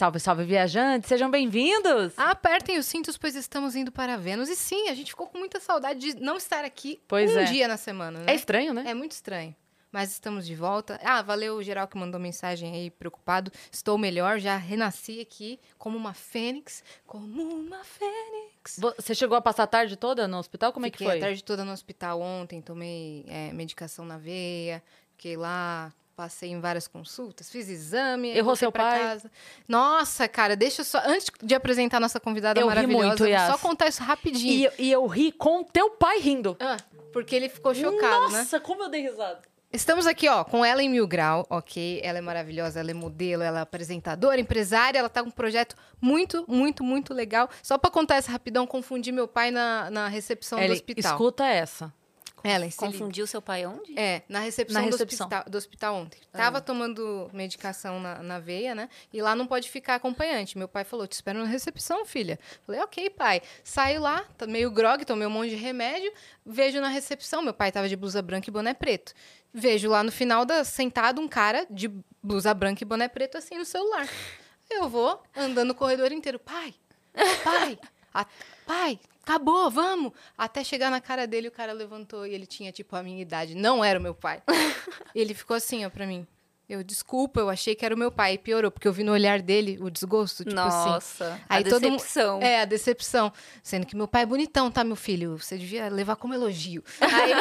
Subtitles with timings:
[0.00, 2.14] Salve, salve, viajantes, sejam bem-vindos!
[2.16, 4.48] Apertem os cintos, pois estamos indo para Vênus.
[4.48, 7.44] E sim, a gente ficou com muita saudade de não estar aqui Pois um é.
[7.44, 8.24] dia na semana, né?
[8.28, 8.84] É estranho, né?
[8.86, 9.54] É muito estranho.
[9.92, 10.98] Mas estamos de volta.
[11.04, 13.52] Ah, valeu o geral que mandou mensagem aí, preocupado.
[13.70, 16.82] Estou melhor, já renasci aqui como uma fênix.
[17.06, 18.78] Como uma fênix.
[18.78, 20.72] Vo- Você chegou a passar a tarde toda no hospital?
[20.72, 21.18] Como é que Fiquei foi?
[21.18, 26.60] a tarde toda no hospital ontem, tomei é, medicação na veia, fiquei lá, passei em
[26.60, 28.28] várias consultas, fiz exame.
[28.36, 29.00] Errou seu pra pai?
[29.00, 29.30] Casa.
[29.66, 31.00] Nossa, cara, deixa eu só.
[31.06, 33.50] Antes de apresentar a nossa convidada Eu ri maravilhosa, muito, eu Yas.
[33.50, 34.52] só contar isso rapidinho.
[34.52, 36.56] E, eu- e eu ri com teu pai rindo.
[36.60, 36.76] Ah,
[37.10, 38.38] porque ele ficou chocado, né?
[38.40, 39.40] Nossa, como eu dei risada.
[39.72, 42.00] Estamos aqui, ó, com ela em Mil Grau, ok?
[42.02, 45.76] Ela é maravilhosa, ela é modelo, ela é apresentadora, empresária, ela tá com um projeto
[46.00, 47.48] muito, muito, muito legal.
[47.62, 51.12] Só pra contar essa rapidão, confundi meu pai na, na recepção do Ellen, hospital.
[51.12, 51.92] escuta essa.
[52.42, 52.76] Se liga.
[52.76, 53.98] Confundiu seu pai onde?
[53.98, 55.26] É, na recepção, Na do, recepção.
[55.26, 56.18] Hospital, do hospital ontem.
[56.32, 58.88] Tava tomando medicação na, na veia, né?
[59.12, 60.56] E lá não pode ficar acompanhante.
[60.56, 62.38] Meu pai falou: te espero na recepção, filha.
[62.66, 63.42] Falei, ok, pai.
[63.64, 66.12] Saio lá, tá meio grog, tomei um monte de remédio.
[66.44, 67.42] Vejo na recepção.
[67.42, 69.12] Meu pai tava de blusa branca e boné preto.
[69.52, 71.90] Vejo lá no final da sentado um cara de
[72.22, 74.08] blusa branca e boné preto assim no celular.
[74.70, 76.38] Eu vou andando o corredor inteiro.
[76.38, 76.72] Pai,
[77.42, 77.78] pai,
[78.14, 78.26] a-
[78.64, 79.00] pai,
[79.30, 80.12] acabou, vamos.
[80.36, 83.54] Até chegar na cara dele, o cara levantou e ele tinha, tipo, a minha idade.
[83.54, 84.42] Não era o meu pai.
[85.14, 86.26] ele ficou assim, ó, pra mim.
[86.70, 88.34] Eu, desculpa, eu achei que era o meu pai.
[88.34, 90.88] E piorou, porque eu vi no olhar dele o desgosto, tipo assim.
[90.88, 92.40] Nossa, Aí a todo decepção.
[92.40, 93.32] É, a decepção.
[93.60, 95.36] Sendo que meu pai é bonitão, tá, meu filho?
[95.36, 96.84] Você devia levar como elogio.
[97.00, 97.32] Aí,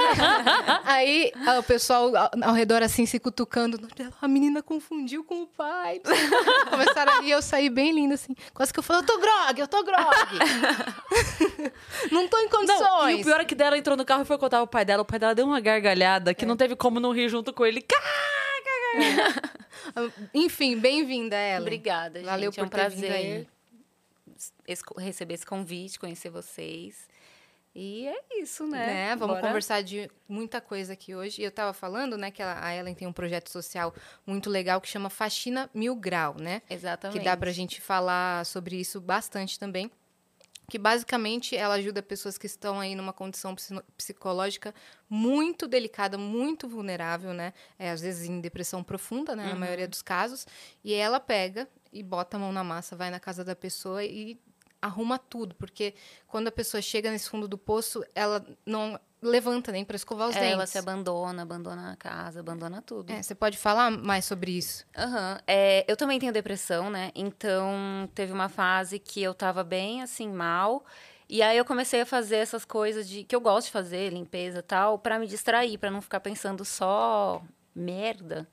[0.84, 3.80] aí ah, o pessoal ao, ao redor, assim, se cutucando.
[4.20, 6.02] A menina confundiu com o pai.
[6.72, 8.34] Começaram a rir, eu saí bem linda, assim.
[8.52, 10.40] Quase que eu falei, eu tô grog, eu tô grog.
[12.12, 12.80] não tô em condições.
[12.80, 14.84] Não, e o pior é que dela entrou no carro e foi contar o pai
[14.84, 15.04] dela.
[15.04, 17.86] O pai dela deu uma gargalhada que não teve como não rir junto com ele.
[20.34, 21.62] Enfim, bem-vinda, ela.
[21.62, 22.28] Obrigada, gente.
[22.28, 23.48] Valeu é por um prazer aí.
[24.68, 27.08] esse- receber esse convite, conhecer vocês.
[27.76, 28.86] E é isso, né?
[28.88, 29.16] Né?
[29.16, 29.48] Vamos Bora.
[29.48, 31.42] conversar de muita coisa aqui hoje.
[31.42, 33.94] E eu tava falando, né, que a Ellen tem um projeto social
[34.26, 36.62] muito legal que chama Faxina Mil Grau, né?
[36.70, 37.20] Exatamente.
[37.20, 39.90] Que dá pra gente falar sobre isso bastante também.
[40.70, 44.74] Que basicamente ela ajuda pessoas que estão aí numa condição psi- psicológica
[45.10, 47.54] muito delicada, muito vulnerável, né?
[47.78, 49.46] É, às vezes em depressão profunda, né?
[49.46, 49.60] Na Uhum.
[49.60, 50.46] maioria dos casos.
[50.84, 54.40] E ela pega e bota a mão na massa, vai na casa da pessoa e
[54.82, 55.56] arruma tudo.
[55.56, 55.94] Porque
[56.28, 60.36] quando a pessoa chega nesse fundo do poço, ela não levanta nem para escovar os
[60.36, 60.54] É, dentes.
[60.54, 63.12] ela se abandona, abandona a casa, abandona tudo.
[63.12, 64.86] É, você pode falar mais sobre isso?
[64.98, 65.40] Aham.
[65.46, 67.12] É, eu também tenho depressão, né?
[67.14, 70.86] Então, teve uma fase que eu tava bem, assim, mal.
[71.28, 74.64] E aí eu comecei a fazer essas coisas de que eu gosto de fazer, limpeza
[74.64, 77.44] tal, pra me distrair, pra não ficar pensando só
[77.76, 78.48] merda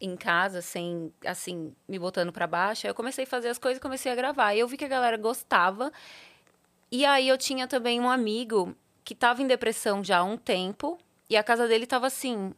[0.00, 2.86] em casa, sem, assim, me botando pra baixo.
[2.86, 4.54] Aí eu comecei a fazer as coisas e comecei a gravar.
[4.54, 5.92] E eu vi que a galera gostava.
[6.90, 10.98] E aí eu tinha também um amigo que tava em depressão já há um tempo.
[11.28, 12.52] E a casa dele tava assim,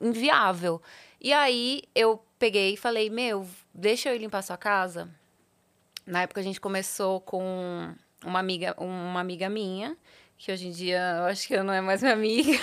[0.00, 0.80] inviável.
[1.20, 5.08] E aí eu peguei e falei, meu, deixa eu ir limpar sua casa.
[6.06, 7.94] Na época a gente começou com
[8.24, 9.96] uma amiga, uma amiga minha,
[10.36, 12.58] que hoje em dia eu acho que não é mais minha amiga.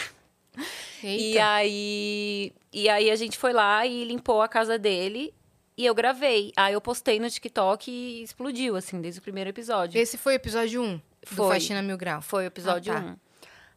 [1.04, 1.46] E Eita.
[1.48, 5.34] aí, e aí a gente foi lá e limpou a casa dele
[5.78, 6.52] e eu gravei.
[6.56, 10.00] Aí eu postei no TikTok e explodiu, assim, desde o primeiro episódio.
[10.00, 11.02] Esse foi o episódio 1 do
[11.36, 11.54] Foi.
[11.56, 12.22] Faxina Mil Grau.
[12.22, 13.08] Foi o episódio Ah, tá.
[13.08, 13.16] 1.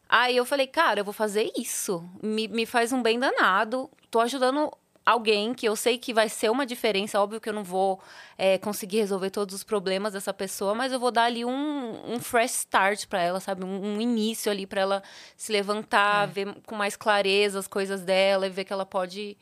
[0.09, 2.03] Aí eu falei, cara, eu vou fazer isso.
[2.21, 3.89] Me, me faz um bem danado.
[4.09, 4.71] Tô ajudando
[5.05, 7.19] alguém que eu sei que vai ser uma diferença.
[7.19, 7.99] Óbvio que eu não vou
[8.37, 12.19] é, conseguir resolver todos os problemas dessa pessoa, mas eu vou dar ali um, um
[12.19, 13.63] fresh start pra ela, sabe?
[13.63, 15.03] Um, um início ali pra ela
[15.35, 16.31] se levantar, É.
[16.31, 19.37] ver com mais clareza as coisas dela e ver que ela pode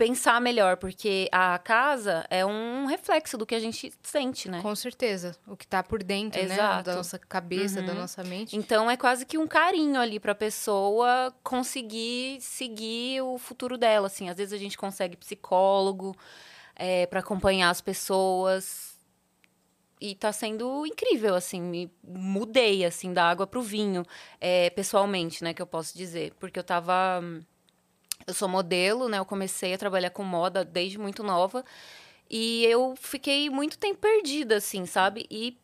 [0.00, 4.62] pensar melhor, porque a casa é um reflexo do que a gente sente, né?
[4.62, 5.36] Com certeza.
[5.46, 6.54] O que tá por dentro, né?
[6.54, 6.84] Exato.
[6.84, 7.98] Da nossa cabeça, da Uhum.
[7.98, 8.56] nossa mente.
[8.56, 14.30] Então é quase que um carinho ali pra pessoa conseguir seguir o futuro dela, assim.
[14.30, 16.16] Às vezes a gente consegue psicólogo
[16.74, 18.96] é, para acompanhar as pessoas.
[20.00, 24.02] E tá sendo incrível, assim, me mudei, assim, da água pro vinho,
[24.40, 26.32] é, pessoalmente, né, que eu posso dizer.
[26.40, 27.20] Porque eu tava...
[28.30, 31.64] Eu sou modelo, né, eu comecei a trabalhar com moda desde muito nova.
[32.30, 35.26] E eu fiquei muito tempo perdida, assim, sabe?
[35.28, 35.58] E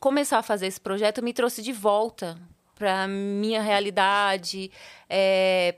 [0.00, 2.36] começar a fazer esse projeto me trouxe de volta
[2.74, 4.72] para minha realidade,
[5.08, 5.76] é,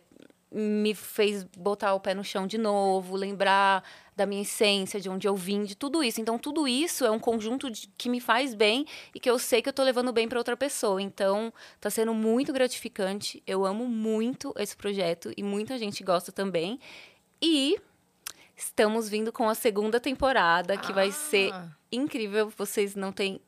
[0.55, 3.83] me fez botar o pé no chão de novo, lembrar
[4.15, 6.21] da minha essência, de onde eu vim, de tudo isso.
[6.21, 8.85] Então, tudo isso é um conjunto de, que me faz bem
[9.15, 11.01] e que eu sei que eu tô levando bem para outra pessoa.
[11.01, 13.43] Então, tá sendo muito gratificante.
[13.47, 16.79] Eu amo muito esse projeto e muita gente gosta também.
[17.41, 17.77] E
[18.55, 22.53] Estamos vindo com a segunda temporada, que vai ser Ah, incrível.
[22.57, 23.41] Vocês não têm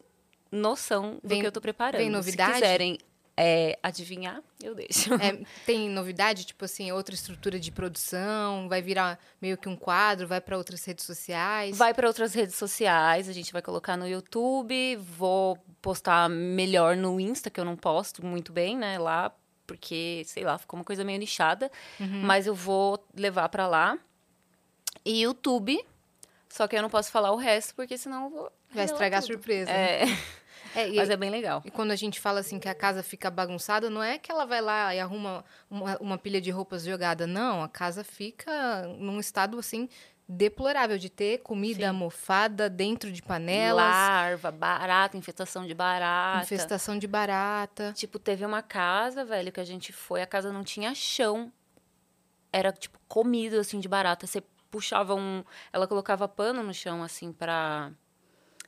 [0.50, 2.10] noção do Vem- que eu tô preparando.
[2.10, 2.54] novidade?
[2.54, 2.98] Se quiserem
[3.36, 5.12] é, adivinhar, eu deixo.
[5.14, 10.26] é, tem novidade, tipo assim, outra estrutura de produção, vai virar meio que um quadro,
[10.28, 11.76] vai para outras redes sociais.
[11.76, 17.18] Vai para outras redes sociais, a gente vai colocar no YouTube, vou postar melhor no
[17.20, 19.32] Insta, que eu não posto muito bem, né, lá,
[19.66, 22.22] porque, sei lá, ficou uma coisa meio nichada, Uhum.
[22.22, 23.98] mas eu vou levar para lá.
[25.04, 25.84] E YouTube,
[26.48, 29.22] só que eu não posso falar o resto, porque senão eu vou Vai estragar a
[29.22, 29.32] tudo.
[29.34, 29.70] surpresa.
[29.72, 30.00] né?
[30.74, 31.62] É, e, mas é bem legal.
[31.64, 34.44] e quando a gente fala assim que a casa fica bagunçada, não é que ela
[34.44, 37.62] vai lá e arruma uma, uma pilha de roupas jogada, não.
[37.62, 39.88] A casa fica num estado assim
[40.28, 41.96] deplorável de ter comida Sim.
[41.96, 46.44] mofada dentro de panelas, Larva, barata, infestação de barata.
[46.44, 47.92] infestação de barata.
[47.94, 51.52] Tipo, teve uma casa, velho, que a gente foi, a casa não tinha chão.
[52.52, 54.26] Era, tipo, comido, assim, de barata.
[54.26, 55.44] Você puxava um...
[55.72, 57.92] Ela colocava pano no chão, assim, pra...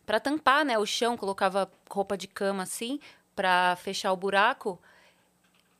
[0.06, 1.16] Pra tampar, né, o chão.
[1.16, 2.98] Colocava roupa de cama, assim,
[3.34, 4.80] pra fechar o buraco.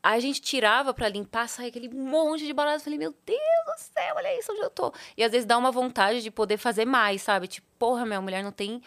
[0.03, 2.77] Aí a gente tirava pra limpar, saía aquele monte de barata.
[2.77, 4.93] Eu falei, meu Deus do céu, olha isso onde eu tô.
[5.17, 7.47] E às vezes dá uma vontade de poder fazer mais, sabe?
[7.47, 8.81] Tipo, porra, minha mulher não tem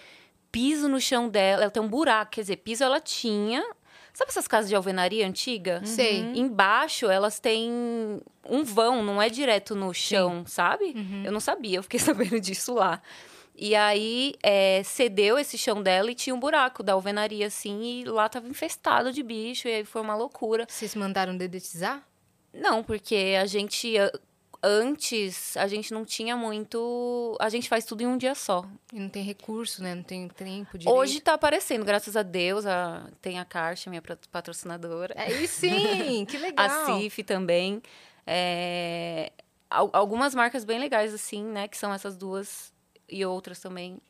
[0.53, 1.63] piso no chão dela.
[1.63, 3.63] Ela tem um buraco, quer dizer, piso ela tinha.
[4.13, 5.81] Sabe essas casas de alvenaria antiga?
[5.85, 6.21] Sei.
[6.35, 10.93] Embaixo elas têm um vão, não é direto no chão, sabe?
[11.25, 13.01] Eu não sabia, eu fiquei sabendo disso lá.
[13.63, 18.05] E aí é, cedeu esse chão dela e tinha um buraco da alvenaria, assim, e
[18.05, 20.65] lá tava infestado de bicho, e aí foi uma loucura.
[20.67, 22.03] Vocês mandaram dedetizar?
[22.55, 23.95] Não, porque a gente.
[24.63, 27.35] Antes, a gente não tinha muito.
[27.41, 28.65] A gente faz tudo em um dia só.
[28.93, 29.95] E não tem recurso, né?
[29.95, 30.95] Não tem tempo direito.
[30.99, 32.67] Hoje tá aparecendo, graças a Deus.
[32.67, 35.15] A, tem a Caixa, minha patro- patrocinadora.
[35.17, 36.67] Aí sim, que legal.
[36.67, 37.83] A CIF também.
[38.27, 39.33] É,
[39.71, 41.67] al- algumas marcas bem legais, assim, né?
[41.67, 42.71] Que são essas duas
[43.11, 44.01] e outras também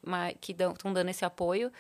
[0.41, 1.73] que estão dando esse apoio.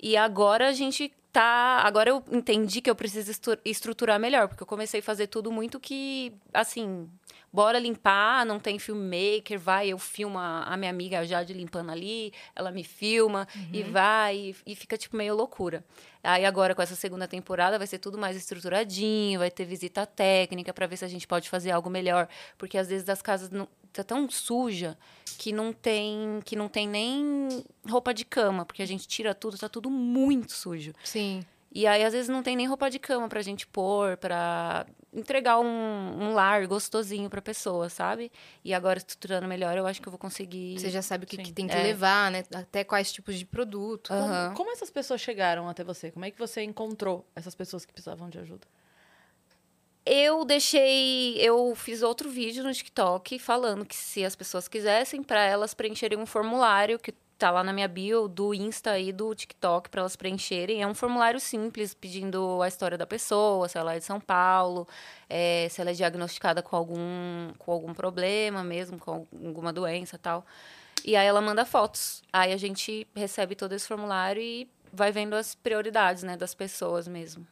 [0.00, 1.82] E agora a gente tá.
[1.84, 3.30] Agora eu entendi que eu preciso
[3.64, 7.08] estruturar melhor, porque eu comecei a fazer tudo muito que, assim,
[7.52, 12.32] bora limpar, não tem filmmaker, vai, eu filmo a, a minha amiga Jade limpando ali,
[12.54, 15.82] ela me filma e vai, e, e fica tipo meio loucura.
[16.22, 20.74] Aí agora com essa segunda temporada vai ser tudo mais estruturadinho, vai ter visita técnica
[20.74, 22.28] para ver se a gente pode fazer algo melhor,
[22.58, 23.66] porque às vezes as casas não
[23.96, 24.96] tá tão suja
[25.38, 29.58] que não tem que não tem nem roupa de cama, porque a gente tira tudo,
[29.58, 30.92] tá tudo muito sujo.
[31.04, 31.44] Sim.
[31.72, 35.58] E aí, às vezes, não tem nem roupa de cama pra gente pôr, pra entregar
[35.58, 38.32] um, um lar gostosinho pra pessoa, sabe?
[38.64, 40.80] E agora, estruturando melhor, eu acho que eu vou conseguir.
[40.80, 41.82] Você já sabe o que, que tem que É.
[41.82, 42.44] levar, né?
[42.54, 44.08] Até quais tipos de produto.
[44.08, 46.10] Como, como essas pessoas chegaram até você?
[46.10, 48.66] Como é que você encontrou essas pessoas que precisavam de ajuda?
[50.06, 51.36] Eu deixei.
[51.38, 56.16] Eu fiz outro vídeo no TikTok falando que se as pessoas quisessem, pra elas preencherem
[56.16, 60.14] um formulário que tá lá na minha bio do Insta e do TikTok pra elas
[60.14, 60.80] preencherem.
[60.80, 64.86] É um formulário simples, pedindo a história da pessoa, se ela é de São Paulo,
[65.28, 70.46] é, se ela é diagnosticada com algum, com algum problema mesmo, com alguma doença tal.
[71.04, 72.22] E aí ela manda fotos.
[72.32, 77.08] Aí a gente recebe todo esse formulário e vai vendo as prioridades, né, das pessoas
[77.08, 77.44] mesmo.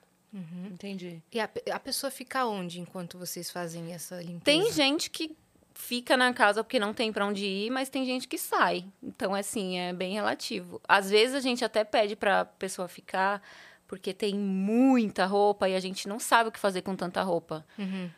[0.70, 1.22] Entendi.
[1.32, 4.44] E a, a pessoa fica onde enquanto vocês fazem essa limpeza?
[4.44, 5.36] Tem gente que
[5.74, 8.84] fica na casa porque não tem pra onde ir, mas tem gente que sai.
[9.03, 10.81] Então, assim, é bem relativo.
[10.88, 13.43] Às vezes a gente até pede pra pessoa ficar
[13.86, 17.64] porque tem muita roupa e a gente não sabe o que fazer com tanta roupa.
[17.79, 18.10] Uhum.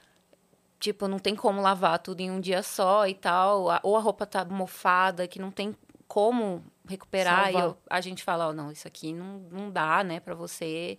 [0.78, 3.66] Tipo, não tem como lavar tudo em um dia só e tal.
[3.82, 5.74] Ou a roupa tá mofada, que não tem
[6.06, 7.48] como recuperar.
[7.48, 7.64] E Salvar.
[7.70, 10.96] eu- a gente fala, ó, não, isso aqui não, não dá, né, pra você.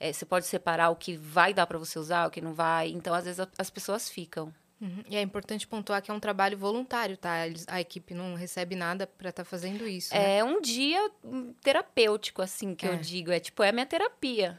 [0.00, 2.88] É, você pode separar o que vai dar pra você usar, o que não vai.
[2.88, 4.52] Então, às vezes, a- as pessoas ficam.
[4.80, 5.04] Uhum.
[5.10, 7.46] E é importante pontuar que é um trabalho voluntário, tá?
[7.46, 10.14] Eles- a equipe não recebe nada pra estar fazendo isso.
[10.14, 10.38] né?
[10.38, 12.92] É um dia hum, terapêutico, assim, que É.
[12.94, 13.30] eu digo.
[13.30, 14.58] É tipo, é a minha terapia.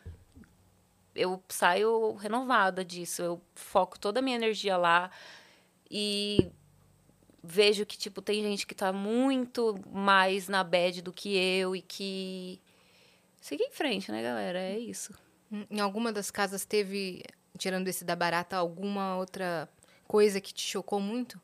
[1.16, 3.24] Eu saio renovada disso.
[3.24, 5.10] Eu foco toda a minha energia lá
[5.90, 6.52] e
[7.44, 11.82] vejo que, tipo, tem gente que tá muito mais na bad do que eu e
[11.82, 12.62] que.
[13.42, 14.60] Siga em frente, né, galera?
[14.60, 15.14] É isso.
[15.70, 17.24] Em alguma das casas teve,
[17.58, 19.68] tirando esse da barata, alguma outra
[20.08, 21.40] coisa que te chocou muito?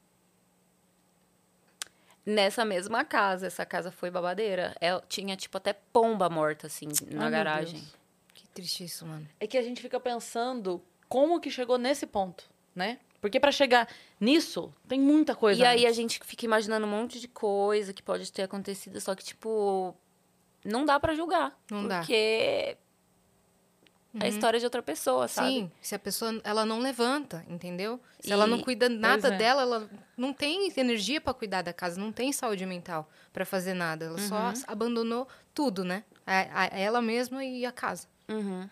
[2.26, 4.76] Nessa mesma casa, essa casa foi babadeira.
[4.82, 7.82] Ela tinha, tipo, até pomba morta, assim, na Ai, garagem.
[8.34, 9.28] Que triste isso, mano.
[9.40, 13.00] É que a gente fica pensando como que chegou nesse ponto, né?
[13.22, 13.88] Porque pra chegar
[14.20, 15.60] nisso, tem muita coisa.
[15.62, 15.96] E aí a antes.
[15.96, 19.96] gente fica imaginando um monte de coisa que pode ter acontecido, só que, tipo,
[20.64, 21.58] não dá pra julgar.
[21.72, 22.00] Não dá.
[22.00, 22.78] Porque
[24.20, 25.48] a história de outra pessoa, sabe?
[25.50, 28.00] Sim, se a pessoa ela não levanta, entendeu?
[28.20, 29.38] Se ela não E- cuida nada é.
[29.38, 33.74] dela, ela não tem energia pra cuidar da casa, não tem saúde mental pra fazer
[33.74, 34.06] nada.
[34.06, 34.56] Ela Uhum.
[34.56, 36.04] só abandonou tudo, né?
[36.26, 38.08] A, a- ela mesma e a casa.
[38.28, 38.68] Uhum.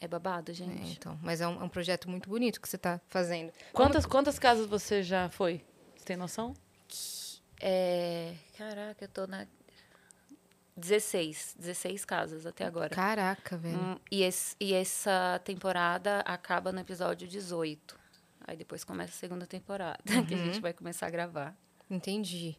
[0.00, 0.92] É babado, É, gente.
[0.92, 3.52] então, mas é um, é um projeto muito bonito que você tá fazendo.
[3.72, 5.62] Quantas, quantas casas você já foi?
[5.96, 6.54] Você tem noção?
[7.60, 8.34] É...
[8.56, 9.46] Caraca, eu tô na...
[10.76, 11.56] 16.
[11.58, 12.90] 16 casas até agora.
[12.94, 13.76] Caraca, velho.
[13.78, 17.98] Hum, e, esse- e essa temporada acaba no episódio 18.
[18.46, 20.44] Aí depois começa a segunda temporada, que a Uhum.
[20.46, 21.56] gente vai começar a gravar.
[21.90, 22.56] Entendi.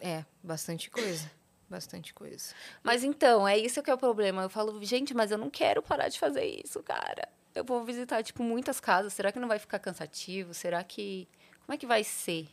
[0.00, 1.30] É, bastante coisa.
[1.68, 2.52] Bastante coisa.
[2.82, 4.42] Mas então, é isso que é o problema.
[4.42, 7.28] Eu falo, gente, mas eu não quero parar de fazer isso, cara.
[7.54, 9.12] Eu vou visitar, tipo, muitas casas.
[9.12, 10.52] Será que não vai ficar cansativo?
[10.54, 11.28] Será que.
[11.66, 12.48] Como é que vai ser?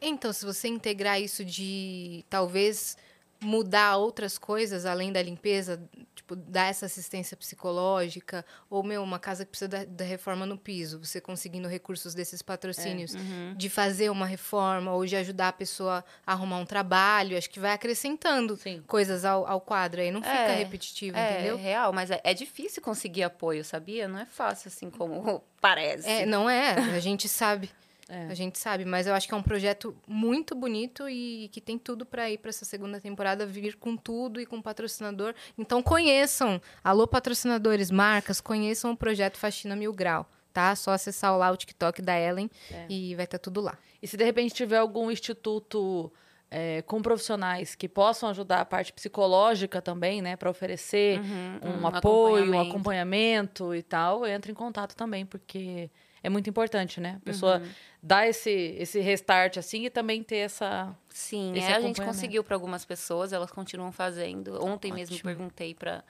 [0.00, 2.96] Então, se você integrar isso de talvez
[3.42, 5.82] mudar outras coisas além da limpeza,
[6.14, 10.56] tipo, dar essa assistência psicológica, ou, meu, uma casa que precisa da, da reforma no
[10.56, 13.14] piso, você conseguindo recursos desses patrocínios,
[13.56, 17.60] de fazer uma reforma, ou de ajudar a pessoa a arrumar um trabalho, acho que
[17.60, 18.82] vai acrescentando Sim.
[18.86, 21.56] coisas ao, ao quadro, aí não fica É, repetitivo, É entendeu?
[21.56, 24.06] real, mas é, é difícil conseguir apoio, sabia?
[24.08, 26.08] Não é fácil assim como parece.
[26.08, 27.70] É, não é, a gente sabe.
[28.14, 28.26] É.
[28.30, 31.78] A gente sabe, mas eu acho que é um projeto muito bonito e que tem
[31.78, 35.34] tudo para ir para essa segunda temporada vir com tudo e com patrocinador.
[35.56, 40.76] Então conheçam, alô patrocinadores, marcas, conheçam o projeto Faxina Mil Grau, tá?
[40.76, 42.84] Só acessar lá o TikTok da Ellen É.
[42.86, 43.78] e vai estar tudo lá.
[44.02, 46.12] E se de repente tiver algum instituto
[46.50, 51.82] é, com profissionais que possam ajudar a parte psicológica também, né, para oferecer Uhum, um,
[51.82, 52.70] um apoio, um acompanhamento.
[52.70, 55.88] acompanhamento e tal, entre em contato também, porque
[56.22, 57.16] é muito importante, né?
[57.16, 57.62] A pessoa
[58.02, 60.94] dar esse, esse restart assim e também ter essa.
[61.08, 64.62] Sim, é, a gente conseguiu para algumas pessoas, elas continuam fazendo.
[64.64, 65.30] Ontem mesmo Ótimo.
[65.30, 66.04] perguntei para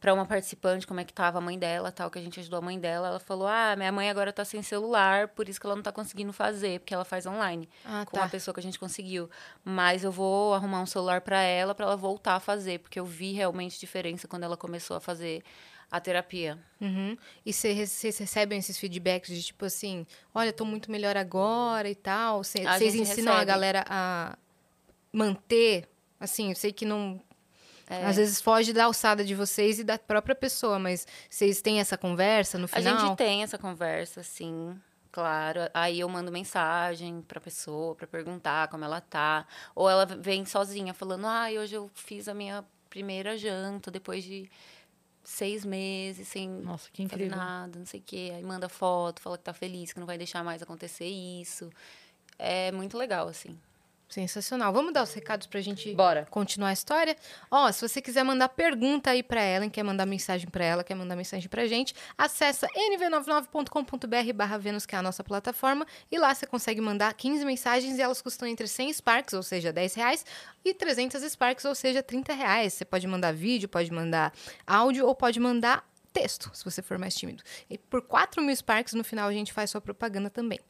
[0.00, 2.58] para uma participante como é que tava a mãe dela, tal, que a gente ajudou
[2.58, 3.06] a mãe dela.
[3.06, 5.92] Ela falou: "Ah, minha mãe agora tá sem celular, por isso que ela não tá
[5.92, 8.22] conseguindo fazer, porque ela faz online Ah, com tá.
[8.24, 9.30] uma pessoa que a gente conseguiu.
[9.64, 13.04] Mas eu vou arrumar um celular para ela, para ela voltar a fazer, porque eu
[13.04, 15.44] vi realmente diferença quando ela começou a fazer
[15.92, 16.58] a terapia.
[16.80, 17.14] Uhum.
[17.44, 22.42] E vocês recebem esses feedbacks de tipo assim, olha, tô muito melhor agora e tal.
[22.42, 23.44] Vocês A ensinam a recebe.
[23.44, 24.38] galera a
[25.12, 25.86] manter,
[26.18, 27.20] assim, eu sei que não.
[27.90, 28.06] É.
[28.06, 31.98] Às vezes foge da alçada de vocês e da própria pessoa, mas vocês têm essa
[31.98, 32.98] conversa no A final?
[32.98, 34.74] gente tem essa conversa, sim,
[35.10, 35.60] claro.
[35.74, 39.46] Aí eu mando mensagem pra pessoa pra perguntar como ela tá.
[39.74, 44.50] Ou ela vem sozinha falando: ah, hoje eu fiz a minha primeira janta depois de
[45.24, 48.32] seis meses sem Nossa, que fazer nada, não sei o quê.
[48.34, 51.70] Aí manda foto, fala que tá feliz, que não vai deixar mais acontecer isso.
[52.38, 53.58] É muito legal, assim.
[54.12, 54.74] Sensacional.
[54.74, 56.26] Vamos dar os recados pra gente Bora.
[56.30, 57.16] continuar a história?
[57.50, 60.94] Ó, se você quiser mandar pergunta aí pra Ellen, quer mandar mensagem pra ela, quer
[60.94, 66.34] mandar mensagem pra gente, acessa nv99.com.br barra Vênus, que é a nossa plataforma, e lá
[66.34, 70.26] você consegue mandar 15 mensagens e elas custam entre 100 Sparks, ou seja, 10 reais,
[70.62, 72.74] e 300 Sparks, ou seja, 30 reais.
[72.74, 74.30] Você pode mandar vídeo, pode mandar
[74.66, 77.42] áudio ou pode mandar texto, se você for mais tímido.
[77.70, 80.60] E por 4 mil Sparks, no final, a gente faz sua propaganda também.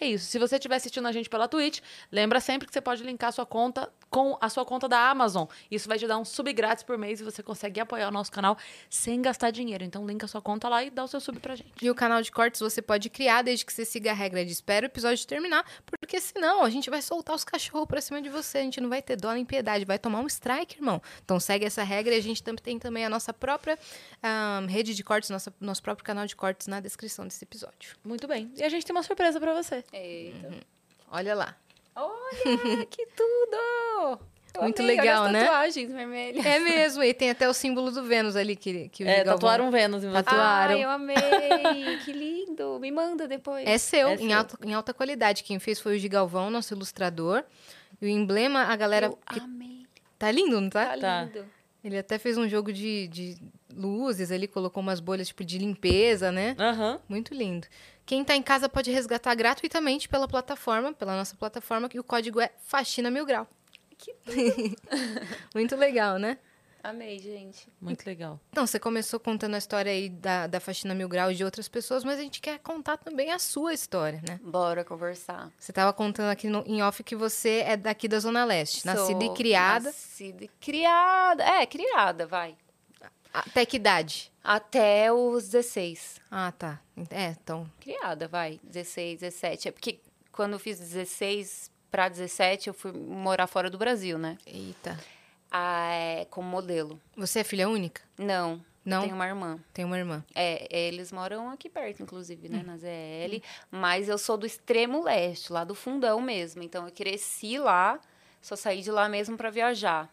[0.00, 0.26] É isso.
[0.26, 3.32] Se você estiver assistindo a gente pela Twitch, lembra sempre que você pode linkar a
[3.32, 5.46] sua conta com a sua conta da Amazon.
[5.70, 8.30] Isso vai te dar um sub grátis por mês e você consegue apoiar o nosso
[8.32, 8.56] canal
[8.88, 9.84] sem gastar dinheiro.
[9.84, 11.72] Então, linka a sua conta lá e dá o seu sub pra gente.
[11.82, 14.52] E o canal de cortes você pode criar desde que você siga a regra de
[14.52, 18.28] espera o episódio terminar, porque senão a gente vai soltar os cachorros pra cima de
[18.28, 21.02] você, a gente não vai ter dó nem piedade, vai tomar um strike, irmão.
[21.24, 23.78] Então segue essa regra e a gente tem também a nossa própria
[24.22, 27.96] ahn, rede de cortes, nossa, nosso próprio canal de cortes na descrição desse episódio.
[28.04, 28.50] Muito bem.
[28.56, 29.84] E a gente tem uma surpresa pra você.
[29.92, 30.50] Eita.
[31.10, 31.56] Olha lá.
[31.94, 34.20] Olha, que tudo!
[34.54, 35.44] Eu Muito amei, legal, olha as né?
[35.44, 36.44] tatuagens vermelhas.
[36.46, 39.34] É mesmo, e tem até o símbolo do Vênus ali que, que o É, Galvão-
[39.34, 40.22] tatuaram um Vênus em você.
[40.22, 40.74] Tatuaram.
[40.74, 41.16] Ai, eu amei!
[42.04, 42.78] que lindo!
[42.80, 43.66] Me manda depois.
[43.68, 44.36] É seu, É em, seu.
[44.38, 45.44] Alta, em alta qualidade.
[45.44, 47.44] Quem fez foi o Gigalvão, nosso ilustrador.
[48.00, 49.06] E o emblema, a galera.
[49.06, 49.86] eu que- amei.
[50.18, 50.86] Tá lindo, não tá?
[50.86, 51.22] Tá Tá.
[51.24, 51.44] lindo.
[51.84, 53.36] Ele até fez um jogo de, de
[53.78, 56.56] luzes ali, colocou umas bolhas tipo de limpeza, né?
[56.58, 57.00] Aham.
[57.08, 57.66] Muito lindo.
[58.04, 62.40] Quem tá em casa pode resgatar gratuitamente pela plataforma, pela nossa plataforma, que o código
[62.40, 63.46] é Faxina Mil Grau.
[63.96, 64.14] Que
[65.54, 66.38] Muito legal, né?
[66.82, 67.68] Amei, gente.
[67.80, 68.40] Muito legal.
[68.50, 71.68] Então, você começou contando a história aí da, da Faxina Mil Grau e de outras
[71.68, 74.40] pessoas, mas a gente quer contar também a sua história, né?
[74.42, 75.50] Bora conversar.
[75.58, 79.24] Você tava contando aqui no, em off que você é daqui da Zona Leste, nascida
[79.24, 79.86] e Sou criada.
[79.86, 81.44] Nascida e criada.
[81.44, 82.56] É, criada, vai.
[83.32, 84.32] Até que idade?
[84.42, 86.20] Até os 16.
[86.30, 86.80] Ah, tá.
[87.10, 87.70] É, então.
[87.80, 88.58] Criada, vai.
[88.62, 89.68] 16, 17.
[89.68, 90.00] É porque
[90.32, 94.36] quando eu fiz 16 pra 17, eu fui morar fora do Brasil, né?
[94.46, 94.98] Eita.
[95.50, 97.00] Ah, é, como modelo.
[97.16, 98.02] Você é filha única?
[98.18, 98.64] Não.
[98.84, 99.02] Não?
[99.02, 99.58] Tenho uma irmã.
[99.74, 100.24] Tem uma irmã.
[100.34, 102.52] É, eles moram aqui perto, inclusive, Hum.
[102.52, 103.42] né, na ZL.
[103.70, 106.62] Mas eu sou do extremo leste, lá do fundão mesmo.
[106.62, 108.00] Então eu cresci lá,
[108.40, 110.08] só saí de lá mesmo para viajar.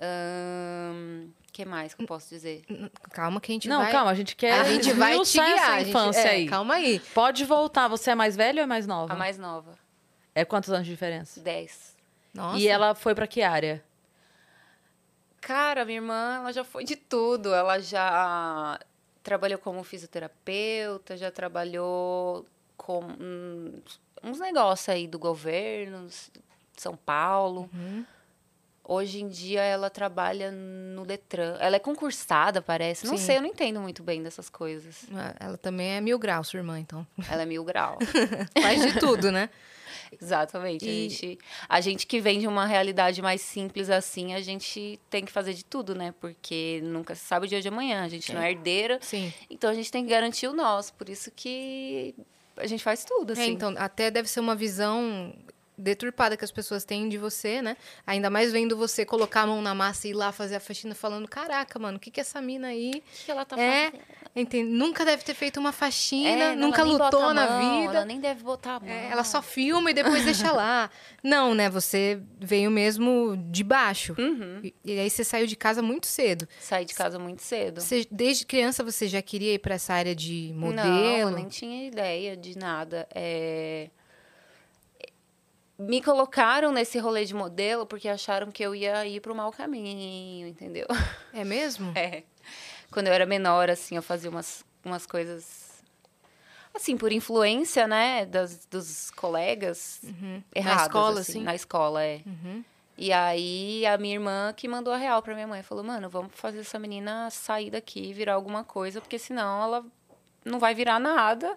[0.00, 2.64] O que mais que eu posso dizer?
[3.10, 3.90] Calma que a gente Não, vai...
[3.90, 5.50] calma, a gente quer A gente vai te guiar.
[5.50, 6.46] essa a gente- infância é, aí.
[6.48, 7.00] Calma aí.
[7.14, 7.88] Pode voltar.
[7.88, 9.12] Você é mais velha ou é mais nova?
[9.12, 9.72] A mais nova,
[10.34, 11.40] É quantos anos de diferença?
[11.40, 11.96] 10.
[12.32, 12.58] Nossa.
[12.58, 13.82] E ela foi pra que área?
[15.40, 17.52] Cara, minha irmã, ela já foi de tudo.
[17.54, 18.78] Ela já
[19.22, 23.80] trabalhou como fisioterapeuta, já trabalhou com hum,
[24.22, 26.14] uns negócios aí do governo, de
[26.76, 27.68] São Paulo.
[27.74, 28.04] Uhum.
[28.90, 31.58] Hoje em dia ela trabalha no Detran.
[31.60, 33.06] Ela é concursada, parece.
[33.06, 33.24] Não Sim.
[33.26, 35.04] sei, eu não entendo muito bem dessas coisas.
[35.14, 37.06] Ah, Ela também é mil graus, sua irmã, então.
[37.30, 37.98] Ela é mil grau.
[38.62, 39.50] Faz de tudo, né?
[40.20, 40.86] Exatamente.
[40.86, 44.98] E- A, gente, a gente que vem de uma realidade mais simples assim, a gente
[45.10, 46.14] tem que fazer de tudo, né?
[46.18, 48.04] Porque nunca se sabe o dia de amanhã.
[48.04, 48.98] A gente não é herdeira.
[49.02, 49.30] Sim.
[49.50, 50.94] Então a gente tem que garantir o nosso.
[50.94, 52.14] Por isso que
[52.56, 53.42] a gente faz tudo, assim.
[53.42, 55.34] É, então, até deve ser uma visão
[55.78, 57.76] deturpada que as pessoas têm de você, né?
[58.06, 60.94] Ainda mais vendo você colocar a mão na massa e ir lá fazer a faxina
[60.94, 62.90] falando, caraca, mano, o que que essa mina aí...
[63.22, 64.02] O que ela tá É, fazendo?
[64.36, 64.70] entende?
[64.70, 67.94] Nunca deve ter feito uma faxina, É, nunca lutou a na mão, vida.
[67.98, 68.88] Ela nem deve botar a mão.
[68.88, 70.90] É, ela só filma e depois deixa lá.
[71.22, 71.68] Não, né?
[71.70, 74.14] Você veio mesmo de baixo.
[74.18, 74.60] Uhum.
[74.62, 76.48] E, e aí você saiu de casa muito cedo.
[76.60, 77.80] Saí de casa muito cedo.
[77.80, 80.88] Você, desde criança você já queria ir para essa área de Não, modelo?
[81.18, 83.06] eu nem tinha ideia de nada.
[83.14, 83.90] É...
[85.78, 90.48] Me colocaram nesse rolê de modelo porque acharam que eu ia ir pro mau caminho,
[90.48, 90.86] entendeu?
[91.32, 91.92] É mesmo?
[91.96, 92.24] É.
[92.90, 95.82] Quando eu era menor, assim, eu fazia umas, umas coisas.
[96.74, 100.00] Assim, por influência, né, das, dos colegas
[100.54, 100.78] erradas.
[100.78, 101.42] Na escola, assim, assim?
[101.42, 102.22] Na escola, é.
[102.24, 102.64] Uhum.
[102.96, 105.62] E aí, a minha irmã que mandou a real pra minha mãe.
[105.62, 109.84] Falou, mano, vamos fazer essa menina sair daqui virar alguma coisa, porque senão ela
[110.44, 111.54] não vai virar nada.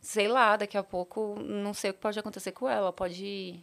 [0.00, 2.92] Sei lá, daqui a pouco, não sei o que pode acontecer com ela.
[2.92, 3.62] Pode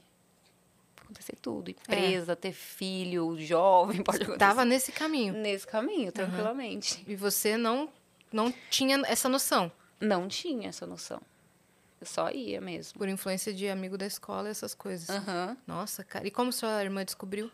[1.01, 1.69] acontecer tudo.
[1.69, 4.37] Ir presa, ter filho, jovem, pode acontecer.
[4.37, 5.33] Tava nesse caminho.
[5.33, 7.03] Nesse caminho, tranquilamente.
[7.07, 7.89] E você não,
[8.31, 9.71] não tinha essa noção.
[9.99, 11.21] Não tinha essa noção.
[11.99, 12.99] Eu só ia mesmo.
[12.99, 15.09] Por influência de amigo da escola, essas coisas.
[15.09, 15.57] Aham.
[15.65, 16.27] Nossa, cara.
[16.27, 17.49] E como sua irmã descobriu?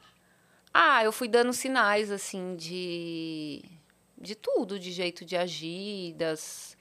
[0.74, 3.64] Ah, eu fui dando sinais, assim, de.
[4.18, 6.76] de tudo, de jeito de agir, das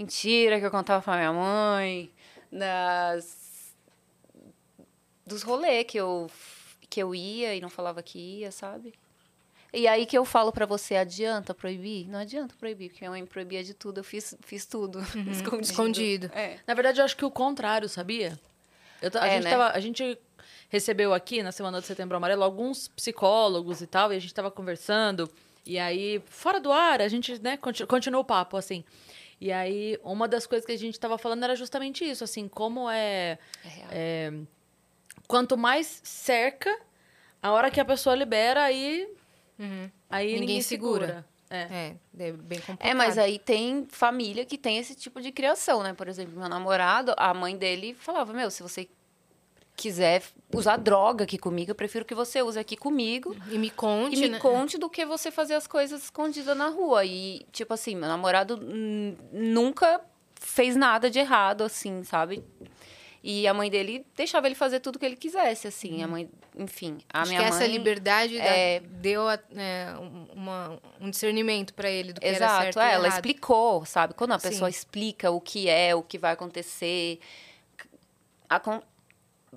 [0.00, 2.10] mentiras que eu contava pra minha mãe,
[2.50, 3.74] das.
[5.26, 6.30] dos rolês que eu,
[6.88, 8.94] que eu ia e não falava que ia, sabe?
[9.72, 12.08] E aí que eu falo pra você, adianta proibir?
[12.08, 14.98] Não adianta proibir, porque minha mãe proibia de tudo, eu fiz, fiz tudo.
[15.30, 15.60] Escondido.
[15.60, 16.30] Escondido.
[16.34, 16.58] É.
[16.66, 18.36] Na verdade, eu acho que o contrário, sabia?
[19.00, 19.50] Eu a, É, gente né?
[19.50, 20.18] tava- a gente
[20.68, 24.50] recebeu aqui, na Semana do Setembro Amarelo, alguns psicólogos e tal, e a gente tava
[24.50, 25.30] conversando.
[25.64, 28.82] E aí, fora do ar, a gente, né, conti- continua o papo, assim.
[29.40, 32.90] E aí, uma das coisas que a gente tava falando era justamente isso, assim, como
[32.90, 33.38] é...
[33.64, 33.88] É real.
[33.90, 34.32] é,
[35.26, 36.78] quanto mais cerca,
[37.42, 39.08] a hora que a pessoa libera, aí...
[40.08, 41.06] Aí ninguém, Ninguém segura.
[41.06, 41.30] segura.
[41.50, 41.62] É.
[42.18, 42.88] É, é bem complicado.
[42.88, 45.92] É, mas aí tem família que tem esse tipo de criação, né?
[45.92, 48.88] Por exemplo, meu namorado, a mãe dele falava: Meu, se você
[49.80, 50.22] quiser
[50.54, 54.20] usar droga aqui comigo, eu prefiro que você use aqui comigo E me conte, e
[54.20, 54.38] me né?
[54.38, 57.04] conte do que você fazer as coisas escondidas na rua.
[57.04, 58.56] E, tipo assim, meu namorado
[59.32, 60.00] nunca
[60.34, 62.42] fez nada de errado, assim, sabe?
[63.22, 66.02] E a mãe dele deixava ele fazer tudo que ele quisesse, assim.
[66.02, 67.58] A mãe, enfim, a Acho minha que mãe.
[67.58, 72.26] essa liberdade da- é- deu a- é, um- uma, um discernimento pra ele do que
[72.26, 73.18] era Exato, certo é, e ela errado.
[73.18, 74.14] explicou, sabe?
[74.14, 74.48] Quando a Sim.
[74.48, 77.20] pessoa explica o que é, o que vai acontecer,
[78.48, 78.82] acon-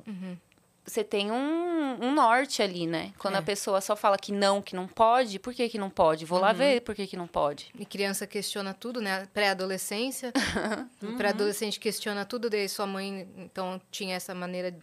[0.08, 0.38] Uhum.
[0.86, 3.14] você tem um, um norte ali, né?
[3.18, 3.38] Quando É.
[3.38, 6.26] a pessoa só fala que não, que não pode, por que que não pode?
[6.26, 6.56] Vou lá Uhum.
[6.58, 7.72] ver por que que não pode.
[7.80, 9.28] E criança questiona tudo, né?
[9.34, 10.34] Pré-adolescência.
[11.02, 14.76] O pré-adolescente questiona tudo, daí sua mãe, então, tinha essa maneira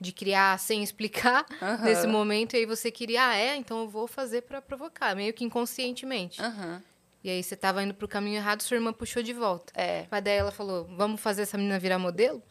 [0.00, 1.84] de criar sem explicar Aham.
[1.84, 2.54] nesse momento.
[2.54, 3.54] E aí você queria, ah, é?
[3.56, 6.40] Então eu vou fazer pra provocar, meio que inconscientemente.
[6.42, 6.82] Aham.
[7.24, 9.72] E aí você tava indo pro caminho errado, sua irmã puxou de volta.
[9.76, 10.06] É.
[10.10, 12.42] Mas daí ela falou, vamos fazer essa menina virar modelo?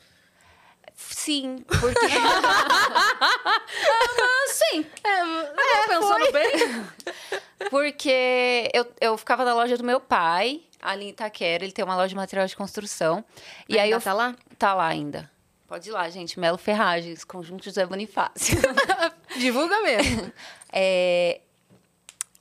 [1.10, 2.00] Sim, porque.
[4.48, 4.86] Sim.
[5.04, 5.24] É,
[5.88, 6.52] Pensando bem...
[7.70, 11.64] Porque eu, eu ficava na loja do meu pai, ali em Itaquera.
[11.64, 13.24] Ele tem uma loja de material de construção.
[13.70, 14.36] E aí Ainda eu tá lá?
[14.58, 15.30] Tá lá ainda.
[15.68, 16.40] Pode ir lá, gente.
[16.40, 18.58] Melo Ferragens, Conjunto José Bonifácio.
[19.38, 20.32] Divulga mesmo.
[20.74, 21.42] É,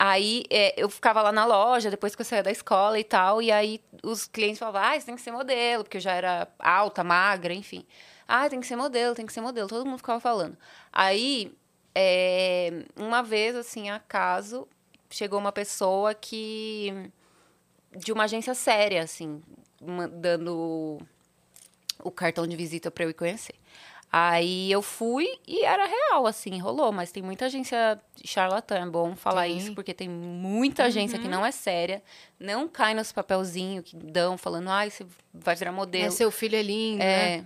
[0.02, 3.42] Aí é, eu ficava lá na loja, depois que eu saía da escola e tal,
[3.42, 6.48] e aí os clientes falavam, ah, você tem que ser modelo, porque eu já era
[6.58, 7.84] alta, magra, enfim.
[8.32, 10.56] Ah, tem que ser modelo, tem que ser modelo, todo mundo ficava falando.
[10.92, 11.52] Aí,
[11.94, 14.68] é, uma vez, assim, acaso,
[15.10, 17.10] chegou uma pessoa que
[17.96, 19.42] de uma agência séria, assim,
[20.12, 20.98] dando
[22.02, 23.54] o cartão de visita para eu ir conhecer.
[24.12, 26.90] Aí eu fui e era real, assim, rolou.
[26.92, 29.56] Mas tem muita agência charlatã, é bom falar Tem.
[29.56, 32.02] isso, porque tem muita agência que não é séria,
[32.38, 36.06] não cai nos papelzinhos que dão, falando, ai, você vai virar modelo.
[36.06, 37.44] É, seu filho é lindo, né?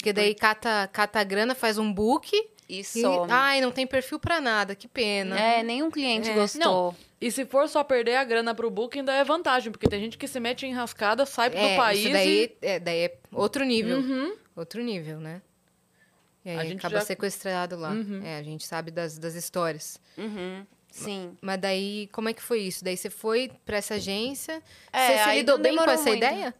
[0.00, 2.34] Porque daí cata, cata a grana, faz um book
[2.68, 2.84] e e...
[2.84, 3.30] some.
[3.30, 5.38] Ai, não tem perfil pra nada, que pena.
[5.38, 6.34] É, nenhum cliente É.
[6.34, 6.96] gostou.
[7.20, 10.16] E se for só perder a grana pro book, ainda é vantagem, porque tem gente
[10.16, 12.66] que se mete em rascada, sai É, do país isso daí, e...
[12.66, 13.98] é, daí é outro nível.
[13.98, 14.34] Uhum.
[14.56, 15.42] Outro nível, né?
[16.42, 17.90] E aí A gente acaba já- sequestrado lá.
[17.90, 18.22] Uhum.
[18.24, 20.00] É, a gente sabe das, das histórias.
[20.16, 21.36] Uhum, sim.
[21.42, 22.82] Mas daí, como é que foi isso?
[22.82, 24.62] Daí você foi pra essa agência.
[24.90, 26.16] É, você se lidou não bem com essa muito.
[26.24, 26.54] ideia?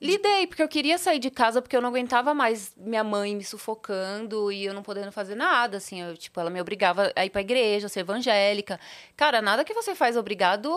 [0.00, 3.44] Lidei, porque eu queria sair de casa porque eu não aguentava mais minha mãe me
[3.44, 6.02] sufocando e eu não podendo fazer nada, assim.
[6.02, 8.78] Eu, tipo, ela me obrigava a ir pra igreja, a ser evangélica.
[9.16, 10.70] Cara, nada que você faz obrigado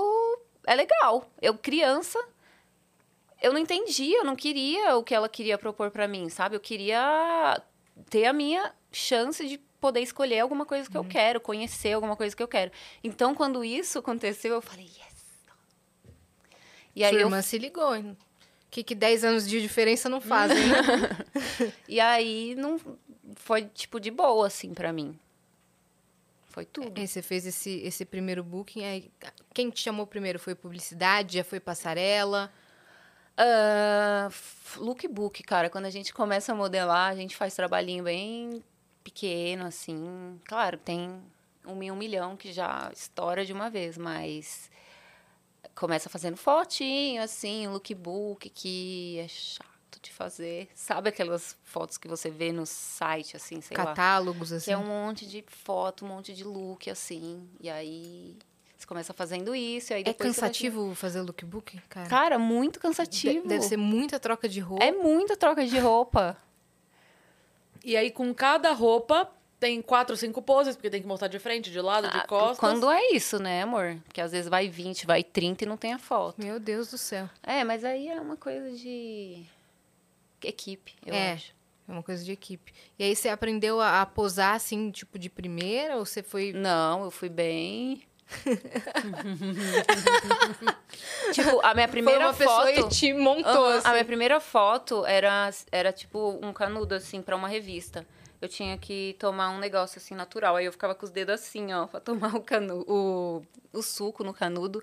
[0.65, 1.29] é legal.
[1.41, 2.23] Eu, criança,
[3.41, 6.55] eu não entendia, eu não queria o que ela queria propor pra mim, sabe?
[6.55, 7.61] Eu queria
[8.09, 12.35] ter a minha chance de poder escolher alguma coisa que eu quero, conhecer alguma coisa
[12.35, 12.71] que eu quero.
[13.03, 15.17] Então, quando isso aconteceu, eu falei, yes!
[16.95, 17.93] E aí Sua eu irmã se ligou.
[18.69, 20.77] Que, que 10 anos de diferença não fazem, né?
[21.87, 22.79] E aí não
[23.35, 25.17] foi tipo de boa assim pra mim.
[26.49, 26.99] Foi tudo.
[26.99, 28.83] Aí você fez esse, esse primeiro booking.
[28.83, 29.11] Aí,
[29.53, 30.39] quem te chamou primeiro?
[30.39, 31.37] Foi publicidade?
[31.37, 32.51] Já foi passarela?
[34.29, 38.63] F- lookbook, cara, quando a gente começa a modelar, a gente faz trabalhinho bem
[39.03, 40.39] pequeno assim.
[40.45, 41.21] Claro, tem
[41.65, 44.69] um e um milhão que já estoura de uma vez, mas
[45.79, 49.67] começa fazendo fotinho assim, lookbook que é chato
[50.01, 50.67] de fazer.
[50.75, 53.85] Sabe aquelas fotos que você vê no site assim, sei lá?
[53.85, 54.65] catálogos, assim?
[54.65, 57.47] Que é um monte de foto, um monte de look, assim.
[57.59, 58.37] E aí
[58.77, 59.91] você começa fazendo isso.
[59.91, 62.07] E aí É depois você vai- cansativo fazer lookbook, cara?
[62.09, 63.47] Cara, muito De- cansativo.
[63.47, 64.83] Deve ser muita troca de roupa.
[64.83, 66.37] É muita troca de roupa.
[67.83, 71.71] E aí, com cada roupa, tem quatro, cinco poses, porque tem que mostrar de frente,
[71.71, 72.59] de lado, de Ah, costas.
[72.59, 73.97] Quando é isso, né, amor?
[74.05, 76.35] Porque às vezes vai 20, vai 30 e não tem a foto.
[76.41, 77.27] Meu Deus do céu.
[77.43, 79.43] É, mas aí é uma coisa de
[80.43, 81.33] equipe, eu É.
[81.33, 81.55] acho.
[81.87, 82.73] É uma coisa de equipe.
[82.99, 85.95] E aí você aprendeu a, a posar, assim, tipo, de primeira?
[85.97, 86.51] Ou você foi...
[86.51, 88.03] Não, eu fui bem.
[91.33, 92.93] tipo, a minha primeira foi uma pessoa foto.
[92.93, 93.87] e te montou, assim.
[93.87, 98.05] A minha primeira foto era, era tipo um canudo, assim, pra uma revista.
[98.41, 100.55] Eu tinha que tomar um negócio assim natural.
[100.55, 103.41] Aí eu ficava com os dedos assim, ó, pra tomar o, canu o,
[103.73, 104.81] o suco no canudo.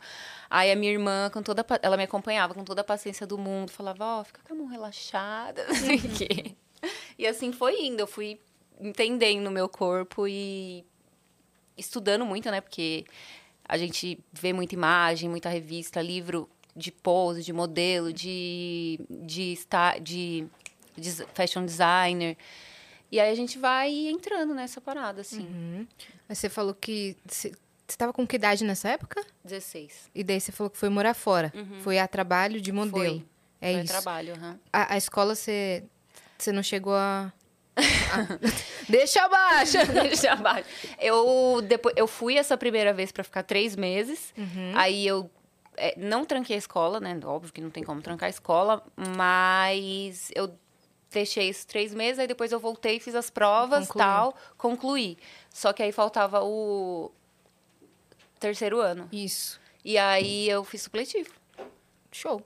[0.51, 3.71] Aí a minha irmã, com toda ela me acompanhava com toda a paciência do mundo,
[3.71, 6.55] falava, ó, fica com a mão relaxada, não sei o quê.
[7.17, 8.01] E assim foi indo.
[8.01, 8.41] Eu fui
[8.81, 10.85] entendendo o meu corpo e
[11.77, 12.61] estudando muito, né?
[12.61, 13.05] Porque
[13.67, 19.99] a gente vê muita imagem, muita revista, livro de pose, de modelo, de, de, sta-
[19.99, 20.45] de,
[20.97, 22.37] des- fashion designer.
[23.15, 25.47] E aí a gente vai entrando nessa parada, assim.
[25.47, 25.87] Uhum.
[26.29, 27.17] Mas você falou que...
[27.25, 27.53] Você
[27.87, 29.25] você tava com que idade nessa época?
[29.45, 30.11] 16.
[30.13, 31.53] E daí você falou que foi morar fora.
[31.81, 33.17] Foi a trabalho de modelo.
[33.17, 33.19] Uhum.
[33.21, 33.29] Foi.
[33.61, 33.93] É Foi isso.
[33.93, 34.59] trabalho, aham.
[34.73, 35.85] A, a escola você...
[36.37, 37.33] Você não chegou a...
[38.89, 39.79] Deixa abaixo!
[40.03, 40.69] Deixa abaixo.
[40.99, 44.35] Eu, depois, eu fui essa primeira vez pra ficar três meses.
[44.37, 44.73] Uhum.
[44.75, 45.31] Aí eu
[45.77, 47.19] é, não tranquei a escola, né?
[47.25, 50.53] Óbvio que não tem como trancar a escola, mas eu
[51.15, 54.07] deixei esses três meses, aí depois eu voltei, fiz as provas Concluiu.
[54.07, 55.17] tal, concluí.
[55.51, 57.11] Só que aí faltava o
[58.39, 59.09] terceiro ano.
[59.13, 59.59] Isso.
[59.85, 61.31] E aí eu fiz supletivo.
[62.13, 62.43] Show.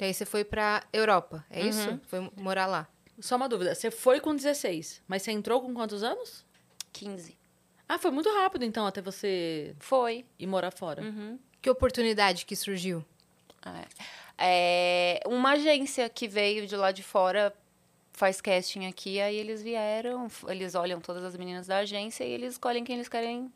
[0.00, 1.68] E aí você foi pra Europa, é Uhum.
[1.68, 2.00] isso?
[2.06, 2.86] Foi morar lá.
[3.20, 3.74] Só uma dúvida.
[3.74, 6.44] Você foi com 16, mas você entrou com quantos anos?
[6.92, 7.36] 15.
[7.88, 10.24] Ah, foi muito rápido, então, até você Foi.
[10.38, 11.02] ir morar fora.
[11.02, 11.38] Uhum.
[11.60, 13.04] Que oportunidade que surgiu?
[14.38, 17.52] É, uma agência que veio de lá de fora
[18.20, 22.52] faz casting aqui, aí eles vieram, eles olham todas as meninas da agência e eles
[22.52, 23.50] escolhem quem eles querem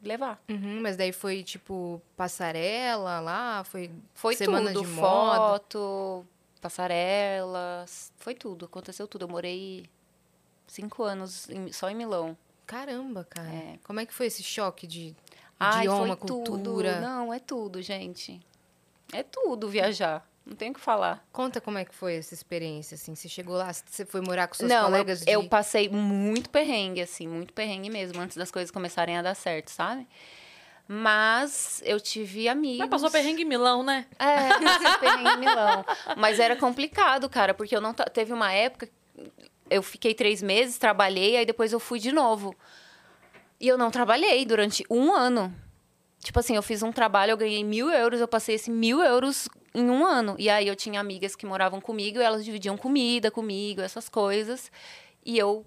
[0.00, 0.40] levar.
[0.48, 5.36] Uhum, mas daí foi tipo passarela lá, foi Foi semana tudo, de moda.
[5.36, 6.24] foto,
[6.60, 9.24] passarelas, foi tudo, aconteceu tudo.
[9.24, 9.84] Eu morei
[10.66, 12.36] cinco anos em- só em Milão.
[12.66, 13.48] Caramba, cara.
[13.48, 13.78] É.
[13.84, 15.14] Como é que foi esse choque de
[15.58, 16.62] Ai, idioma, foi cultura?
[16.94, 17.00] tudo.
[17.00, 18.40] Não, é tudo, gente.
[19.12, 20.26] É tudo viajar.
[20.44, 21.24] Não tem o que falar.
[21.32, 23.14] Conta como é que foi essa experiência, assim.
[23.14, 25.30] Você chegou lá, você foi morar com seus Não, eu, colegas de...
[25.30, 29.68] eu passei muito perrengue, assim, muito perrengue mesmo, antes das coisas começarem a dar certo,
[29.68, 30.06] sabe?
[30.88, 32.78] Mas eu tive amigos.
[32.78, 34.04] Mas passou perrengue em Milão, né?
[34.18, 35.84] É, passei perrengue em Milão.
[36.16, 37.94] Mas era complicado, cara, porque eu não.
[37.94, 38.88] Teve uma época.
[39.70, 42.54] Eu fiquei três meses, trabalhei, aí depois eu fui de novo.
[43.60, 45.54] E eu não trabalhei durante um ano.
[46.22, 49.48] Tipo assim, eu fiz um trabalho, eu ganhei mil euros, eu passei esse mil euros
[49.74, 50.36] em um ano.
[50.38, 54.70] E aí eu tinha amigas que moravam comigo e elas dividiam comida comigo, essas coisas.
[55.24, 55.66] E eu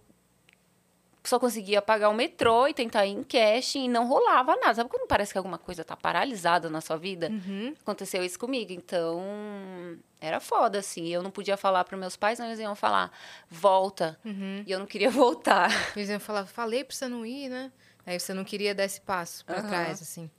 [1.26, 4.76] só conseguia pagar o metrô e tentar ir em cash e não rolava nada.
[4.76, 7.30] Sabe quando parece que alguma coisa tá paralisada na sua vida?
[7.30, 7.74] Uhum.
[7.82, 8.72] Aconteceu isso comigo.
[8.72, 11.08] Então, era foda, assim.
[11.08, 13.12] Eu não podia falar para meus pais, não, eles iam falar,
[13.50, 14.18] volta.
[14.24, 14.64] Uhum.
[14.66, 15.70] E eu não queria voltar.
[15.98, 17.72] Eles iam falar, falei pra você não ir, né?
[18.06, 19.68] Aí você não queria dar esse passo pra Aham.
[19.68, 20.30] trás, assim.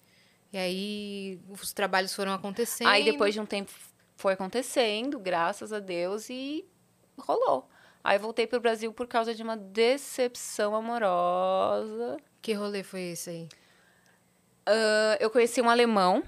[0.53, 2.89] E aí os trabalhos foram acontecendo.
[2.89, 3.71] Aí depois de um tempo
[4.17, 6.65] foi acontecendo, graças a Deus, e
[7.19, 7.69] rolou.
[8.03, 12.17] Aí voltei pro Brasil por causa de uma decepção amorosa.
[12.41, 13.49] Que rolê foi esse aí?
[14.67, 16.23] Ah, eu conheci um alemão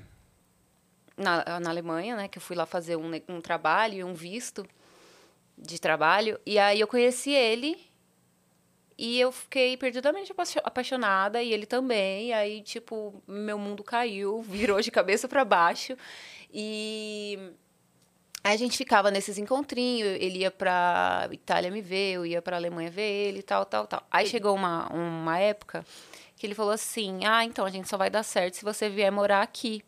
[1.16, 2.28] na, na Alemanha, né?
[2.28, 4.64] Que eu fui lá fazer um, um trabalho e um visto
[5.56, 6.38] de trabalho.
[6.46, 7.87] E aí eu conheci ele
[8.98, 12.28] e eu fiquei perdidamente apaixo- apaixonada e ele também.
[12.28, 14.42] E aí, tipo, meu mundo caiu,
[14.74, 15.96] virou de cabeça para baixo.
[16.52, 17.38] E
[18.42, 22.90] a gente ficava nesses encontrinhos, ele ia pra Itália me ver, eu ia pra Alemanha
[22.90, 24.02] ver ele e tal, tal, tal.
[24.10, 25.84] Aí chegou uma, uma época
[26.36, 29.12] que ele falou assim: ah, então a gente só vai dar certo se você vier
[29.12, 29.82] morar aqui.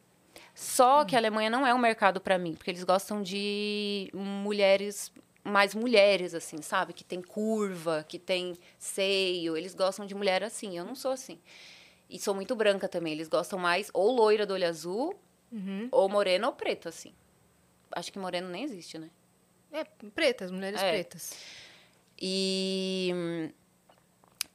[0.54, 5.10] Só que a Alemanha não é um mercado pra mim, porque eles gostam de mulheres,
[5.50, 6.92] mais mulheres, assim, sabe?
[6.92, 9.56] Que tem curva, que tem seio.
[9.56, 10.78] Eles gostam de mulher assim.
[10.78, 11.38] Eu não sou assim.
[12.08, 13.12] E sou muito branca também.
[13.12, 15.14] Eles gostam mais ou loira do olho azul,
[15.52, 15.88] Uhum.
[15.92, 17.12] ou morena ou preta, assim.
[17.92, 19.10] Acho que moreno nem existe, né?
[19.72, 19.84] É,
[20.14, 20.90] pretas, mulheres É.
[20.90, 21.36] pretas.
[22.20, 23.50] E.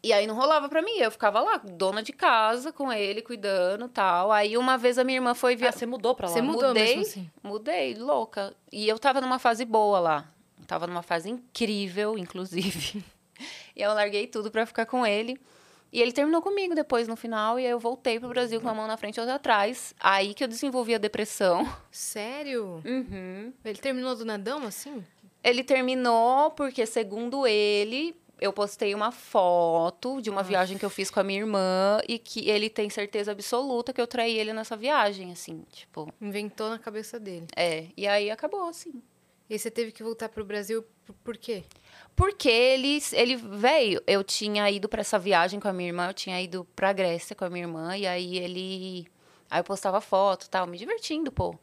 [0.04, 0.98] E aí não rolava pra mim.
[1.00, 4.32] Eu ficava lá, dona de casa, com ele, cuidando tal.
[4.32, 5.72] Aí uma vez a minha irmã foi Ah, via...
[5.72, 6.34] você mudou pra lá.
[6.34, 6.84] Você mudou mudei.
[6.98, 7.32] mesmo assim?
[7.42, 8.56] Mudei, louca.
[8.72, 10.32] E eu tava numa fase boa lá.
[10.68, 13.04] Tava numa fase incrível, inclusive.
[13.76, 15.40] e eu larguei tudo pra ficar com ele.
[15.92, 17.60] E ele terminou comigo depois, no final.
[17.60, 19.96] E aí eu voltei pro Brasil com a mão na frente e outra atrás.
[20.00, 21.66] Aí que eu desenvolvi a depressão.
[21.90, 22.82] Sério?
[22.84, 23.54] Uhum.
[23.64, 25.06] Ele terminou do nadão assim?
[25.42, 31.10] Ele terminou porque, segundo ele, eu postei uma foto de uma viagem que eu fiz
[31.10, 34.76] com a minha irmã e que ele tem certeza absoluta que eu traí ele nessa
[34.76, 37.48] viagem, assim, tipo, Inventou na cabeça dele.
[37.56, 37.86] é.
[37.96, 39.02] E aí acabou, assim.
[39.50, 40.84] E você teve que voltar pro Brasil
[41.24, 41.64] por, quê?
[42.16, 46.14] Porque ele, ele veio, eu tinha ido pra essa viagem com a minha irmã, eu
[46.14, 49.08] tinha ido pra Grécia com a minha irmã, e aí ele.
[49.50, 51.56] Aí eu postava foto tal, me divertindo, pô.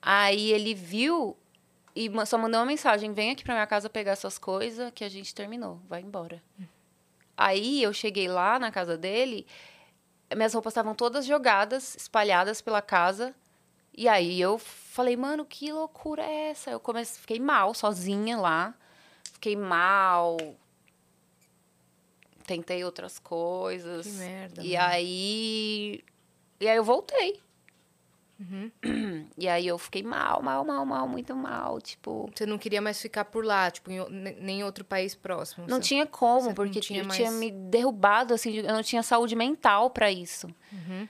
[0.00, 1.36] Aí ele viu
[1.96, 5.08] e só mandou uma mensagem: vem aqui pra minha casa pegar suas coisas, que a
[5.08, 6.42] gente terminou, vai embora.
[7.36, 9.44] Aí eu cheguei lá na casa dele,
[10.36, 13.34] minhas roupas estavam todas jogadas, espalhadas pela casa.
[13.96, 16.70] E aí eu falei, mano, que loucura é essa?
[16.70, 18.74] Eu comecei, fiquei mal sozinha lá.
[19.32, 20.36] Fiquei mal.
[22.46, 24.06] Tentei outras coisas.
[24.06, 24.88] Que merda, E mano.
[24.90, 26.04] aí.
[26.60, 27.40] E aí eu voltei.
[28.38, 28.70] Uhum.
[29.38, 31.80] E aí eu fiquei mal, mal, mal, mal, muito mal.
[31.80, 32.30] Tipo.
[32.34, 35.66] Você não queria mais ficar por lá, tipo, em, nem em outro país próximo.
[35.68, 38.72] Não Você- tinha como, você não porque tinha eu mais- tinha me derrubado, assim, eu
[38.72, 40.48] não tinha saúde mental pra isso.
[40.72, 41.08] Uhum.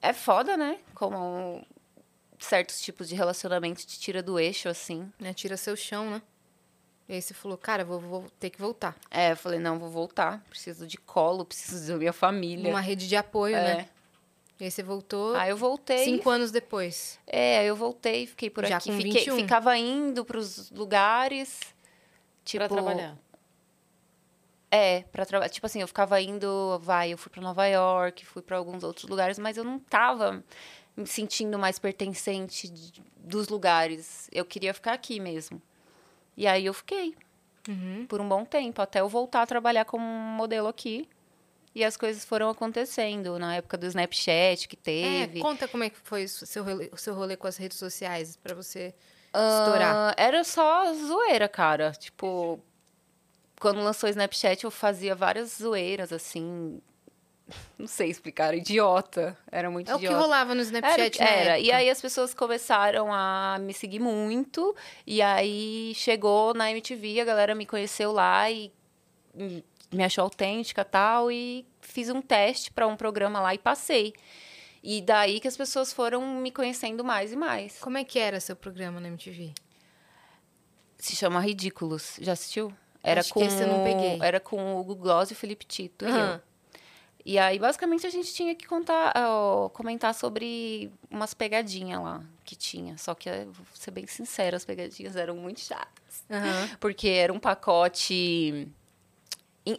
[0.00, 0.78] É foda, né?
[0.94, 1.64] Como
[2.38, 5.10] certos tipos de relacionamento te tira do eixo, assim.
[5.18, 6.22] Né, Tira seu chão, né?
[7.08, 8.94] E aí você falou, cara, vou, vou ter que voltar.
[9.10, 10.44] É, eu falei, não, vou voltar.
[10.50, 12.70] Preciso de colo, preciso da minha família.
[12.70, 13.62] Uma rede de apoio, é.
[13.76, 13.88] né?
[14.60, 16.04] E aí você voltou Aí eu voltei.
[16.04, 17.18] cinco anos depois.
[17.26, 18.90] É, eu voltei, fiquei por Já aqui.
[18.90, 19.36] com Fiquei, 21.
[19.36, 21.60] ficava indo pros lugares.
[22.44, 23.16] Tipo, Pra trabalhar.
[24.70, 25.48] É, pra trabalhar.
[25.50, 29.08] Tipo assim, eu ficava indo, vai, eu fui pra Nova York, fui pra alguns outros
[29.08, 30.44] lugares, mas eu não tava
[30.96, 34.28] me sentindo mais pertencente de- dos lugares.
[34.32, 35.60] Eu queria ficar aqui mesmo.
[36.36, 37.14] E aí eu fiquei
[37.66, 38.04] Uhum.
[38.08, 41.08] por um bom tempo, até eu voltar a trabalhar como modelo aqui.
[41.74, 45.38] E as coisas foram acontecendo na época do Snapchat que teve.
[45.38, 47.78] É, conta como é que foi o seu rolê, o seu rolê com as redes
[47.78, 48.92] sociais pra você
[49.32, 50.14] estourar.
[50.16, 51.92] Era só zoeira, cara.
[51.92, 52.58] Tipo,
[53.60, 56.80] quando lançou o Snapchat, eu fazia várias zoeiras, assim.
[57.78, 59.36] Não sei explicar, era idiota.
[59.50, 60.22] Era muito É o que idiota.
[60.22, 61.58] rolava no Snapchat, era, era.
[61.58, 64.76] E aí as pessoas começaram a me seguir muito.
[65.06, 68.70] E aí chegou na MTV, a galera me conheceu lá e
[69.90, 71.32] me achou autêntica e tal.
[71.32, 74.12] E fiz um teste para um programa lá e passei.
[74.82, 77.78] E daí que as pessoas foram me conhecendo mais e mais.
[77.78, 79.52] Como é que era seu programa na MTV?
[80.98, 82.16] Se chama Ridículos.
[82.20, 82.72] Já assistiu?
[83.02, 84.18] Era Acho com esse eu não peguei.
[84.20, 86.04] Era com o Hugo Gloss e o Felipe Tito.
[86.04, 86.14] e eu.
[86.14, 86.42] Aham.
[87.24, 92.56] E aí, basicamente, a gente tinha que contar, ó, comentar sobre umas pegadinhas lá que
[92.56, 92.96] tinha.
[92.96, 96.24] Só que, vou ser bem sincera, as pegadinhas eram muito chatas.
[96.30, 96.70] Aham.
[96.80, 98.66] Porque era um pacote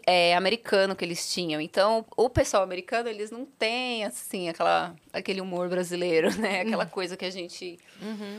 [0.06, 1.62] é, americano que eles tinham.
[1.62, 6.62] Então, o pessoal americano, eles não têm, assim, aquela, aquele humor brasileiro, né?
[6.62, 7.78] Aquela coisa que a gente...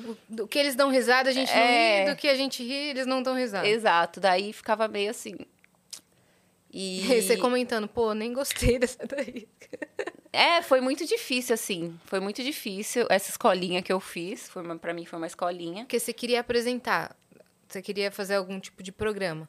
[0.07, 2.01] O- Do que eles dão risada, a gente É.
[2.01, 2.15] não ri.
[2.15, 3.67] Do que a gente ri, eles não dão risada.
[3.67, 5.35] Exato, daí ficava meio assim...
[6.73, 7.01] E...
[7.13, 9.49] E você comentando, pô, nem gostei dessa daí.
[10.33, 11.99] É, foi muito difícil, assim.
[12.05, 13.07] Foi muito difícil.
[13.11, 15.83] Essa escolinha que eu fiz, foi uma, pra mim foi uma escolinha.
[15.85, 17.17] Porque você queria apresentar.
[17.69, 19.49] Você queria fazer algum tipo de programa.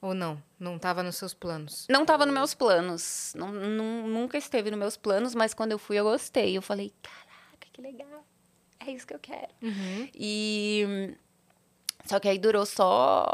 [0.00, 0.40] Ou não?
[0.58, 1.86] Não tava nos seus planos.
[1.90, 3.32] Não tava nos meus planos.
[3.36, 6.56] Não, nu- nunca esteve nos meus planos, mas quando eu fui, eu gostei.
[6.56, 8.24] Eu falei, caraca, que legal.
[8.80, 9.48] É isso que eu quero.
[9.60, 10.08] Uhum.
[10.14, 11.16] E.
[12.04, 13.26] Só que aí durou só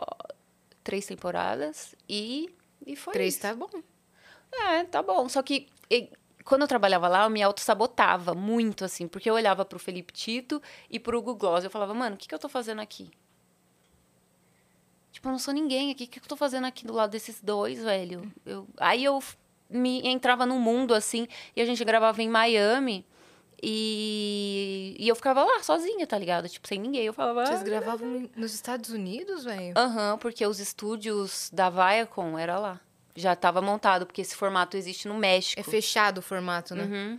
[0.83, 2.53] três temporadas e,
[2.87, 3.43] e foi Três isso.
[3.43, 3.69] tá bom.
[4.53, 5.29] É, tá bom.
[5.29, 6.11] Só que e,
[6.45, 10.61] quando eu trabalhava lá, eu me auto-sabotava muito, assim, porque eu olhava pro Felipe Tito
[10.91, 11.63] e pro Hugo Gloss.
[11.65, 13.11] Eu falava, mano, o que, que eu tô fazendo aqui?
[15.15, 16.05] Tipo, eu não sou ninguém aqui.
[16.05, 18.33] O que, eu tô fazendo aqui do lado desses dois, velho?
[18.45, 19.23] Eu, aí eu
[19.71, 23.07] me entrava num mundo, assim, e a gente gravava em Miami.
[23.63, 26.49] E, e eu ficava lá sozinha, tá ligado?
[26.49, 27.05] Tipo, sem ninguém.
[27.05, 27.47] Eu falava.
[27.47, 29.73] Vocês "Ah, gravavam nos Estados Unidos, velho?
[29.79, 32.81] Aham, porque os estúdios da Viacom era lá.
[33.15, 35.61] Já tava montado, porque esse formato existe no México.
[35.61, 36.83] É fechado o formato, né?
[36.85, 37.19] Uhum.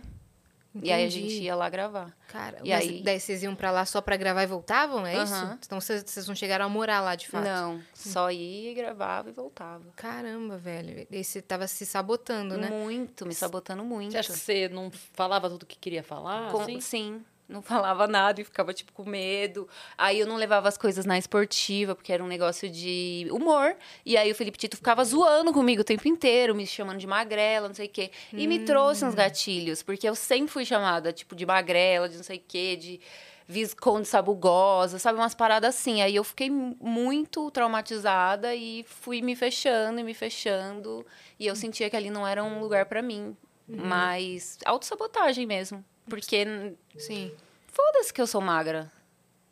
[0.82, 1.28] E aí a Entendi.
[1.30, 2.14] gente ia lá gravar.
[2.28, 5.06] Cara, E mas aí- daí vocês iam pra lá só pra gravar e voltavam?
[5.06, 5.34] É isso?
[5.64, 7.44] Então vocês, vocês não chegaram a morar lá de fato?
[7.44, 9.84] Não, só ia, gravava e voltava.
[9.96, 11.06] Caramba, velho.
[11.10, 12.68] E você tava se sabotando, né?
[12.68, 14.12] Muito, me sabotando muito.
[14.12, 16.50] Você acha que você não falava tudo o que queria falar?
[16.52, 16.80] Com- assim?
[16.80, 19.68] Sim, não falava nada e ficava, tipo, com medo.
[19.96, 23.76] Aí eu não levava as coisas na esportiva, porque era um negócio de humor.
[24.04, 27.68] E aí o Felipe Tito ficava zoando comigo o tempo inteiro, me chamando de magrela,
[27.68, 28.10] não sei o quê.
[28.32, 32.24] E me trouxe uns gatilhos, porque eu sempre fui chamada, tipo, de magrela, de não
[32.24, 33.00] sei o quê, de
[33.48, 35.18] visconde sabugosa, sabe?
[35.18, 36.02] Umas paradas assim.
[36.02, 41.06] Aí eu fiquei muito traumatizada e fui me fechando e me fechando.
[41.38, 43.36] E eu sentia que ali não era um lugar pra mim.
[43.68, 45.84] Mas autossabotagem mesmo.
[46.08, 47.32] Porque Sim.
[47.68, 48.90] foda-se que eu sou magra.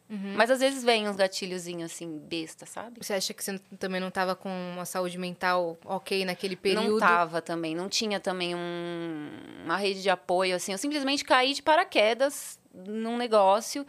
[0.09, 0.35] Uhum.
[0.37, 2.99] Mas às vezes vem uns gatilhozinhos assim, besta, sabe?
[3.03, 6.90] Você acha que você também não tava com uma saúde mental ok naquele período?
[6.90, 9.31] Não tava também, não tinha também um-
[9.64, 10.73] uma rede de apoio, assim.
[10.73, 13.87] Eu simplesmente caí de paraquedas num negócio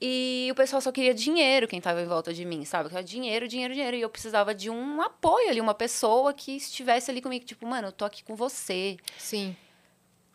[0.00, 2.88] e o pessoal só queria dinheiro, quem tava em volta de mim, sabe?
[2.88, 3.96] Queria dinheiro, dinheiro, dinheiro.
[3.96, 7.44] E eu precisava de um apoio ali, uma pessoa que estivesse ali comigo.
[7.44, 8.96] Tipo, mano, eu tô aqui com você.
[9.18, 9.54] Sim.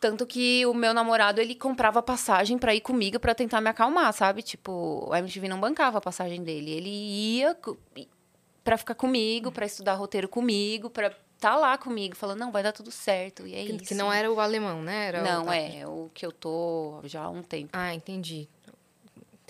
[0.02, 4.12] Tanto que o meu namorado, ele comprava passagem pra ir comigo pra tentar me acalmar,
[4.12, 4.42] sabe?
[4.42, 6.72] Tipo, a MTV não bancava a passagem dele.
[6.72, 7.56] Ele ia
[8.64, 12.72] pra ficar comigo, pra estudar roteiro comigo, pra tá lá comigo, falando, não, vai dar
[12.72, 13.46] tudo certo.
[13.46, 13.84] E é Que, isso.
[13.84, 15.06] que não era o alemão, né?
[15.06, 17.70] Era o- Não, é o que eu tô já há um tempo.
[17.72, 18.48] Ah, entendi.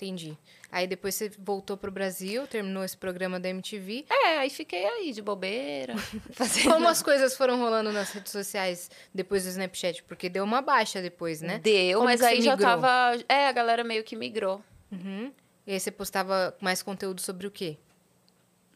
[0.03, 0.37] Entendi.
[0.71, 4.05] Aí depois você voltou pro Brasil, terminou esse programa da MTV.
[4.09, 5.95] É, aí fiquei aí de bobeira.
[6.33, 10.03] fazendo- Como as coisas foram rolando nas redes sociais depois do Snapchat?
[10.03, 11.59] Porque deu uma baixa depois, né?
[11.59, 12.69] Deu, Como mas aí já migrou?
[12.81, 13.23] tava.
[13.29, 14.61] É, a galera meio que migrou.
[14.91, 15.31] Uhum.
[15.67, 17.77] E aí você postava mais conteúdo sobre o quê?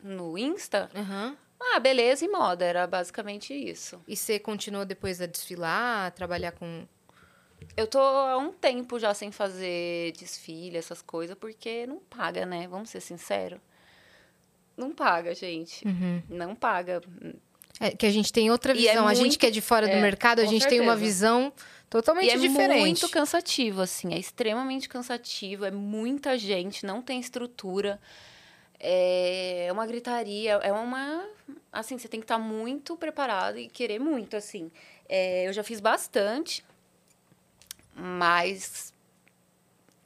[0.04, 0.90] No Insta?
[0.96, 1.36] Aham.
[1.60, 2.64] Ah, beleza e moda.
[2.64, 4.00] Era basicamente isso.
[4.08, 6.88] E você continuou depois a desfilar, a trabalhar com.
[7.76, 12.68] Eu tô há um tempo já sem fazer desfile, essas coisas, porque não paga, né?
[12.68, 13.60] Vamos ser sinceros.
[14.76, 15.84] Não paga, gente.
[16.30, 17.02] Não paga.
[17.80, 19.08] É, que a gente tem outra é visão.
[19.08, 21.06] a gente que é de fora do é, mercado, a gente tem uma certeza.
[21.06, 21.54] visão
[21.90, 22.80] totalmente e é diferente.
[22.80, 24.14] muito cansativo, assim.
[24.14, 25.66] É extremamente cansativo.
[25.66, 28.00] É muita gente, não tem estrutura.
[28.80, 30.54] É uma gritaria.
[30.54, 31.28] É uma.
[31.72, 34.72] Assim, você tem que estar muito preparado e querer muito, assim.
[35.08, 36.64] É, eu já fiz bastante,
[37.98, 38.94] mas.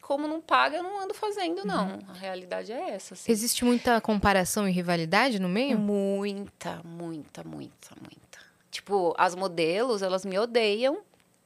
[0.01, 1.99] Como não paga, eu não ando fazendo, não.
[2.09, 3.31] A realidade é essa, assim.
[3.31, 5.77] Existe muita comparação e rivalidade no meio?
[5.77, 8.39] Muita, muita, muita, muita.
[8.69, 11.01] Tipo, as modelos, elas me odeiam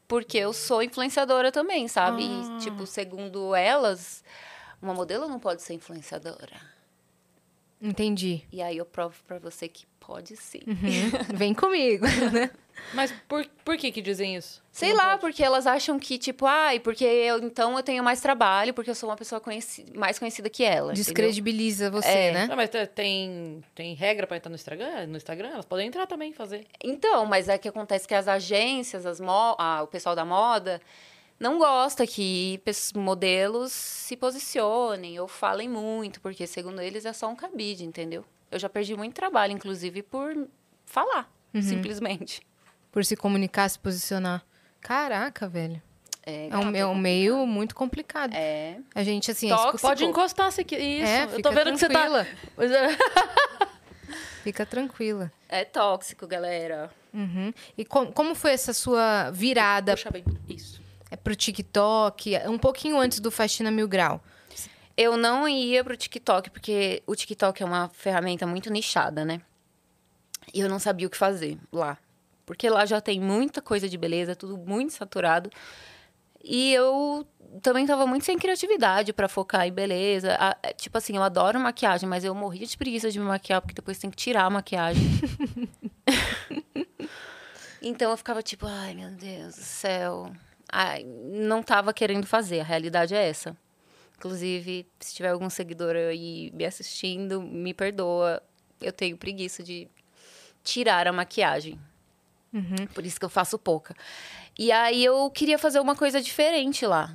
[0.08, 2.24] porque eu sou influenciadora também, sabe?
[2.24, 2.58] Ah.
[2.58, 4.24] E, tipo, segundo elas,
[4.82, 6.75] uma modelo não pode ser influenciadora.
[7.82, 8.44] Entendi.
[8.52, 10.60] E aí eu provo pra você que pode sim.
[10.66, 11.12] Uhum.
[11.38, 12.50] Vem comigo, né?
[12.94, 14.62] Mas por, por que que dizem isso?
[14.72, 15.22] Sei Não lá, pode?
[15.22, 18.95] porque elas acham que, tipo, ai, porque eu, então eu tenho mais trabalho, porque eu
[18.95, 20.91] sou uma pessoa conheci mais conhecida que ela.
[20.91, 20.95] entendeu?
[21.06, 22.32] Descredibiliza você, É.
[22.34, 22.47] né?
[22.47, 25.08] Não, mas te- tem, tem regra pra entrar no Instagram?
[25.08, 25.49] No Instagram?
[25.54, 26.66] Elas podem entrar também e fazer.
[26.84, 30.82] Então, mas é que acontece que as agências, as mo ah, o pessoal da moda,
[31.40, 37.28] não gosta que pes- modelos se posicionem ou falem muito, porque segundo eles é só
[37.30, 38.24] um cabide, entendeu?
[38.52, 40.48] Eu já perdi muito trabalho, inclusive, por
[40.86, 41.62] falar, Uhum.
[41.62, 42.42] simplesmente.
[42.92, 44.44] Por se comunicar, se posicionar.
[44.80, 45.82] Caraca, velho.
[46.26, 48.34] É, É um, é um meio muito complicado.
[48.34, 49.76] é A gente, assim, Tóxico.
[49.76, 51.06] escuta- Pode encostar se que Isso.
[51.08, 51.94] É, eu tô vendo que você tá.
[51.94, 52.28] tranquila.
[52.58, 52.98] É.
[54.44, 55.32] Fica tranquila.
[55.50, 56.92] É tóxico, galera.
[57.14, 57.52] Uhum.
[57.78, 60.24] E com- como foi essa sua virada Puxa bem.
[60.48, 60.74] Isso.
[61.16, 64.22] É, pro TikTok, um pouquinho antes do Faxina Mil Grau?
[64.97, 69.41] Eu não ia pro TikTok, porque o TikTok é uma ferramenta muito nichada, né?
[70.53, 71.97] E eu não sabia o que fazer lá.
[72.45, 75.49] Porque lá já tem muita coisa de beleza, tudo muito saturado.
[76.43, 77.28] E eu
[77.61, 80.38] também tava muito sem criatividade pra focar em beleza.
[80.39, 83.61] Ah, é, tipo assim, eu adoro maquiagem, mas eu morria de preguiça de me maquiar,
[83.61, 85.03] porque depois tem que tirar a maquiagem.
[87.82, 90.32] então eu ficava tipo, ai meu Deus do céu.
[91.03, 93.55] Não tava querendo fazer, a realidade é essa.
[94.17, 98.41] Inclusive, se tiver algum seguidor aí me assistindo, me perdoa.
[98.82, 99.88] Eu tenho preguiça de
[100.63, 101.80] tirar a maquiagem.
[102.93, 103.93] Por isso que eu faço pouca.
[104.57, 107.13] E aí eu queria fazer uma coisa diferente lá.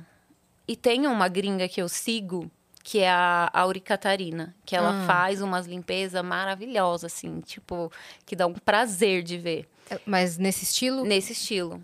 [0.67, 2.49] E tem uma gringa que eu sigo,
[2.83, 5.07] que é a Auri Catarina, que ela Ah.
[5.07, 7.91] faz umas limpezas maravilhosas, assim, tipo,
[8.25, 11.03] que dá um prazer de ver É, Mas nesse estilo?
[11.03, 11.83] nesse estilo.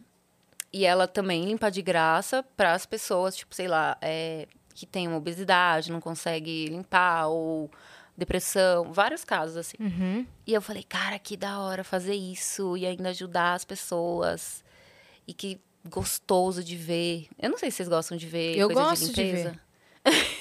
[0.72, 5.08] E ela também limpa de graça para as pessoas, tipo, sei lá, é, que tem
[5.08, 7.72] uma obesidade, não consegue limpar, ou
[8.18, 9.78] depressão, vários casos assim.
[9.80, 10.26] Uhum.
[10.46, 14.64] E eu falei, cara, que da hora fazer isso e ainda ajudar as pessoas.
[15.28, 17.28] E que gostoso de ver.
[17.40, 19.60] Eu não sei se vocês gostam de ver Eu gosto de de limpeza.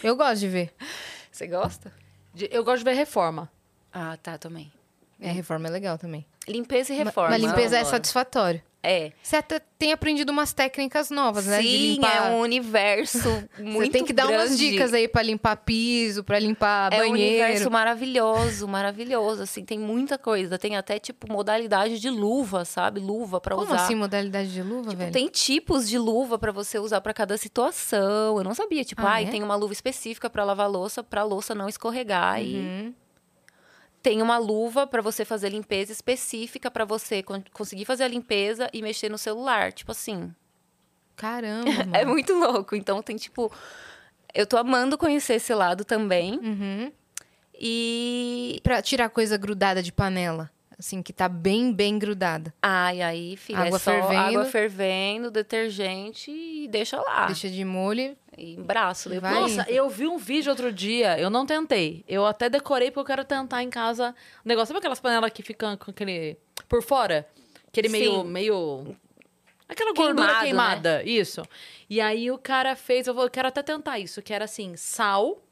[0.02, 0.74] Eu gosto de ver.
[1.30, 1.92] Você gosta?
[2.34, 3.50] De- Eu gosto de ver reforma.
[3.92, 4.72] Ah, tá, também.
[5.20, 6.24] É, reforma é legal também.
[6.48, 7.30] Limpeza e Ma- reforma.
[7.30, 8.62] Mas limpeza é satisfatório.
[8.88, 9.12] É.
[9.22, 11.60] Você até tem aprendido umas técnicas novas, né?
[11.60, 12.16] de Sim, limpar.
[12.16, 13.28] é um universo
[13.58, 14.70] muito Você tem que dar umas grande.
[14.70, 17.42] dicas aí pra limpar piso, pra limpar É um banheiro.
[17.44, 20.58] universo maravilhoso, maravilhoso, assim, tem muita coisa.
[20.58, 23.00] Tem até, tipo, modalidade de luva, sabe?
[23.00, 23.84] Luva pra Como usar.
[23.84, 25.12] assim modalidade de luva, Tipo, velho?
[25.12, 28.38] tem tipos de luva pra você usar pra cada situação.
[28.38, 29.28] Eu não sabia, tipo, Ah, ai, é?
[29.30, 32.94] tem uma luva específica pra lavar louça, pra louça não escorregar e Uhum.
[34.06, 38.70] Tem uma luva pra você fazer limpeza específica pra você con- conseguir fazer a limpeza
[38.72, 40.32] e mexer no celular, tipo assim.
[41.16, 41.64] Caramba.
[41.92, 42.76] É muito louco.
[42.76, 43.50] Então tem tipo
[44.32, 46.38] eu tô amando conhecer esse lado também.
[46.38, 46.92] Uhum.
[47.58, 50.48] E Pra tirar coisa grudada de panela.
[50.78, 52.54] Assim, que tá bem, bem grudada.
[52.62, 54.14] Ai, aí, filha, Água é fervendo.
[54.20, 57.26] água fervendo, detergente e deixa lá.
[57.26, 58.14] Deixa de molho.
[58.36, 59.32] E braço depois.
[59.32, 59.40] Vai.
[59.40, 62.04] Nossa, eu vi um vídeo outro dia, eu não tentei.
[62.06, 64.14] Eu até decorei porque eu quero tentar em casa
[64.44, 64.68] o negócio.
[64.68, 66.36] Sabe aquelas panelas que ficam com aquele.
[66.68, 67.26] por fora?
[67.68, 68.12] Aquele meio.
[68.22, 68.24] Sim.
[68.28, 68.96] meio.
[69.68, 70.44] Aquela gordura Queimado, né?
[70.44, 71.42] queimada, isso.
[71.90, 74.76] E aí o cara fez, eu, vou, eu quero até tentar isso, que era assim,
[74.76, 75.42] sal,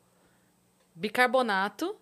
[0.95, 1.97] bicarbonato,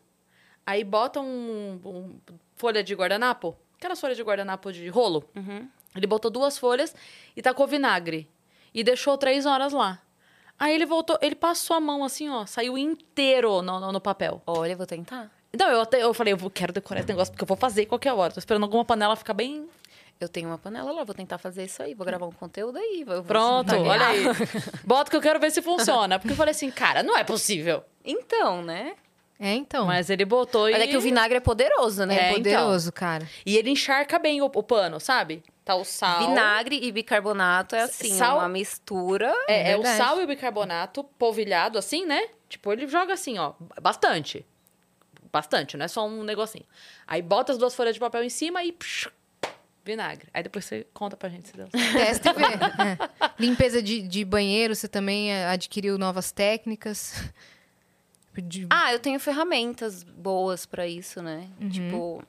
[0.66, 2.20] aí bota um, um-
[2.54, 5.24] folha de guardanapo, aquelas folhas de guardanapo de rolo.
[5.34, 5.68] Uhum.
[5.96, 6.94] Ele botou duas folhas
[7.36, 8.28] e tacou vinagre.
[8.74, 10.00] E deixou três horas lá.
[10.58, 14.40] Aí ele voltou, ele passou a mão assim, ó, saiu inteiro no, no, no papel.
[14.46, 15.30] Olha, vou tentar.
[15.52, 17.86] Então, eu até eu falei, eu vou- quero decorar esse negócio porque eu vou fazer
[17.86, 18.32] qualquer hora.
[18.32, 19.66] Tô esperando alguma panela ficar bem.
[20.20, 21.94] Eu tenho uma panela lá, vou tentar fazer isso aí.
[21.94, 23.04] Vou gravar um conteúdo aí.
[23.26, 24.22] Pronto, olha aí.
[24.84, 26.18] Bota que eu quero ver se funciona.
[26.18, 27.82] Porque eu falei assim, cara, não é possível.
[28.04, 28.94] Então, né?
[29.40, 29.84] É, então.
[29.86, 30.72] Mas ele botou e.
[30.72, 32.14] Mas é que o vinagre é poderoso, né?
[32.14, 32.36] é, É, então.
[32.36, 33.28] poderoso, cara.
[33.44, 35.42] E ele encharca bem o, o pano, sabe?
[35.64, 36.26] Tá o sal.
[36.28, 39.32] Vinagre e bicarbonato é assim, Sal- uma mistura.
[39.48, 42.28] É, É é o sal e o bicarbonato polvilhado assim, né?
[42.48, 44.44] Tipo, ele joga assim, ó, bastante.
[45.32, 46.64] Bastante, não é só um negocinho.
[47.06, 49.08] Aí bota as duas folhas de papel em cima e psh,
[49.84, 50.28] vinagre.
[50.34, 51.92] Aí depois você conta pra gente se deu certo.
[51.94, 52.42] Testa e vê.
[53.24, 53.30] É.
[53.38, 57.14] Limpeza de, de banheiro, você também é, adquiriu novas técnicas.
[58.34, 61.48] De- Ah, eu tenho ferramentas boas pra isso, né?
[61.70, 62.22] Tipo,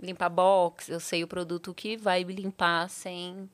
[0.00, 3.48] limpar box, eu sei o produto que vai me limpar sem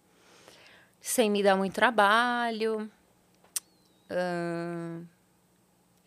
[1.00, 2.90] sem me dar muito trabalho.
[4.10, 5.04] Ahn,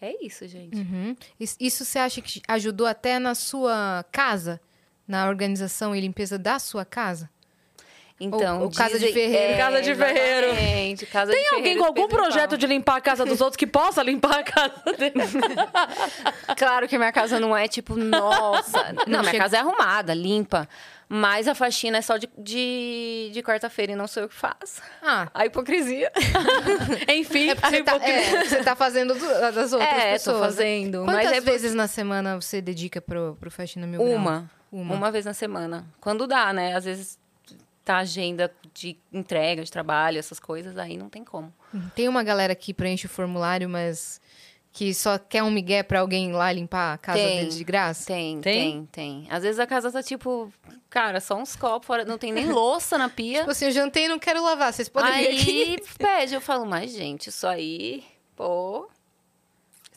[0.02, 0.78] É isso, gente.
[0.78, 1.16] Uhum.
[1.40, 4.60] Is- Isso você acha que ajudou até na sua casa?
[5.08, 7.30] Na organização e limpeza da sua casa?
[8.22, 9.54] Então, Ou- ou casa de ferreiro.
[9.54, 10.48] É, Casa de ferreiro.
[11.10, 13.66] casa Tem de alguém ferreiro com algum projeto de limpar a casa dos outros que
[13.66, 15.14] possa limpar a casa dele?
[16.58, 18.94] Claro que minha casa não é tipo, nossa.
[19.08, 20.68] Não, minha chega- casa é arrumada, limpa.
[21.12, 24.82] Mas a faxina é só de, de, de quarta-feira e não sou eu que faço.
[25.02, 26.12] Ah, A hipocrisia.
[27.10, 30.24] Enfim, é você tá, é, você tá fazendo do- das outras é, pessoas.
[30.38, 30.48] tô né?
[30.48, 31.06] fazendo.
[31.06, 34.12] Quantas mas é vezes na semana você dedica pro, pro Faxina Mil Grau?
[34.14, 34.94] uma, Uma.
[34.96, 35.12] uma.
[35.12, 35.86] vez na semana.
[36.00, 36.76] Quando dá, né?
[36.76, 37.18] Às vezes
[37.90, 41.52] tá agenda de entrega, de trabalho, essas coisas, aí não tem como.
[41.96, 44.22] Tem uma galera que preenche o formulário, mas
[44.72, 47.40] que só quer um migué pra alguém lá limpar a casa Tem.
[47.40, 48.06] deles de graça?
[48.06, 48.86] Tem, Tem?
[48.92, 50.54] tem, tem, Às vezes a casa tá tipo,
[50.88, 53.40] cara, só uns copos, fora, não tem nem louça na pia.
[53.40, 55.64] Tipo assim, eu jantei e não quero lavar, vocês podem vir aqui?
[55.64, 58.04] Aí pede, eu falo, mas gente, isso aí,
[58.36, 58.88] pô.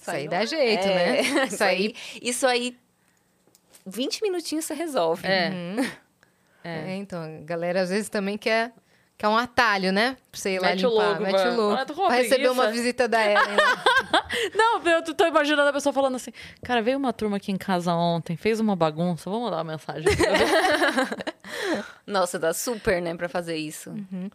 [0.01, 1.20] Isso aí não- dá jeito, é, né?
[1.47, 2.74] Isso aí, isso aí,
[3.84, 5.26] 20 minutinhos você resolve.
[5.28, 5.51] É.
[5.51, 5.90] Uhum.
[6.65, 6.95] É.
[6.97, 8.73] então, a galera às vezes também quer,
[9.19, 10.17] quer um atalho, né?
[10.31, 11.09] Pra você ir lá Mete o limpar.
[11.09, 11.53] logo, Mete mano.
[11.53, 11.81] o logo.
[11.81, 13.37] Ah, Pra receber uma visita da Ellen.
[14.55, 16.33] Não, eu tô- imaginando a pessoa falando assim,
[16.63, 20.07] cara, veio uma turma aqui em casa ontem, fez uma bagunça, vamos mandar uma mensagem.
[22.07, 23.91] Nossa, dá super, né, pra fazer isso.
[23.91, 24.31] Uhum.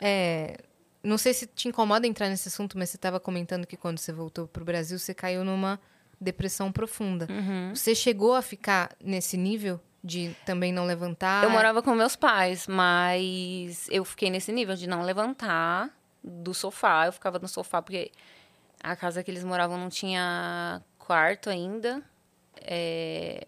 [0.00, 0.56] É,
[1.02, 4.12] não sei se te incomoda entrar nesse assunto, mas você estava comentando que quando você
[4.12, 5.80] voltou pro Brasil, você caiu numa
[6.20, 7.26] depressão profunda.
[7.30, 7.74] Uhum.
[7.74, 11.42] Você chegou a ficar nesse nível de também não levantar?
[11.42, 15.90] Eu morava com meus pais, mas eu fiquei nesse nível de não levantar
[16.22, 17.06] do sofá.
[17.06, 18.12] Eu ficava no sofá porque
[18.82, 22.02] a casa que eles moravam não tinha quarto ainda.
[22.60, 23.46] É,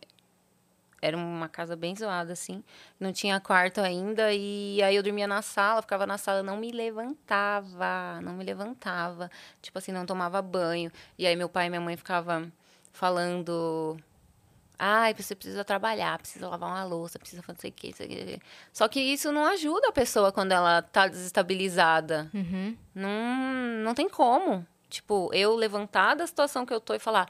[1.00, 2.62] Era uma casa bem zoada, assim.
[2.98, 4.32] Não tinha quarto ainda.
[4.32, 8.20] E aí eu dormia na sala, ficava na sala, não me levantava.
[8.20, 9.30] Não me levantava.
[9.62, 10.90] Tipo assim, não tomava banho.
[11.16, 12.50] E aí meu pai e minha mãe ficavam
[12.92, 13.96] falando.
[14.78, 18.06] Ai, você precisa trabalhar, precisa lavar uma louça, precisa fazer não sei o não sei
[18.08, 18.40] quê.
[18.72, 22.30] Só que isso não ajuda a pessoa quando ela tá desestabilizada.
[22.32, 22.76] Uhum.
[22.94, 24.64] Não, não tem como.
[24.88, 27.28] Tipo, eu levantar da situação que eu tô e falar,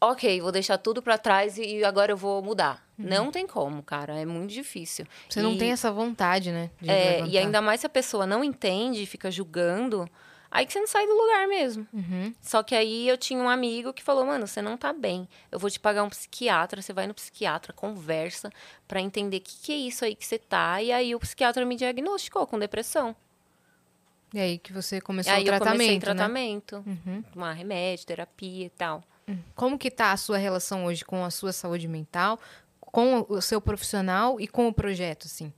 [0.00, 2.84] ok, vou deixar tudo pra trás e agora eu vou mudar.
[2.98, 4.14] Não tem como, cara.
[4.18, 5.06] É muito difícil.
[5.06, 5.10] Uhum.
[5.30, 6.70] Você não E- tem essa vontade, né?
[6.86, 7.28] é, levantar.
[7.32, 10.06] e ainda mais se a pessoa não entende, fica julgando,
[10.50, 11.86] aí que você não sai do lugar mesmo.
[11.92, 12.34] Uhum.
[12.40, 15.28] Só que aí eu tinha um amigo que falou, mano, você não tá bem.
[15.50, 18.50] Eu vou te pagar um psiquiatra, você vai no psiquiatra, conversa
[18.88, 20.82] pra entender o que, que é isso aí que você tá.
[20.82, 23.14] E aí o psiquiatra me diagnosticou com depressão.
[24.32, 26.14] E aí que você começou aí o eu comecei tratamento, né?
[26.14, 27.22] tratamento, Uhum.
[27.32, 29.02] tomar remédio, terapia e tal.
[29.54, 32.38] Como que tá a sua relação hoje com a sua saúde mental,
[32.80, 35.52] com o seu profissional e com o projeto, assim?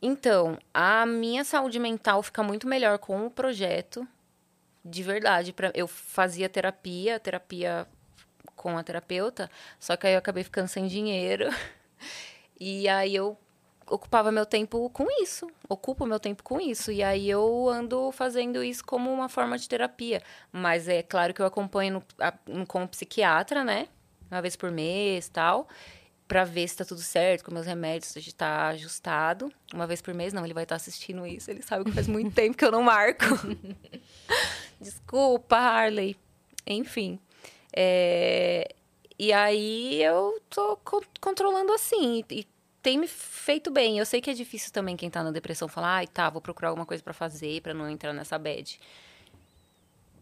[0.00, 4.06] Então, a minha saúde mental fica muito melhor com o projeto.
[4.84, 5.52] De verdade.
[5.52, 7.86] Pra, eu fazia terapia, terapia
[8.56, 11.46] com a terapeuta, só que aí eu acabei ficando sem dinheiro.
[12.60, 13.36] E aí eu
[13.86, 15.46] ocupava meu tempo com isso.
[15.68, 16.90] Ocupo meu tempo com isso.
[16.92, 20.22] E aí eu ando fazendo isso como uma forma de terapia.
[20.52, 23.88] Mas é claro que eu acompanho no, a, no- com o psiquiatra, né?
[24.30, 25.68] Uma vez por mês tal.
[26.28, 29.50] Pra ver se tá tudo certo com meus remédios, se tá ajustado.
[29.72, 31.50] Uma vez por mês, não, ele vai estar assistindo isso.
[31.50, 33.24] Ele sabe que faz muito tempo que eu não marco.
[34.80, 36.16] Desculpa, Harley.
[36.66, 37.18] Enfim.
[37.74, 38.74] É,
[39.18, 42.22] E aí eu tô co- controlando assim.
[42.30, 42.46] E
[42.82, 43.98] tem me feito bem.
[43.98, 46.68] Eu sei que é difícil também quem tá na depressão falar, ai, tá, vou procurar
[46.68, 48.78] alguma coisa pra fazer pra não entrar nessa bad.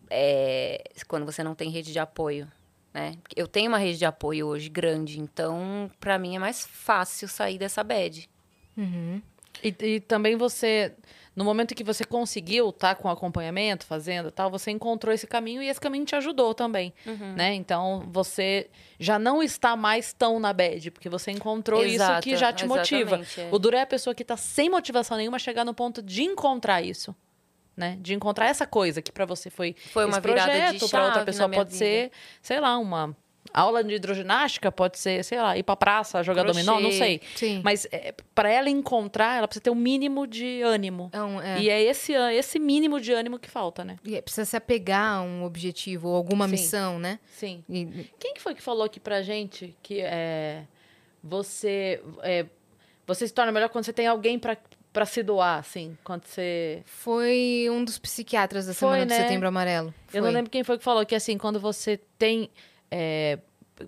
[0.08, 2.50] É, quando você não tem rede de apoio,
[2.96, 3.12] né?
[3.36, 7.58] Eu tenho uma rede de apoio hoje grande, então pra mim é mais fácil sair
[7.58, 8.28] dessa bad.
[8.76, 9.20] Uhum.
[9.62, 10.94] E, e também você,
[11.34, 15.62] no momento que você conseguiu estar com acompanhamento, fazendo e tal, você encontrou esse caminho
[15.62, 17.34] e esse caminho te ajudou também, Uhum.
[17.34, 17.54] né?
[17.54, 18.68] Então, você
[18.98, 22.66] já não está mais tão na bad, porque você encontrou isso Exato, que já te
[22.66, 23.20] motiva.
[23.38, 23.48] é.
[23.50, 26.82] O duro é a pessoa que tá sem motivação nenhuma chegar no ponto de encontrar
[26.82, 27.14] isso.
[27.76, 27.98] Né?
[28.00, 31.04] De encontrar essa coisa que pra você foi, Foi uma esse virada de projeto, pra
[31.04, 32.10] outra pessoa pode ser,
[32.40, 33.14] sei lá, uma
[33.52, 36.62] aula de hidroginástica, pode ser, sei lá, ir pra praça, jogar Crochê.
[36.64, 37.20] dominó, não sei.
[37.34, 37.60] Sim.
[37.62, 41.10] Mas é, para ela encontrar, ela precisa ter um mínimo de ânimo.
[41.14, 41.60] Um- é.
[41.60, 43.98] E é esse, esse mínimo de ânimo que falta, né?
[44.04, 46.50] E é- precisa se apegar a um objetivo ou alguma Sim.
[46.52, 47.18] missão, né?
[47.26, 47.62] Sim.
[47.68, 50.64] E- Quem que foi que falou aqui pra gente que é,
[51.22, 52.46] você, é,
[53.06, 54.56] você se torna melhor quando você tem alguém pra,
[54.96, 55.94] pra se doar, assim?
[56.02, 56.82] Quando você...
[56.86, 59.22] foi um dos psiquiatras da Foi, Semana né?
[59.24, 59.92] Setembro Amarelo.
[60.10, 60.34] Eu não Foi.
[60.34, 62.48] lembro quem foi que falou que, assim, quando você tem...
[62.90, 63.38] é,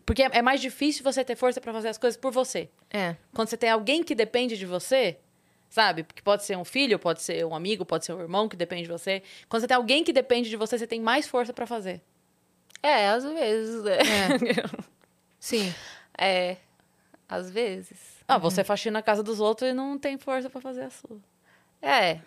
[0.04, 2.68] porque é é mais difícil você ter força pra fazer as coisas por você.
[2.90, 3.16] É.
[3.32, 5.16] Quando você tem alguém que depende de você,
[5.70, 6.02] sabe?
[6.02, 8.82] Porque pode ser um filho, pode ser um amigo, pode ser um irmão que depende
[8.82, 9.22] de você.
[9.48, 12.02] Quando você tem alguém que depende de você, você tem mais força pra fazer.
[12.82, 13.96] É, às vezes, né?
[15.40, 15.72] Sim.
[16.18, 16.58] É,
[17.26, 17.98] às vezes.
[18.28, 21.16] Ah, você faxina a casa dos outros e não tem força pra fazer a sua.
[21.80, 22.20] É.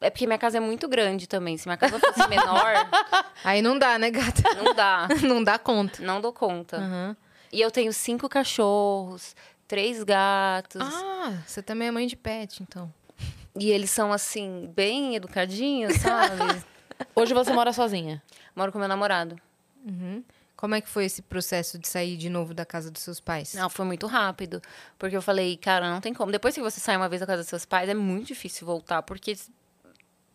[0.00, 1.58] É porque minha casa é muito grande também.
[1.58, 2.88] Se minha casa fosse menor,
[3.44, 4.42] Aí não dá, né, gata?
[4.54, 5.08] não dá.
[5.22, 6.02] não dá conta.
[6.02, 6.78] Não dou conta.
[6.78, 7.16] Aham.
[7.52, 9.36] E eu tenho cinco cachorros,
[9.68, 10.80] três gatos.
[10.82, 12.90] Ah, você também é mãe de pet, então.
[13.58, 16.64] E eles são, assim, bem educadinhos, sabe?
[17.14, 18.22] Hoje você mora sozinha.
[18.54, 19.36] Moro com meu namorado.
[19.84, 20.22] Uhum.
[20.60, 23.54] Como é que foi esse processo de sair de novo da casa dos seus pais?
[23.54, 24.60] Não, foi muito rápido.
[24.98, 26.30] Porque eu falei, cara, não tem como.
[26.30, 29.00] Depois que você sai uma vez da casa dos seus pais, é muito difícil voltar.
[29.02, 29.34] Porque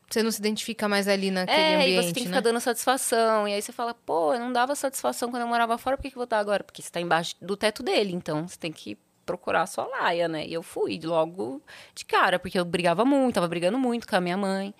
[0.09, 2.37] Você não se identifica mais ali naquele é, ambiente, e você tem que né?
[2.37, 3.47] ficar dando satisfação.
[3.47, 6.09] E aí você fala, pô, eu não dava satisfação quando eu morava fora, por que,
[6.09, 6.63] que eu vou dar agora?
[6.63, 8.97] Porque você tá embaixo do teto dele, então você tem que
[9.27, 10.43] procurar a sua laia, né?
[10.47, 11.61] E eu fui logo
[11.93, 14.73] de cara, porque eu brigava muito, tava brigando muito com a minha mãe.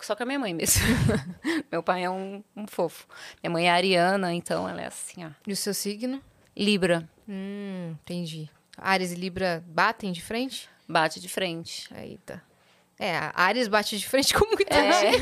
[0.00, 0.82] Só com a minha mãe mesmo.
[1.70, 3.06] Meu pai é um, um fofo.
[3.42, 5.30] Minha mãe é ariana, então ela é assim, ó.
[5.46, 6.22] E o seu signo?
[6.56, 7.08] Libra.
[7.28, 8.50] Hum, entendi.
[8.76, 10.68] Ares e Libra batem de frente?
[10.88, 11.88] Bate de frente.
[11.94, 12.42] Eita.
[12.98, 14.92] É, a Ares bate de frente com muita É.
[15.12, 15.20] gente.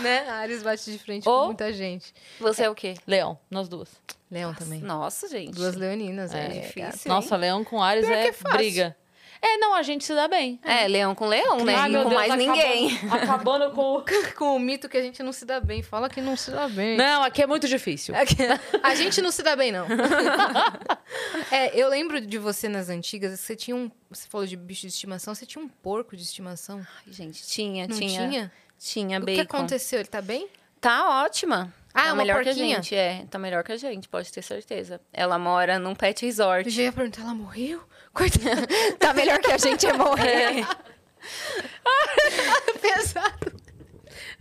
[0.00, 0.28] né?
[0.28, 2.12] A Ares bate de frente Ou- com muita gente.
[2.40, 2.94] Você é o quê?
[3.06, 3.88] Leão, nós duas.
[4.30, 4.80] Leão também.
[4.80, 5.52] Nossa, gente.
[5.54, 7.08] Duas leoninas, é, É difícil.
[7.10, 8.56] Nossa, Leão com Ares Pior que é, é fácil.
[8.58, 8.96] briga.
[9.44, 10.60] É, não, a gente se dá bem.
[10.62, 11.74] É, leão com leão, né?
[11.74, 13.00] E meu com Deus, mais acabando- ninguém.
[13.10, 14.04] Acabando com.
[14.38, 15.82] Com o mito que a gente não se dá bem.
[15.82, 16.96] Fala que não se dá bem.
[16.96, 18.14] Não, aqui é muito difícil.
[18.82, 19.86] A gente não se dá bem, não.
[21.50, 23.90] é, eu lembro de você nas antigas, você tinha um.
[24.10, 26.78] Você falou de bicho de estimação, você tinha um porco de estimação.
[27.06, 28.28] Ai, gente, tinha, Não tinha.
[28.28, 28.52] tinha?
[28.78, 29.34] Tinha O bacon.
[29.34, 30.00] que aconteceu?
[30.00, 30.48] Ele tá bem?
[30.80, 31.72] Tá ótima.
[31.94, 32.76] Ah, tá uma melhor que a porquinha?
[32.76, 33.24] gente, é.
[33.30, 35.00] Tá melhor que a gente, pode ter certeza.
[35.12, 36.68] Ela mora num pet Eu resort.
[36.70, 37.82] já ia perguntar, ela morreu?
[38.14, 38.66] Coitada.
[38.98, 40.66] tá melhor que a gente é morrer.
[42.80, 43.62] Pesado.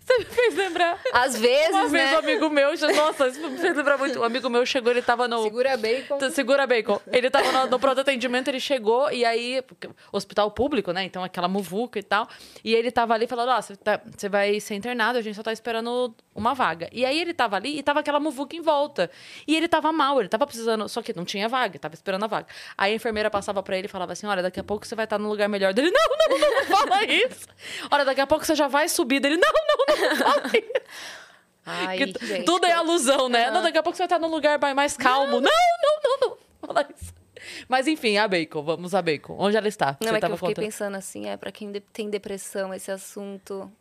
[0.03, 0.99] Você me fez lembrar.
[1.13, 2.15] Às vezes, Uma vez né?
[2.15, 4.19] um amigo meu, nossa, isso me fez lembrar muito.
[4.19, 5.43] Um amigo meu chegou, ele tava no.
[5.43, 6.31] Segura bacon.
[6.31, 6.99] Segura bacon.
[7.13, 9.63] Ele tava no, no pronto atendimento, ele chegou e aí,
[10.11, 11.03] hospital público, né?
[11.03, 12.27] Então aquela muvuca e tal.
[12.63, 15.43] E ele tava ali falando: Ó, você tá- você vai ser internado, a gente só
[15.43, 16.87] tá esperando uma vaga.
[16.91, 19.09] E aí ele tava ali e tava aquela muvuca em volta.
[19.47, 22.27] E ele tava mal, ele tava precisando, só que não tinha vaga, tava esperando a
[22.27, 22.47] vaga.
[22.77, 25.05] Aí a enfermeira passava pra ele e falava assim: Olha, daqui a pouco você vai
[25.05, 25.91] estar num lugar melhor dele.
[25.91, 27.47] Não, não, não, não fala isso.
[27.91, 29.37] Olha, daqui a pouco você já vai subir dele.
[29.37, 30.71] Não, não, não, não fala isso.
[31.65, 33.51] Ai, Que tudo é alusão, né?
[33.51, 35.39] Não, daqui a pouco você vai estar num lugar mais- calmo.
[35.39, 36.37] Não, não, não, não.
[36.67, 37.13] Fala isso.
[37.67, 39.35] Mas enfim, a Bacon, vamos a Bacon.
[39.37, 39.97] Onde ela está?
[40.01, 40.65] Não, você é que eu fiquei contando.
[40.65, 43.71] pensando assim, é pra quem tem depressão, esse assunto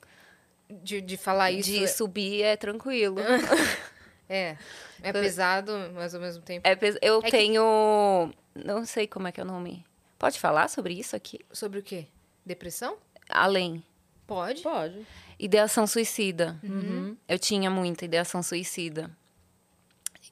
[0.83, 1.69] De, de falar isso.
[1.71, 3.17] de subir é tranquilo.
[4.33, 4.57] É.
[5.03, 6.61] É pesado, mas ao mesmo tempo.
[6.69, 8.33] É pes- eu É que- tenho.
[8.55, 9.85] Não sei como é que é o nome.
[10.17, 11.41] Pode falar sobre isso aqui?
[11.53, 12.07] Sobre o quê?
[12.47, 12.97] Depressão?
[13.29, 13.83] Além.
[14.29, 14.63] Pode.
[14.63, 15.05] Pode.
[15.37, 16.57] Ideação suicida.
[16.63, 17.17] Uhum.
[17.29, 19.11] Eu tinha muita ideação suicida.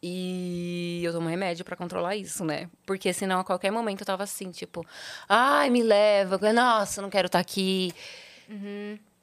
[0.00, 2.70] E eu tomo remédio pra controlar isso, né?
[2.86, 4.86] Porque senão a qualquer momento eu tava assim, tipo,
[5.28, 7.92] ai, me leva, nossa, não quero estar aqui.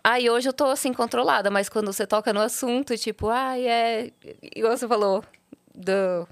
[0.07, 4.11] Aí hoje eu tô assim, controlada, mas quando você toca no assunto, tipo, ai, é.
[4.55, 5.23] Igual você falou,
[5.73, 6.27] do.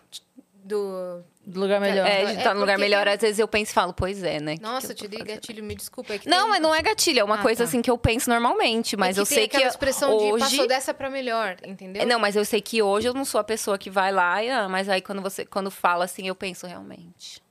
[0.63, 1.24] Do.
[1.45, 2.05] Do lugar melhor.
[2.07, 4.24] É, É de estar no lugar porque melhor, às vezes eu penso e falo, pois
[4.24, 4.55] é, né?
[4.57, 6.13] que Nossa, que eu te eu tô dei gatilho, me desculpa.
[6.13, 7.67] É que Não, tem- mas não é gatilho, é uma Ah, coisa tá.
[7.67, 10.39] assim que eu penso normalmente, mas é eu tem sei aquela que expressão hoje de
[10.39, 12.01] passou dessa pra melhor, entendeu?
[12.01, 14.41] É, Não, mas eu sei que hoje eu não sou a pessoa que vai lá,
[14.41, 17.41] e, ah, mas aí quando você quando fala assim, eu penso realmente.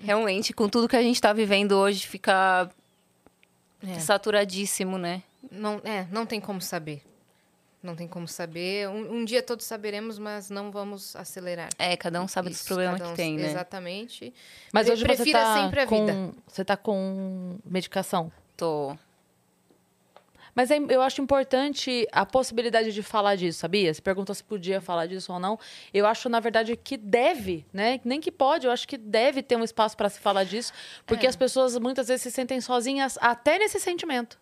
[0.00, 2.68] Realmente, com tudo que a gente tá vivendo hoje, fica
[3.86, 4.00] É.
[4.00, 5.22] saturadíssimo, né?
[5.50, 7.02] Não, é, não tem como saber.
[7.82, 8.88] Não tem como saber.
[8.88, 11.68] Um, um dia todos saberemos, mas não vamos acelerar.
[11.78, 13.50] É, cada um sabe dos Isso, problemas cada um- que tem, né?
[13.50, 14.32] Exatamente.
[14.72, 16.06] Mas Pre- hoje você tá sempre a com...
[16.06, 16.30] vida.
[16.46, 18.32] Você tá com medicação.
[18.56, 18.96] Tô.
[20.54, 23.92] Mas é- eu acho importante a possibilidade de falar disso, sabia?
[23.92, 25.58] Você perguntou se podia falar disso ou não.
[25.92, 28.00] Eu acho, na verdade, que deve, né?
[28.04, 30.72] Nem que pode, eu acho que deve ter um espaço para se falar disso.
[31.04, 34.38] Porque as pessoas muitas vezes se sentem sozinhas até nesse sentimento.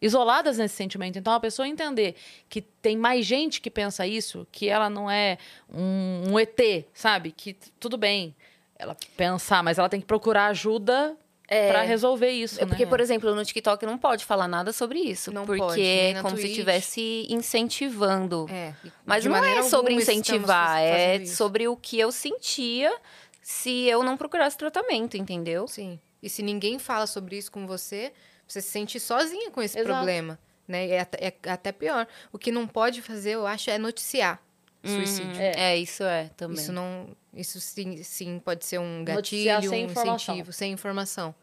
[0.00, 1.18] Isoladas nesse sentimento.
[1.18, 2.14] Então, a pessoa entender
[2.48, 5.38] que tem mais gente que pensa isso, que ela não é
[5.72, 6.58] um, um ET,
[6.94, 7.32] sabe?
[7.32, 8.34] Que tudo bem
[8.78, 12.88] ela pensar, mas ela tem que procurar ajuda pra resolver isso, É porque, né?
[12.88, 15.32] por exemplo, no TikTok não pode falar nada sobre isso.
[15.32, 16.52] Não porque pode, é na como se Twitch.
[16.52, 18.46] estivesse incentivando.
[18.48, 18.72] É.
[19.04, 21.36] Mas de não é sobre incentivar, é isso.
[21.36, 22.96] sobre o que eu sentia
[23.42, 25.66] se eu não procurasse tratamento, entendeu?
[25.66, 25.98] Sim.
[26.22, 28.12] E se ninguém fala sobre isso com você,
[28.52, 29.94] você se sente sozinha com esse Exato.
[29.94, 30.38] problema.
[30.66, 30.88] Né?
[30.90, 32.06] É, até- é até pior.
[32.32, 34.40] O que não pode fazer, eu acho, é noticiar
[34.84, 35.40] suicídio.
[35.40, 35.76] É.
[35.76, 36.56] isso é também.
[36.56, 37.08] Isso não.
[37.34, 40.14] Isso sim, sim pode ser um gatilho, sem um informação.
[40.34, 41.34] incentivo, sem informação.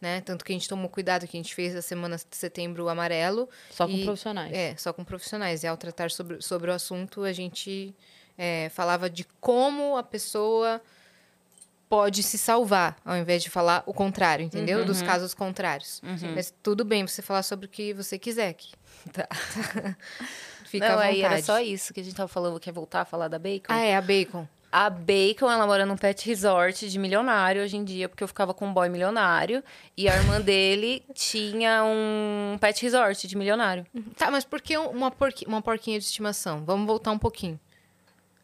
[0.00, 0.20] Né?
[0.20, 3.48] Tanto que a gente tomou cuidado que a gente fez a semana de setembro amarelo.
[3.70, 4.52] Só com e- profissionais.
[4.52, 5.62] É, só com profissionais.
[5.62, 7.94] E ao tratar sobre, sobre o assunto, a gente
[8.38, 10.80] é, falava de como a pessoa
[11.88, 14.84] pode se salvar, ao invés de falar o contrário, entendeu?
[14.84, 16.00] Dos casos contrários.
[16.34, 18.72] Mas tudo bem você falar sobre o que você quiser aqui.
[19.12, 19.28] Tá.
[20.64, 21.46] Fica não, à aí era vontade.
[21.46, 23.66] só isso que a gente tava falando, quer voltar a falar da Bacon?
[23.72, 24.48] Ah, é, a bacon.
[24.72, 28.52] A Bacon, ela mora num pet resort de milionário hoje em dia, porque eu ficava
[28.52, 29.62] com um boy milionário.
[29.96, 33.86] E a irmã dele tinha um pet resort de milionário.
[34.16, 36.64] Tá, mas por que uma, porqui- uma porquinha de estimação?
[36.64, 37.60] Vamos voltar um pouquinho.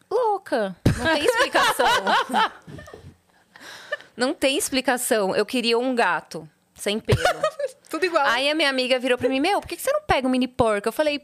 [0.09, 0.77] Louca.
[0.97, 1.87] Não tem explicação.
[4.17, 5.35] Não tem explicação.
[5.35, 7.21] Eu queria um gato, sem pelo.
[7.89, 8.27] Tudo igual.
[8.27, 10.49] Aí a minha amiga virou pra mim, meu, por que você não pega um mini
[10.49, 10.89] porco?
[10.89, 11.23] Eu falei,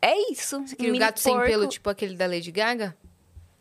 [0.00, 0.60] é isso.
[0.66, 2.96] Você queria um gato sem pelo, tipo aquele da Lady Gaga?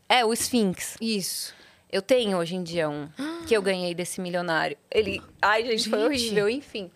[0.10, 0.98] É, o Sphinx.
[1.00, 1.54] Isso.
[1.90, 3.10] Eu tenho hoje em dia um
[3.48, 4.78] que eu ganhei desse milionário.
[4.90, 5.22] Ele.
[5.42, 6.08] Ai, gente, foi Gente.
[6.08, 6.90] horrível, enfim.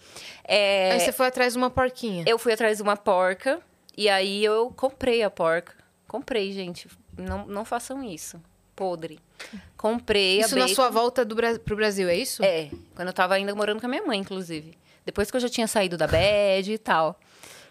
[0.43, 2.23] É, Aí você foi atrás de uma porquinha.
[2.25, 3.61] Eu fui atrás de uma porca
[3.97, 5.73] e aí eu comprei a porca.
[6.07, 6.87] Comprei, gente.
[7.17, 8.41] Não, não façam isso.
[8.75, 9.19] podre.
[9.77, 12.43] Comprei Isso a na sua volta do Bra pro Brasil, é isso?
[12.43, 14.77] É, quando eu tava ainda morando com a minha mãe, inclusive.
[15.05, 17.19] Depois que eu já tinha saído da bed e tal.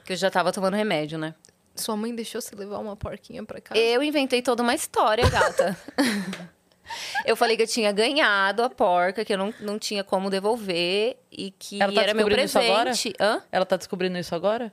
[0.05, 1.35] Que eu já tava tomando remédio, né?
[1.75, 3.81] Sua mãe deixou você levar uma porquinha pra casa?
[3.81, 5.77] Eu inventei toda uma história, gata.
[7.27, 11.17] eu falei que eu tinha ganhado a porca, que eu não, não tinha como devolver
[11.33, 12.91] e que Ela tá era meu descobrindo isso agora?
[12.91, 13.15] presente.
[13.19, 13.43] Hã?
[13.51, 14.73] Ela tá descobrindo isso agora?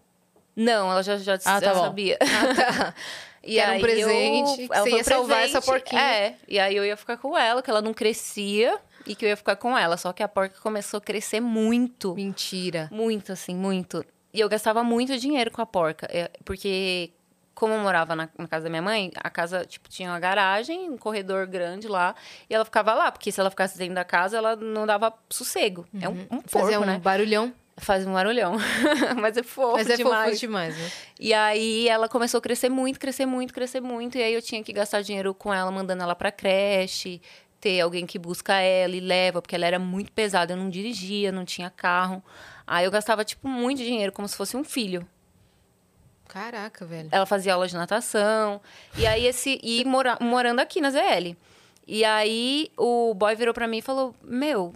[0.55, 1.81] Não, ela já, já, Ah, já tá bom.
[1.85, 2.17] sabia.
[2.21, 2.93] Ah, tá.
[3.43, 6.01] E era um presente, eu, que ela você foi ia salvar essa presente, porquinha.
[6.01, 9.29] É, e aí eu ia ficar com ela, que ela não crescia e que eu
[9.29, 9.97] ia ficar com ela.
[9.97, 12.13] Só que a porca começou a crescer muito.
[12.13, 12.87] Mentira.
[12.91, 14.05] Muito, assim, muito.
[14.33, 16.07] E eu gastava muito dinheiro com a porca.
[16.11, 17.11] é, Porque,
[17.55, 20.89] como eu morava na, na casa da minha mãe, a casa, tipo, tinha uma garagem,
[20.89, 22.15] um corredor grande lá.
[22.49, 25.85] E ela ficava lá, porque se ela ficasse dentro da casa, ela não dava sossego.
[25.99, 26.99] É um, um porco, Fazer um né?
[26.99, 27.51] barulhão.
[27.81, 28.57] Faz um barulhão.
[29.19, 30.29] Mas é fofo Mas é demais.
[30.29, 30.91] fofo demais, né?
[31.19, 34.19] E aí ela começou a crescer muito, crescer muito, crescer muito.
[34.19, 37.19] E aí eu tinha que gastar dinheiro com ela, mandando ela pra creche,
[37.59, 40.53] ter alguém que busca ela e leva, porque ela era muito pesada.
[40.53, 42.23] Eu não dirigia, não tinha carro.
[42.67, 45.07] Aí eu gastava, tipo, muito dinheiro, como se fosse um filho.
[46.27, 47.09] Caraca, velho.
[47.11, 48.61] Ela fazia aula de natação.
[48.95, 49.59] E aí esse.
[49.63, 51.35] E mora, morando aqui na ZL.
[51.87, 54.71] E aí o boy virou pra mim e falou: Meu,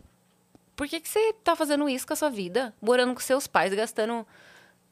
[0.76, 2.74] por que, que você tá fazendo isso com a sua vida?
[2.82, 4.26] Morando com seus pais, gastando.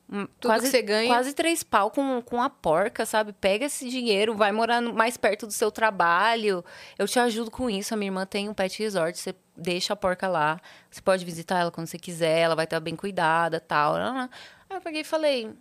[0.09, 1.07] hum, Tudo quase, que você ganha.
[1.09, 3.33] Quase três pau com, com a porca, sabe?
[3.33, 6.63] Pega esse dinheiro, vai morar mais perto do seu trabalho.
[6.97, 7.93] Eu te ajudo com isso.
[7.93, 10.59] A minha irmã tem um pet resort, você deixa a porca lá.
[10.89, 13.95] Você pode visitar ela quando você quiser, ela vai estar bem cuidada tal.
[13.95, 14.29] Aí
[14.69, 15.51] eu peguei e falei: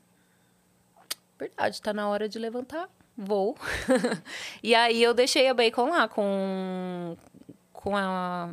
[1.38, 2.88] Verdade, tá na hora de levantar.
[3.16, 3.56] Vou.
[4.62, 7.16] e aí eu deixei a Bacon lá com,
[7.72, 8.50] com a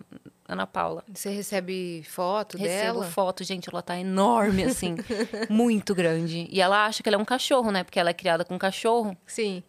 [0.49, 1.03] Ana Paula.
[1.13, 3.05] Você recebe foto Recebo dela?
[3.05, 4.95] foto, gente, ela tá enorme, assim.
[5.49, 6.47] muito grande.
[6.51, 7.83] E ela acha que ela é um cachorro, né?
[7.83, 9.15] Porque ela é criada com cachorro.
[9.27, 9.61] Sim.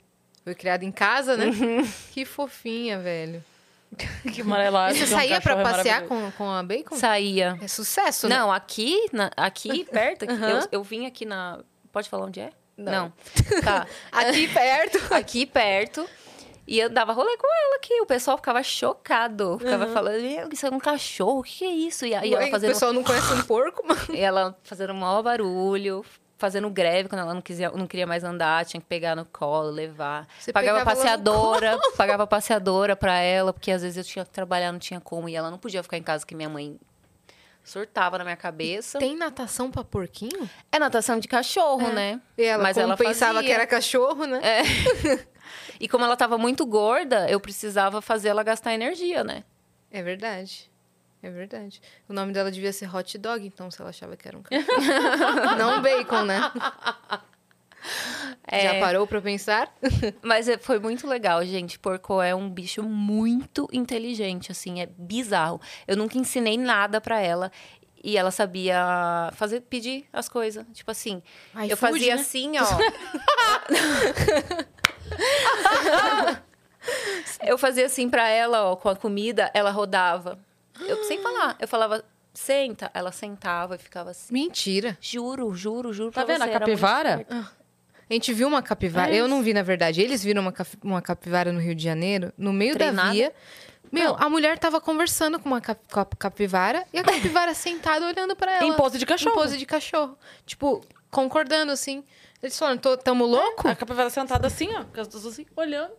[0.43, 1.47] Foi criada em casa, né?
[1.47, 1.87] Uhum.
[2.13, 3.45] que fofinha, velho.
[4.33, 4.95] Que amarelado.
[4.95, 6.97] E você um saía pra cachorro é passear com, com a Bacon?
[6.97, 7.59] Saía.
[7.61, 8.37] É sucesso, né?
[8.39, 10.49] Não, aqui, na- aqui perto, aqui, Aham.
[10.49, 11.59] eu, eu vim aqui na.
[11.93, 12.51] Pode falar onde é?
[12.77, 13.13] Não.
[13.63, 13.87] Tá.
[14.11, 15.15] Aqui perto.
[15.15, 16.09] aqui perto.
[16.71, 18.01] E eu dava rolê com ela aqui.
[18.01, 19.59] O pessoal ficava chocado.
[19.59, 22.07] Ficava falando, "Meu, isso é um cachorro, o que é isso?
[22.07, 24.01] E ela Ué, O fazendo, pessoal não conhece um porco, mano.
[24.15, 26.05] e ela fazendo o maior barulho,
[26.39, 29.69] fazendo greve quando ela não, quisia, não queria mais andar, tinha que pegar no colo,
[29.69, 30.29] levar.
[30.39, 34.71] Você pagava ela passeadora, pagava passeadora pra ela, porque às vezes eu tinha que trabalhar,
[34.71, 35.29] não tinha como.
[35.29, 36.79] E ela não podia ficar em casa, que minha mãe
[37.65, 38.99] surtava na minha cabeça.
[38.99, 40.49] Tem natação pra porquinho?
[40.71, 41.93] É natação de cachorro, É.
[41.93, 42.21] né?
[42.39, 44.41] E ela, Mas ela pensava que era cachorro, né?
[45.81, 49.45] E como ela tava muito gorda, eu precisava fazer ela gastar energia, né?
[49.91, 50.71] É verdade.
[51.23, 51.81] É verdade.
[52.09, 54.67] O nome dela devia ser hot dog, então, se ela achava que era um cachorro.
[55.59, 56.41] Não bacon, né?
[58.47, 59.73] É, Já parou pra pensar?
[60.23, 61.79] Mas é- foi muito legal, gente.
[61.79, 65.61] Porco é um bicho muito inteligente, assim, é bizarro.
[65.87, 67.51] Eu nunca ensinei nada pra ela.
[68.03, 70.65] E ela sabia fazer, pedir as coisas.
[70.73, 71.23] Tipo assim,
[71.55, 72.21] eu iFood, fazia né?
[72.23, 72.65] assim, ó.
[77.45, 80.39] eu fazia assim pra ela, ó, com a comida, ela rodava.
[80.81, 82.91] Eu, sem falar, eu falava, senta.
[82.95, 84.33] Ela sentava e ficava assim.
[84.33, 84.97] Mentira.
[85.01, 86.11] Juro, juro, juro.
[86.11, 87.27] Tá pra vendo a você, muito capivara?
[88.09, 89.13] A gente viu uma capivara.
[89.13, 90.01] É eu não vi, na verdade.
[90.01, 93.13] Eles viram uma, cap- uma capivara no Rio de Janeiro, no meio da Treinada?
[93.13, 93.33] via.
[93.93, 94.17] Meu, Não.
[94.21, 98.35] a mulher tava conversando com uma cap- com a capivara e a capivara sentada olhando
[98.37, 98.65] pra ela.
[98.65, 99.35] Em pose de cachorro.
[99.35, 100.17] Em pose de cachorro.
[100.47, 100.81] Tipo,
[101.11, 102.03] concordando assim.
[102.43, 103.69] Eles falaram, "Tô- tamo louco?
[103.69, 105.93] A capivara sentada assim, ó, com as duas assim, olhando.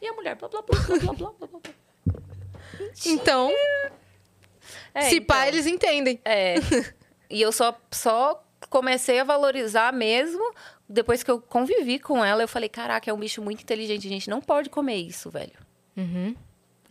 [0.00, 1.60] E a mulher, blá, blá, blá, blá, blá, blá, blá, blá.
[3.06, 3.50] Então,
[4.94, 5.48] É, se pá, então.
[5.48, 6.20] eles entendem.
[6.24, 6.54] É.
[7.30, 10.42] e eu só, só comecei a valorizar mesmo
[10.88, 12.42] depois que eu convivi com ela.
[12.42, 14.06] Eu falei, caraca, é um bicho muito inteligente.
[14.06, 15.52] A gente não pode comer isso, velho.
[15.96, 16.34] Uhum.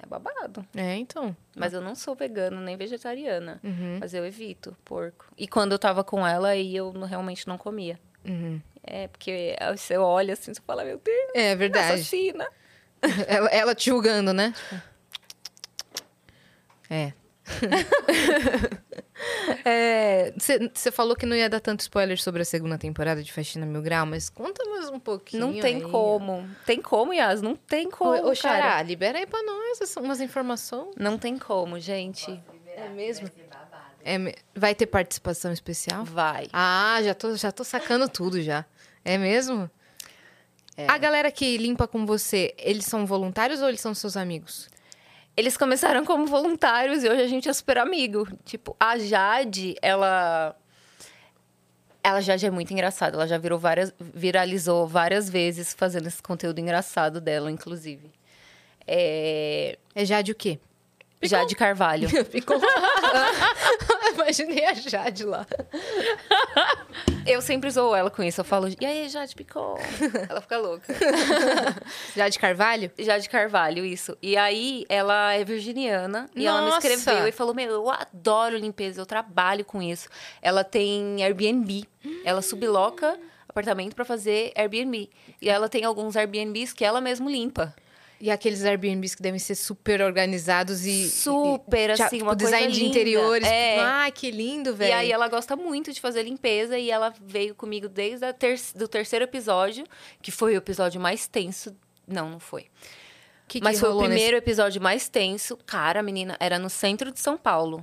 [0.01, 0.65] É babado.
[0.75, 1.35] É, então.
[1.55, 3.59] Mas eu não sou vegana nem vegetariana.
[3.63, 3.97] Uhum.
[3.99, 5.25] Mas eu evito porco.
[5.37, 7.99] E quando eu tava com ela, aí eu realmente não comia.
[8.25, 8.61] Uhum.
[8.83, 11.93] É, porque você olha assim, você fala, meu Deus, É verdade.
[11.93, 12.47] assassina.
[13.27, 14.53] ela, ela te julgando, né?
[14.55, 14.81] Tipo,
[16.89, 17.13] É.
[20.73, 23.81] Você falou que não ia dar tanto spoiler sobre a segunda temporada de Faxina Mil
[23.81, 25.47] Grau, mas conta mais um pouquinho.
[25.47, 25.81] Não tem aí.
[25.83, 26.47] como.
[26.65, 27.41] Tem como, Yas?
[27.41, 28.35] Não tem como, Ô.
[28.35, 30.95] Xará, libera aí pra nós umas informações.
[30.97, 32.41] Não tem como, gente.
[32.75, 33.29] É mesmo?
[34.07, 36.05] É, vai ter participação especial?
[36.05, 36.47] Vai.
[36.53, 38.63] Ah, já tô, já tô sacando tudo já.
[39.03, 39.69] É mesmo?
[40.87, 44.69] A galera que limpa com você, eles são voluntários ou eles são seus amigos?
[45.35, 48.27] Eles começaram como voluntários e hoje a gente é super amigo.
[48.43, 50.55] Tipo, a Jade, ela.
[52.03, 53.17] Ela já é muito engraçada.
[53.17, 58.11] Ela já virou várias, viralizou várias vezes fazendo esse conteúdo engraçado dela, inclusive.
[58.85, 60.59] É, É Jade o quê?
[61.23, 62.07] Jade Carvalho.
[62.29, 62.59] Ficou.
[64.13, 65.45] Imaginei a Jade lá.
[67.25, 68.41] Eu sempre zoo ela com isso.
[68.41, 69.77] Eu falo, e aí, Jade Picon?
[70.29, 70.93] Ela fica louca.
[72.15, 72.91] Jade Carvalho?
[72.97, 74.17] Jade Carvalho, isso.
[74.21, 76.29] E aí, ela é virginiana.
[76.35, 76.87] E ela me Nossa!
[76.87, 80.07] escreveu e falou: Meu, eu adoro limpeza, eu trabalho com isso.
[80.41, 81.85] Ela tem Airbnb.
[82.23, 83.17] Ela subloca
[83.55, 85.09] apartamento pra fazer Airbnb.
[85.41, 87.73] E ela tem alguns Airbnbs que ela mesma limpa.
[88.19, 91.09] E aqueles Airbnbs que devem ser super organizados e.
[91.09, 92.89] Super, e, assim, tipo, uma coisa design de linda.
[92.91, 93.47] interiores.
[93.47, 93.79] É.
[93.79, 94.89] Ai, que lindo, velho.
[94.89, 98.87] E aí ela gosta muito de fazer limpeza e ela veio comigo desde ter do
[98.87, 99.85] terceiro episódio,
[100.21, 101.75] que foi o episódio mais tenso.
[102.07, 102.67] Não, não foi.
[103.47, 105.57] Que que Mas foi o rolou nesse- primeiro episódio mais tenso.
[105.65, 107.77] Cara, menina, era no centro de São Paulo.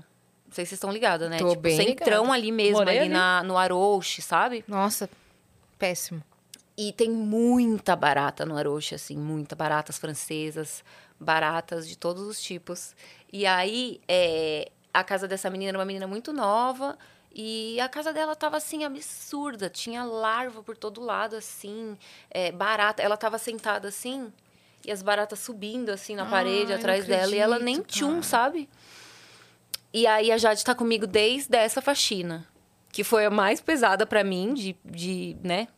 [0.46, 1.36] Não sei se vocês estão ligadas, né?
[1.38, 2.32] Tô tipo, bem centrão ligada.
[2.34, 3.14] ali mesmo, Morei ali ali.
[3.14, 4.64] na, no Arouche, sabe?
[4.66, 5.08] Nossa,
[5.78, 6.22] péssimo.
[6.76, 9.54] E tem muita barata no Arouche, assim, muita.
[9.54, 10.82] Baratas francesas,
[11.20, 12.94] baratas de todos os tipos.
[13.32, 16.98] E aí, é, a casa dessa menina era uma menina muito nova.
[17.34, 19.68] E a casa dela tava, assim, absurda.
[19.68, 21.96] Tinha larva por todo lado, assim.
[22.30, 23.02] é, barata.
[23.02, 24.32] Ela tava sentada, assim,
[24.84, 27.34] e as baratas subindo, assim, na parede, Ai, atrás não dela.
[27.34, 28.68] E ela nem acredito, tchum, sabe?
[29.92, 32.46] E aí, a Jade tá comigo desde essa faxina.
[32.90, 35.68] Que foi a mais pesada pra mim, de, de, né?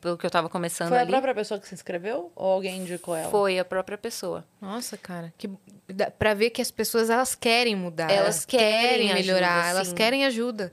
[0.00, 1.10] Pelo que eu tava começando Foi a ali.
[1.10, 2.32] própria pessoa que se inscreveu?
[2.34, 3.30] Ou alguém indicou ela?
[3.30, 4.44] Foi a própria pessoa.
[4.60, 5.32] Nossa, cara.
[5.36, 5.50] Que,
[5.88, 8.10] dá pra ver que as pessoas, elas querem mudar.
[8.10, 9.56] Elas querem melhorar.
[9.64, 10.72] ajuda, elas querem ajuda.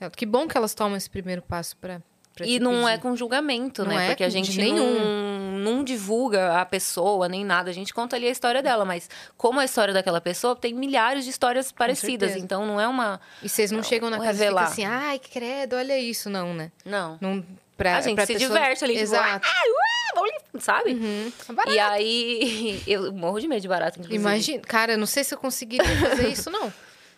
[0.00, 2.02] É, Que bom que elas tomam esse primeiro passo pra,
[2.34, 3.02] pra e não é pedir.
[3.02, 4.06] com julgamento, Não né?
[4.06, 4.98] é Porque a gente nenhum.
[4.98, 7.70] não, não divulga a pessoa nem nada.
[7.70, 11.22] A gente conta ali a história dela, mas como a história daquela pessoa tem milhares
[11.24, 12.34] de histórias parecidas.
[12.34, 13.20] Então não é uma.
[13.40, 14.64] E vocês não chegam na casa revelar.
[14.64, 16.72] e ficam assim, ai, credo, olha isso, não, né?
[16.84, 17.16] Não.
[17.20, 17.44] Não,
[17.76, 19.46] pra, a gente pra se pessoa- diverte ali, tipo, Exato.
[19.46, 20.90] "Ah, ué, vamos limpar", sabe?
[20.94, 21.32] Uhum.
[21.68, 24.20] E aí, eu morro de medo de barata, inclusive.
[24.20, 26.72] Imagina, cara, eu não sei se eu conseguiria fazer isso, não.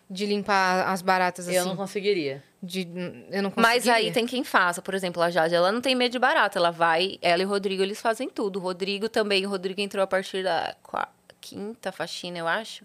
[0.09, 1.57] De limpar as baratas assim.
[1.57, 2.41] Eu não conseguiria.
[2.63, 2.83] De,
[3.33, 3.61] eu não conseguiria.
[3.61, 4.81] Mas aí tem quem faça.
[4.81, 6.59] Por exemplo, a Jade, ela não tem medo de barata.
[6.61, 8.61] Ela vai, ela e o Rodrigo, eles fazem tudo.
[8.61, 9.45] O Rodrigo também.
[9.45, 10.77] O Rodrigo entrou a partir da
[11.41, 12.85] quinta faxina, eu acho.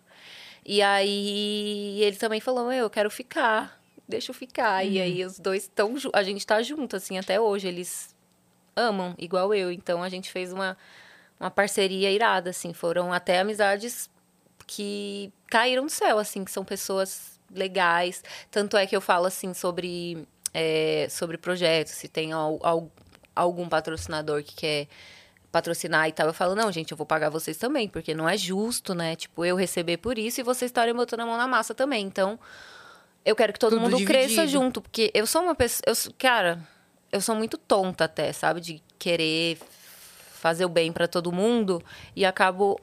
[0.65, 3.79] E aí ele também falou: "Meu, eu quero ficar.
[4.11, 4.83] Deixa eu ficar.
[4.85, 5.93] E aí os dois estão.
[6.13, 7.67] A gente tá junto, assim, até hoje.
[7.67, 8.15] Eles
[8.75, 9.71] amam, igual eu.
[9.71, 10.77] Então a gente fez uma,
[11.39, 12.73] uma parceria irada, assim.
[12.73, 14.09] Foram até amizades
[14.67, 18.23] que caíram do céu, assim, que são pessoas legais.
[18.49, 22.91] Tanto é que eu falo, assim, sobre, é, sobre projetos, se tem al- al-
[23.35, 24.87] algum patrocinador que quer
[25.51, 28.37] patrocinar e tal, eu falo, não, gente, eu vou pagar vocês também, porque não é
[28.37, 29.17] justo, né?
[29.17, 32.05] Tipo, eu receber por isso e vocês estarem botando a mão na massa também.
[32.05, 32.39] Então,
[33.25, 34.51] eu quero que todo Tudo mundo cresça dividido.
[34.51, 36.59] junto, porque eu sou uma pessoa, eu, cara,
[37.11, 39.57] eu sou muito tonta até, sabe, de querer
[40.33, 41.83] fazer o bem pra todo mundo
[42.15, 42.79] e acabo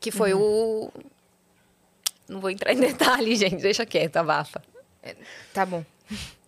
[0.00, 0.40] que foi Uhum.
[0.40, 0.92] o
[2.28, 4.62] não vou entrar em detalhe, gente, deixa quieto, abafa.
[5.52, 5.84] Tá bom.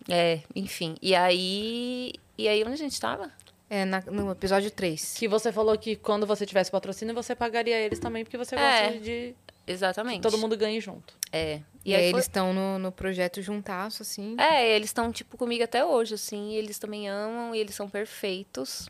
[0.09, 0.95] É, enfim.
[1.01, 3.31] E aí, e aí onde a gente tava?
[3.69, 5.15] É na- no episódio 3.
[5.17, 8.83] Que você falou que quando você tivesse patrocínio, você pagaria eles também, porque você É.
[8.89, 9.35] gosta de
[9.67, 10.17] Exatamente.
[10.17, 11.13] que todo mundo ganhe junto.
[11.31, 11.61] É.
[11.83, 14.35] E, aí, eles estão no, no projeto juntasso, assim.
[14.39, 17.87] É, eles estão tipo comigo até hoje, assim, e eles também amam e eles são
[17.89, 18.89] perfeitos.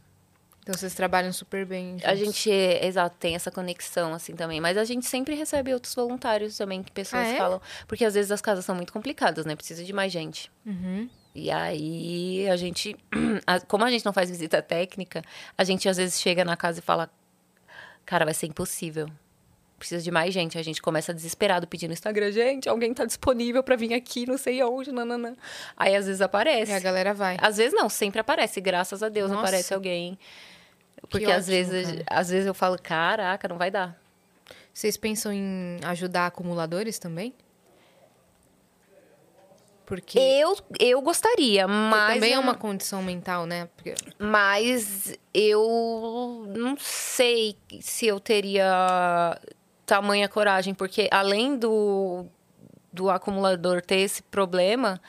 [0.62, 1.98] Então vocês trabalham super bem.
[2.04, 2.36] A juntos.
[2.38, 4.60] gente, é, exato, tem essa conexão, assim, também.
[4.60, 7.38] Mas a gente sempre recebe outros voluntários também, que pessoas Ah, é?
[7.38, 7.62] falam.
[7.88, 9.56] Porque às vezes as casas são muito complicadas, né?
[9.56, 10.52] Precisa de mais gente.
[10.66, 11.08] Uhum.
[11.36, 12.96] E aí a gente,
[13.46, 15.22] a- como a gente não faz visita técnica,
[15.58, 17.12] a gente às vezes chega na casa e fala:
[18.06, 19.08] Cara, vai ser impossível.
[19.78, 20.58] Precisa de mais gente.
[20.58, 24.38] A gente começa desesperado pedindo no Instagram: Gente, alguém tá disponível pra vir aqui, não
[24.38, 25.36] sei aonde, nananã.
[25.76, 26.72] Aí às vezes aparece.
[26.72, 27.38] E a galera vai.
[27.42, 28.62] Às vezes não, sempre aparece.
[28.62, 29.42] Graças a Deus Nossa.
[29.42, 30.18] aparece alguém.
[31.10, 32.04] Porque ótimo, às vezes, cara.
[32.08, 34.00] às vezes eu falo, caraca, não vai dar.
[34.74, 37.34] Vocês pensam em ajudar acumuladores também?
[39.86, 42.14] Porque, Eu, eu gostaria, porque mas.
[42.16, 43.70] também é uma condição mental, né?
[43.76, 49.40] Porque Mas eu não sei se eu teria
[49.86, 52.26] tamanha coragem, porque além do,
[52.92, 55.00] do acumulador ter esse problema,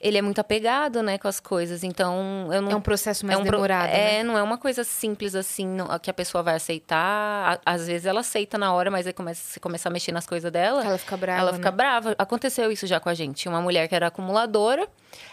[0.00, 1.84] ele é muito apegado, né, com as coisas.
[1.84, 4.18] Então, eu não é um processo mais é um pro- demorado, né?
[4.18, 7.60] É, não é uma coisa simples assim, não- que a pessoa vai aceitar.
[7.64, 10.50] Às vezes ela aceita na hora, mas aí começa, você começa a mexer nas coisas
[10.50, 10.84] dela.
[10.84, 11.76] Ela fica brava, Ela fica né?
[11.76, 12.14] brava.
[12.18, 13.48] Aconteceu isso já com a gente.
[13.48, 14.88] Uma mulher que era acumuladora,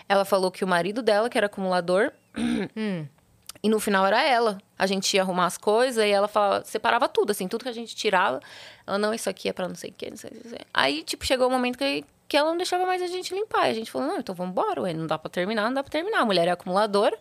[0.07, 2.11] ela falou que o marido dela, que era acumulador,
[2.77, 3.07] Hum.
[3.61, 4.57] E no final era ela.
[4.77, 7.73] A gente ia arrumar as coisas e ela falava, separava tudo, assim, tudo que a
[7.73, 8.39] gente tirava.
[8.87, 10.65] Ela, não, isso aqui é pra não sei o quê, não sei o que.
[10.73, 13.67] Aí, tipo, chegou o momento que, que ela não deixava mais a gente limpar.
[13.67, 15.83] E a gente falou, não, então vamos embora, ué, não dá pra terminar, não dá
[15.83, 16.21] pra terminar.
[16.21, 17.17] A mulher é acumuladora.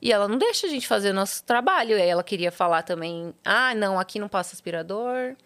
[0.00, 1.96] E ela não deixa a gente fazer nosso trabalho.
[1.96, 5.36] E aí ela queria falar também: ah, não, aqui não passa aspirador,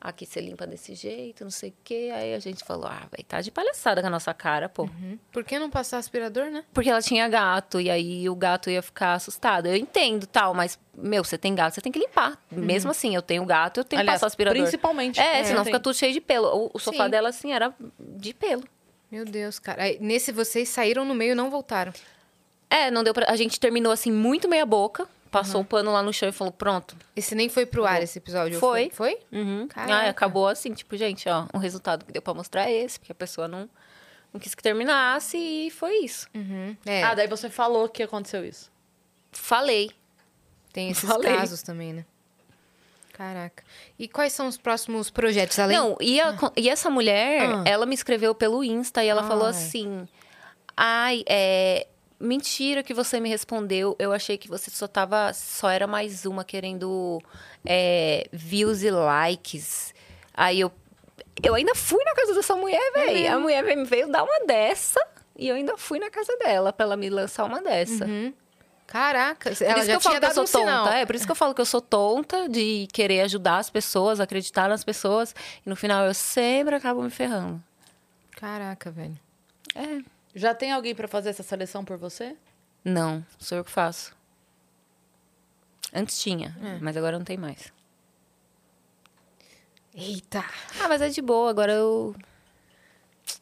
[0.00, 2.10] aqui você limpa desse jeito, não sei o quê.
[2.14, 4.84] Aí a gente falou: ah, vai tá de palhaçada com a nossa cara, pô.
[4.84, 5.18] Uhum.
[5.32, 6.64] Por que não passar aspirador, né?
[6.72, 9.66] Porque ela tinha gato, e aí o gato ia ficar assustado.
[9.66, 12.38] Eu entendo tal, mas, meu, você tem gato, você tem que limpar.
[12.50, 14.62] Mesmo assim, eu tenho gato, eu tenho Aliás, que passar aspirador.
[14.62, 15.20] principalmente.
[15.20, 16.48] É, é, senão fica tudo cheio de pelo.
[16.48, 17.10] O, o sofá Sim.
[17.10, 18.64] dela, assim, era de pelo.
[19.10, 19.84] Meu Deus, cara.
[19.84, 21.92] Aí, nesse vocês saíram no meio e não voltaram.
[22.70, 23.30] É, não deu pra.
[23.30, 25.08] A gente terminou assim, muito meia boca.
[25.30, 26.96] Passou o pano lá no chão e falou: pronto.
[27.14, 28.58] Esse nem foi pro ar, esse episódio.
[28.58, 28.90] Foi.
[28.92, 29.18] Foi?
[29.32, 29.68] Uhum.
[29.76, 33.12] Ah, acabou assim, tipo, gente, ó, o resultado que deu pra mostrar é esse, porque
[33.12, 33.68] a pessoa não,
[34.32, 36.26] não quis que terminasse e foi isso.
[36.34, 36.76] Uhum.
[36.86, 38.70] É, Ah, daí você falou que aconteceu isso.
[39.32, 39.90] Falei.
[40.72, 41.36] tem esses falei.
[41.36, 42.04] casos também, né?
[43.12, 43.64] Caraca.
[43.98, 45.58] E quais são os próximos projetos?
[45.58, 45.76] Além...
[45.76, 47.64] Não, e, a- e essa mulher, Ah.
[47.66, 49.50] ela me escreveu pelo Insta e ela falou Ai.
[49.50, 50.08] assim:
[50.76, 51.86] Ai, é.
[52.20, 53.94] Mentira que você me respondeu.
[53.98, 55.32] Eu achei que você só tava.
[55.32, 57.22] Só era mais uma querendo
[57.64, 59.94] é, views e likes.
[60.34, 60.72] Aí eu.
[61.40, 63.32] Eu ainda fui na casa dessa mulher, velho.
[63.32, 65.00] A mulher veio- veio dar uma dessa.
[65.36, 68.04] E eu ainda fui na casa dela pra ela me lançar uma dessa.
[68.04, 68.34] Uhum.
[68.88, 70.84] Caraca, Por ela isso que eu falo que eu sou um sinal.
[70.86, 70.96] tonta.
[70.96, 74.18] É, por isso que eu falo que eu sou tonta de querer ajudar as pessoas,
[74.18, 75.32] acreditar nas pessoas.
[75.64, 77.62] E no final eu sempre acabo me ferrando.
[78.32, 79.16] Caraca, velho.
[79.76, 79.98] É.
[80.34, 82.36] Já tem alguém pra fazer essa seleção por você?
[82.84, 84.16] Não, sou eu que faço.
[85.92, 86.78] Antes tinha, É.
[86.80, 87.72] mas agora não tem mais.
[89.94, 90.44] Eita.
[90.80, 92.14] Ah, mas é de boa, agora eu.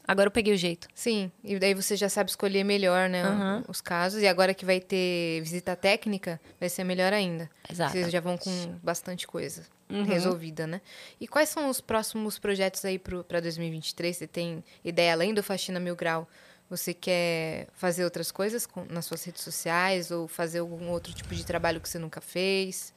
[0.07, 0.89] Agora eu peguei o jeito.
[0.95, 3.64] Sim, e daí você já sabe escolher melhor, né, Uhum.
[3.68, 4.22] os casos.
[4.22, 7.51] E agora que vai ter visita técnica, vai ser melhor ainda.
[7.70, 7.93] Exato.
[7.93, 8.51] Vocês já vão com
[8.82, 10.03] bastante coisa Uhum.
[10.05, 10.80] resolvida, né?
[11.20, 14.16] E quais são os próximos projetos aí para 2023?
[14.16, 16.28] Você tem ideia além do Faxina Mil Grau?
[16.68, 21.34] Você quer fazer outras coisas com- nas suas redes sociais ou fazer algum outro tipo
[21.34, 22.92] de trabalho que você nunca fez?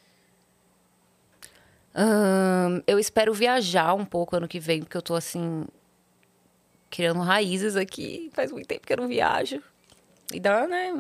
[1.94, 5.66] Ahn, eu espero viajar um pouco ano que vem, porque eu tô assim.
[6.90, 8.32] Criando raízes aqui.
[8.34, 9.62] Faz muito tempo que eu não viajo.
[10.34, 10.92] E dá, né?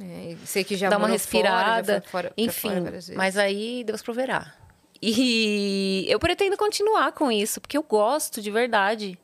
[0.00, 2.02] É, sei que já Dá uma fora, respirada.
[2.08, 3.16] fora, Enfim, fora vezes.
[3.16, 4.54] mas aí Deus proverá.
[5.02, 9.18] E eu pretendo continuar com isso, porque eu gosto de verdade.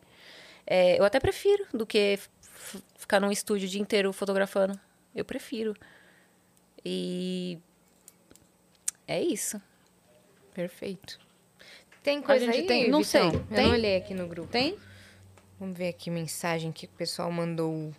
[0.66, 2.18] É, eu até prefiro do que
[3.04, 4.78] ficar num estúdio o dia inteiro fotografando.
[5.14, 5.76] Eu prefiro.
[6.84, 7.58] E
[9.06, 9.60] é isso.
[10.54, 11.18] Perfeito.
[12.02, 13.30] Tem coisa aí, tem- não Vitão?
[13.30, 13.40] sei.
[13.40, 13.66] Eu Tem?
[13.66, 14.48] não olhei aqui no grupo.
[14.50, 14.78] Tem?
[15.58, 17.94] Vamos ver aqui mensagem que o pessoal mandou.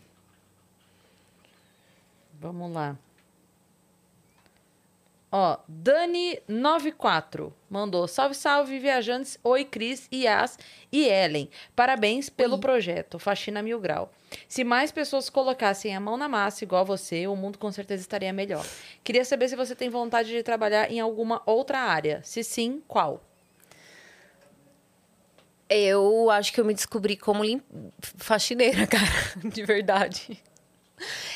[2.40, 2.98] Vamos lá.
[5.38, 9.38] Ó, Dani94 mandou: Salve, salve, viajantes.
[9.44, 10.58] Oi, Cris, Yas
[10.90, 11.50] e Ellen.
[11.76, 14.10] Parabéns pelo projeto Faxina Mil Grau.
[14.48, 18.32] Se mais pessoas colocassem a mão na massa igual você, o mundo com certeza estaria
[18.32, 18.66] melhor.
[19.04, 22.22] Queria saber se você tem vontade de trabalhar em alguma outra área.
[22.24, 23.22] Se sim, qual?
[25.70, 27.62] Eu acho que eu me descobri como lim...
[28.00, 30.42] faxineira, cara, de verdade.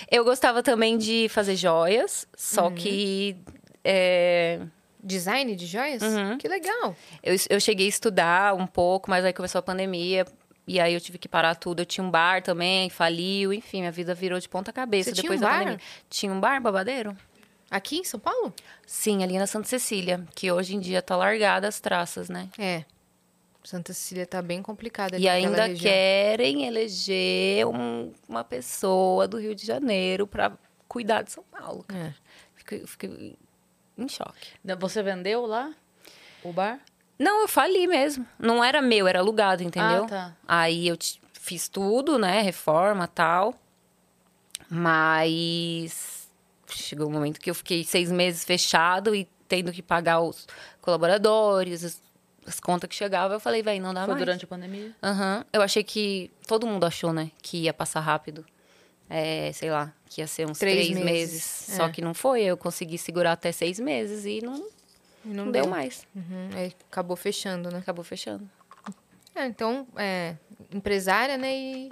[0.10, 3.36] Eu gostava também de fazer joias, só que
[3.90, 4.60] é,
[5.02, 6.02] Design de joias?
[6.02, 6.38] Uhum.
[6.38, 6.96] Que legal.
[7.24, 10.26] eu, eu cheguei a estudar um pouco, mas aí começou a pandemia.
[10.68, 11.80] E aí eu tive que parar tudo.
[11.82, 15.24] Eu tinha um bar também, faliu, enfim, minha vida virou de ponta cabeça Você tinha
[15.24, 15.58] depois um da bar?
[15.60, 15.80] pandemia.
[16.10, 17.16] Tinha um bar, babadeiro?
[17.72, 18.54] Aqui em São Paulo?
[18.86, 22.50] Sim, ali na Santa Cecília, que hoje em dia tá largada as traças, né?
[22.58, 22.84] É.
[23.64, 25.16] Santa Cecília tá bem complicada.
[25.16, 25.92] ali E ainda região.
[25.92, 30.52] querem eleger um- uma pessoa do Rio de Janeiro para
[30.88, 31.84] cuidar de São Paulo.
[31.88, 32.08] cara.
[32.08, 32.14] É.
[32.56, 33.36] Fiquei, fiquei
[34.04, 34.48] em choque.
[34.80, 35.72] Você vendeu lá
[36.44, 36.80] o bar?
[37.18, 38.26] Não, eu fali mesmo.
[38.40, 40.06] Não era meu, era alugado, entendeu?
[40.06, 40.38] Ah, tá.
[40.48, 40.98] Aí eu
[41.34, 42.42] fiz tudo, né?
[42.42, 43.54] Reforma tal.
[44.70, 46.30] Mas
[46.68, 50.48] chegou um momento que eu fiquei seis meses fechado e tendo que pagar os
[50.80, 52.02] colaboradores, as,
[52.46, 53.36] as contas que chegavam.
[53.36, 54.26] Eu falei, velho, não dá Foi mais.
[54.26, 54.96] durante a pandemia?
[55.04, 55.44] Aham.
[55.52, 56.32] Eu achei que.
[56.48, 57.32] Todo mundo achou, né?
[57.42, 58.46] Que ia passar rápido.
[59.10, 61.06] É, sei lá, que ia ser uns Três três, meses.
[61.06, 61.70] meses.
[61.70, 61.74] É.
[61.76, 62.42] Só que não foi.
[62.42, 64.56] Eu consegui segurar até seis meses e não,
[65.24, 66.06] E não, deu mais.
[66.16, 66.50] Uhum.
[66.56, 67.78] Aí acabou fechando, né?
[67.80, 68.50] Acabou fechando.
[69.36, 70.36] É, então, é,
[70.74, 71.54] empresária, né?
[71.56, 71.92] E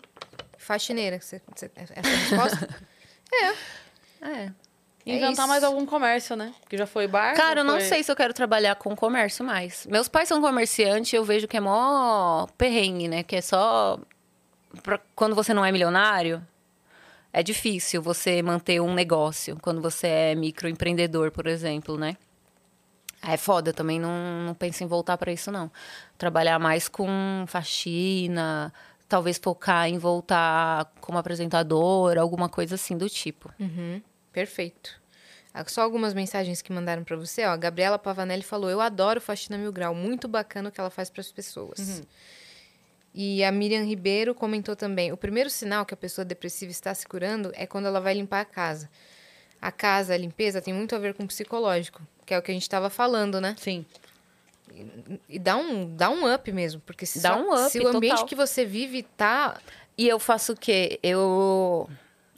[0.58, 1.22] faxineira.
[1.22, 2.68] Você, você- essa é a resposta?
[4.22, 4.52] É.
[5.06, 5.48] Inventar isso.
[5.48, 6.54] mais algum comércio, né?
[6.68, 7.34] Que já foi bar.
[7.36, 9.86] Cara, eu não foi- sei se eu quero trabalhar com comércio mais.
[9.86, 13.24] Meus pais são comerciantes, eu vejo que é mó perrengue, né?
[13.24, 14.00] Que é só.
[14.84, 16.46] pra- Quando você não é milionário,
[17.38, 19.56] é difícil você manter um negócio.
[19.62, 22.18] Quando você é microempreendedor, por exemplo, né?
[23.22, 25.72] É foda, também não, não penso em voltar para isso, não.
[26.18, 28.74] Trabalhar mais com faxina,
[29.08, 33.54] talvez focar em voltar como apresentadora, alguma coisa assim do tipo.
[33.60, 34.02] Uhum.
[34.34, 35.00] Perfeito.
[35.54, 37.46] Ah, Só algumas mensagens que mandaram pra você.
[37.46, 40.90] Ó, a Gabriela Pavanelli falou: Eu adoro Faxina Mil Grau, muito bacana o que ela
[40.90, 42.02] faz para as pessoas.
[43.20, 47.08] E a Miriam Ribeiro comentou também: o primeiro sinal que a pessoa depressiva está se
[47.08, 48.88] curando é quando ela vai limpar a casa.
[49.60, 52.52] A casa, a limpeza, tem muito a ver com o psicológico, que é o que
[52.52, 53.56] a gente estava falando, né?
[53.58, 53.84] Sim.
[55.28, 57.88] E dá um, dá um up mesmo, porque se, Dá só- um up, se o
[57.88, 58.28] ambiente total.
[58.28, 59.60] que você vive tá.
[59.98, 61.00] E eu faço o quê?
[61.02, 61.90] Eu.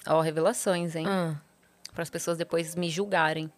[0.08, 1.06] Ó, revelações, hein?
[1.06, 1.36] Ah,
[1.94, 3.52] Para as pessoas depois me julgarem.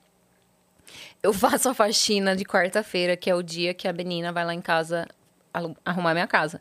[1.22, 4.56] Eu faço a faxina de quarta-feira, que é o dia que a menina vai lá
[4.56, 5.08] em casa
[5.86, 6.60] arrumar minha casa.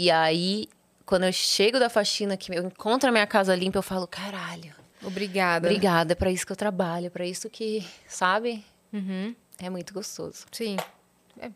[0.00, 0.68] E aí,
[1.04, 4.72] quando eu chego da faxina, que eu encontro a minha casa limpa, eu falo, caralho,
[5.02, 5.66] obrigada.
[5.66, 8.64] obrigada, é pra isso que eu trabalho, é pra isso que, sabe?
[8.92, 10.46] Uhum, É muito gostoso.
[10.52, 10.76] sim.
[11.40, 11.50] É,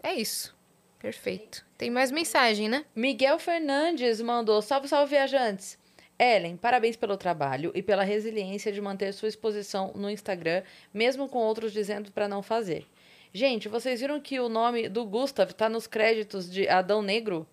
[0.00, 0.56] é isso.
[1.00, 1.66] Perfeito.
[1.76, 2.84] Tem mais mensagem, né?
[2.94, 5.76] Miguel Fernandes mandou: Salve, salve, viajantes.
[6.16, 10.62] Ellen, parabéns pelo trabalho e pela resiliência de manter sua exposição no Instagram,
[10.94, 12.86] mesmo com outros dizendo para não fazer.
[13.32, 17.44] Gente, vocês viram que o nome do Gustav tá nos créditos de Adão Negro?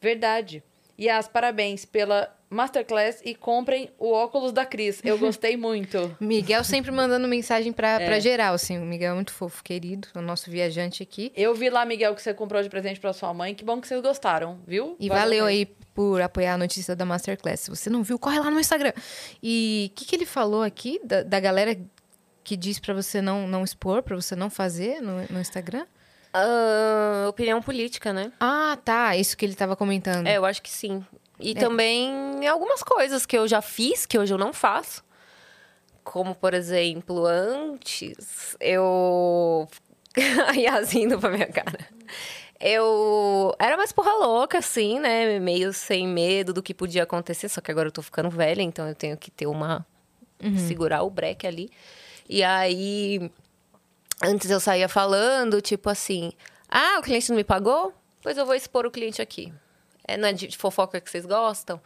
[0.00, 0.62] Verdade.
[0.98, 5.00] E as parabéns pela Masterclass e comprem o óculos da Cris.
[5.04, 6.16] Eu gostei muito.
[6.20, 8.06] Miguel sempre mandando mensagem pra, É.
[8.06, 8.78] pra geral, assim.
[8.78, 11.32] O Miguel é muito fofo, querido, o nosso viajante aqui.
[11.36, 13.54] Eu vi lá, Miguel, que você comprou de presente pra sua mãe.
[13.54, 14.96] Que bom que vocês gostaram, viu?
[14.98, 15.48] E valeu mesmo.
[15.48, 17.60] aí por apoiar a notícia da Masterclass.
[17.60, 18.92] Se você não viu, corre lá no Instagram.
[19.42, 21.76] E o que, que ele falou aqui da, da galera
[22.44, 25.84] que diz pra você não, não expor, pra você não fazer no, no Instagram?
[26.32, 28.32] Ah, opinião política, né?
[28.40, 29.16] Ah, tá.
[29.16, 30.26] Isso que ele tava comentando.
[30.26, 31.04] É, eu acho que sim.
[31.38, 35.04] E também algumas coisas que eu já fiz, que hoje eu não faço.
[36.02, 39.68] Como, por exemplo, antes eu.
[40.48, 41.78] A Yas indo pra minha cara.
[42.58, 45.38] Eu era mais porra louca, assim, né?
[45.38, 47.48] Meio sem medo do que podia acontecer.
[47.48, 49.84] Só que agora eu tô ficando velha, então eu tenho que ter uma.
[50.66, 51.70] segurar o breque ali.
[52.28, 53.30] E aí.
[54.22, 56.32] Antes eu saía falando, tipo assim:
[56.68, 57.92] ah, o cliente não me pagou?
[58.22, 59.52] Pois eu vou expor o cliente aqui.
[60.06, 61.80] É, não é de fofoca que vocês gostam?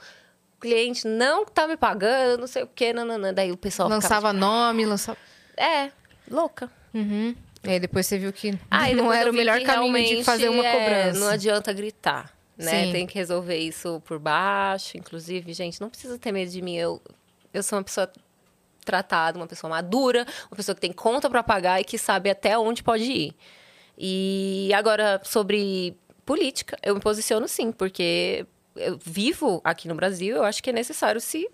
[0.56, 3.32] O cliente não tá me pagando, não sei o quê, nananã.
[3.32, 5.18] Daí o pessoal lançava nome, lançava.
[5.56, 5.90] é,
[6.30, 6.70] louca.
[6.92, 7.34] Uhum.
[7.64, 10.64] E aí depois você viu que Ah, não era o melhor caminho de fazer uma
[10.66, 11.20] é, cobrança.
[11.20, 12.86] não adianta gritar, né?
[12.86, 12.92] Sim.
[12.92, 14.96] Tem que resolver isso por baixo.
[14.96, 16.76] Inclusive, gente, não precisa ter medo de mim.
[16.76, 17.00] Eu,
[17.52, 18.10] eu sou uma pessoa
[18.90, 22.58] tratada, uma pessoa madura, uma pessoa que tem conta para pagar e que sabe até
[22.58, 23.36] onde pode ir.
[23.96, 30.44] E agora, sobre política, eu me posiciono sim, porque eu vivo aqui no Brasil, eu
[30.44, 31.48] acho que é necessário se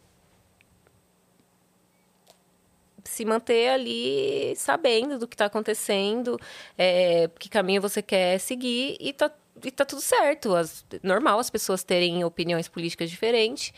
[3.05, 6.39] se manter ali sabendo do que está acontecendo,
[6.76, 9.30] é, que caminho você quer seguir e tá,
[9.64, 10.55] e tá tudo certo.
[10.55, 13.72] As, normal as pessoas terem opiniões políticas diferentes,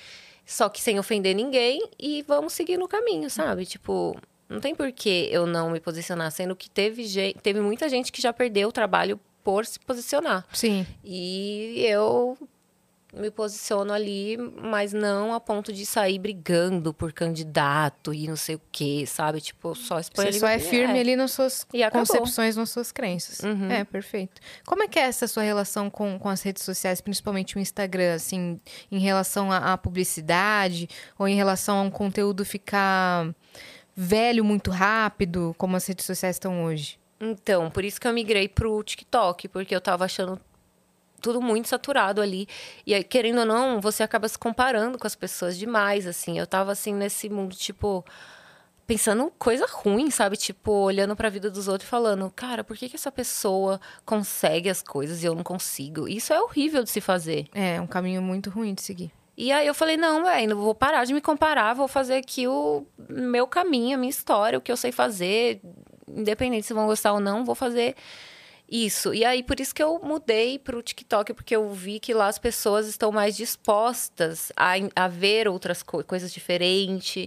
[0.48, 3.66] só que sem ofender ninguém e vamos seguir no caminho, sabe?
[3.66, 4.16] Tipo,
[4.48, 8.10] não tem por que eu não me posicionar, sendo que teve, gente, teve muita gente
[8.10, 10.46] que já perdeu o trabalho por se posicionar.
[10.50, 10.86] Sim.
[11.04, 12.36] E eu
[13.14, 18.56] me posiciono ali, mas não a ponto de sair brigando por candidato e não sei
[18.56, 19.40] o quê, sabe?
[19.40, 23.40] Tipo, só expõe Você só meu- é firme ali nas suas concepções, nas suas crenças.
[23.40, 23.70] Uhum.
[23.70, 24.40] É, perfeito.
[24.66, 28.14] Como é que é essa sua relação com, com as redes sociais, principalmente o Instagram,
[28.14, 28.60] assim,
[28.92, 30.86] em relação à, à publicidade
[31.18, 33.34] ou em relação a um conteúdo ficar
[33.96, 36.98] velho muito rápido, como as redes sociais estão hoje?
[37.20, 40.38] Então, por isso que eu migrei pro TikTok, porque eu tava achando
[41.20, 42.46] tudo muito saturado ali.
[42.86, 46.38] E aí, querendo ou não, você acaba se comparando com as pessoas demais, assim.
[46.38, 48.04] Eu tava, assim, nesse mundo, tipo...
[48.86, 50.36] Pensando coisa ruim, sabe?
[50.38, 52.32] Tipo, olhando pra vida dos outros e falando...
[52.34, 56.08] Cara, por que, que essa pessoa consegue as coisas e eu não consigo?
[56.08, 57.48] Isso é horrível de se fazer.
[57.52, 59.12] É, um caminho muito ruim de seguir.
[59.40, 62.48] E aí eu falei, não, velho, não vou parar de me comparar, vou fazer aqui
[62.48, 65.60] o meu caminho, a minha história, o que eu sei fazer,
[66.08, 67.94] independente se vão gostar ou não, vou fazer
[68.68, 69.14] isso.
[69.14, 72.38] E aí por isso que eu mudei pro TikTok, porque eu vi que lá as
[72.38, 77.26] pessoas estão mais dispostas a, a ver outras co coisas diferentes.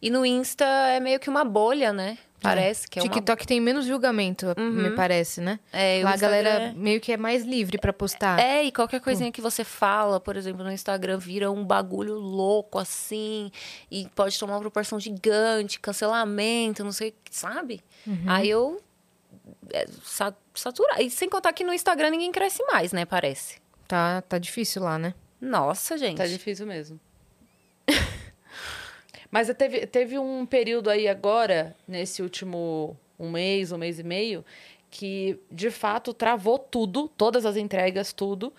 [0.00, 2.18] E no Insta é meio que uma bolha, né?
[2.42, 5.60] Parece que é uma TikTok tem menos julgamento, me parece, né?
[5.72, 8.40] É, o Lá a galera Instagram- meio que é mais livre pra postar.
[8.40, 12.80] É, e qualquer coisinha que você fala, por exemplo, no Instagram, vira um bagulho louco
[12.80, 13.52] assim,
[13.88, 17.80] e pode tomar uma proporção gigante, cancelamento, não sei, sabe?
[18.26, 18.82] Aí eu.
[19.72, 21.00] É, sa- saturar.
[21.00, 23.04] E sem contar que no Instagram ninguém cresce mais, né?
[23.04, 23.60] Parece.
[23.88, 25.14] Tá, tá difícil lá, né?
[25.40, 26.16] Nossa, gente.
[26.18, 27.00] Tá difícil mesmo.
[29.30, 34.44] Mas teve, teve um período aí agora, nesse último um mês, um mês e meio,
[34.90, 38.52] que de fato travou tudo, todas as entregas, tudo.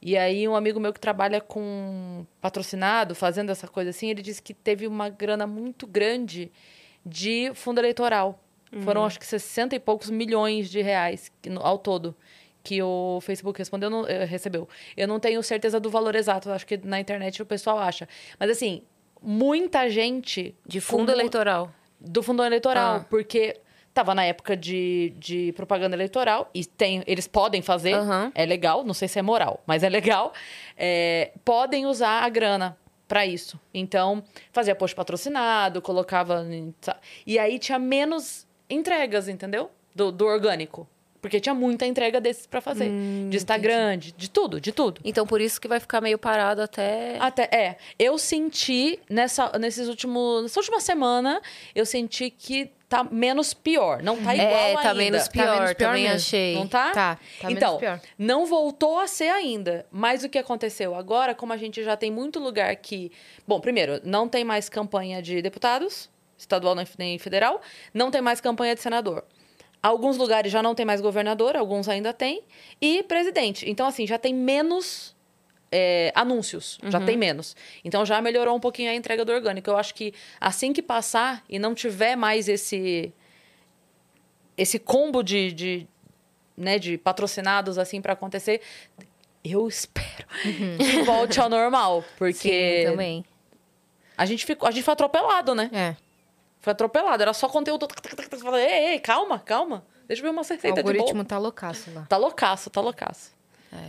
[0.00, 4.40] E aí um amigo meu que trabalha com patrocinado, fazendo essa coisa assim, ele disse
[4.40, 6.50] que teve uma grana muito grande
[7.04, 8.38] de fundo eleitoral.
[8.72, 8.82] Uhum.
[8.82, 11.30] Foram, acho que, 60 e poucos milhões de reais
[11.60, 12.14] ao todo
[12.62, 14.68] que o Facebook respondeu, não- eh, recebeu.
[14.96, 18.06] Eu não tenho certeza do valor exato, acho que na internet o pessoal acha.
[18.38, 18.82] Mas, assim,
[19.22, 20.54] muita gente...
[20.66, 21.72] De com fundo mu- eleitoral.
[21.98, 23.06] do fundo eleitoral, Ah.
[23.08, 23.56] porque
[23.94, 28.30] tava na época de, de propaganda eleitoral e tem, eles podem fazer, Aham.
[28.34, 30.32] é legal, não sei se é moral, mas é legal.
[30.76, 32.76] é, podem usar a grana
[33.08, 33.58] para isso.
[33.74, 34.22] Então,
[34.52, 36.46] fazia post patrocinado, colocava.
[37.26, 39.70] E aí tinha menos entregas, entendeu?
[39.94, 40.88] Do, do orgânico.
[41.20, 42.88] Porque tinha muita entrega desses para fazer.
[42.88, 45.00] Hum, de Instagram, de, de tudo, de tudo.
[45.04, 47.18] Então, por isso que vai ficar meio parado até.
[47.18, 47.76] Até, é.
[47.98, 51.42] Eu senti nessa, nesses últimos, nessa última semana,
[51.74, 54.02] eu senti que tá menos pior.
[54.02, 54.82] Não tá igual é, ainda.
[54.82, 56.16] tá menos Tá pior, menos pior também mesmo.
[56.16, 56.54] achei.
[56.54, 56.90] Não tá?
[56.92, 58.00] Tá, tá então, menos pior.
[58.18, 59.86] não voltou a ser ainda.
[59.90, 63.12] Mas o que aconteceu agora, como a gente já tem muito lugar que...
[63.46, 66.08] Bom, primeiro, não tem mais campanha de deputados,
[66.40, 67.60] estadual nem- federal.
[67.92, 69.24] Não tem mais campanha de senador.
[69.82, 72.42] Alguns lugares já não tem mais governador, alguns ainda tem.
[72.80, 73.68] E presidente.
[73.70, 75.16] Então, assim, já tem menos
[75.72, 76.78] é, anúncios.
[76.88, 77.56] Já tem menos.
[77.84, 79.70] Então, já melhorou um pouquinho a entrega do orgânico.
[79.70, 83.12] Eu acho que assim que passar e não tiver mais esse
[84.56, 85.86] esse combo de, de,
[86.54, 88.60] né, de patrocinados assim para acontecer,
[89.42, 93.24] eu espero que volte ao normal, porque Sim, também.
[94.18, 95.70] a gente ficou, a gente foi atropelado, né?
[95.72, 95.96] É.
[96.60, 97.88] Foi atropelado, era só conteúdo.
[98.30, 99.84] Você fala, ei, ei, calma, calma.
[100.06, 101.24] Deixa eu ver uma O receita de algoritmo bolo.
[101.24, 102.06] tá loucaço lá.
[102.08, 103.30] Tá loucaço, tá loucaço.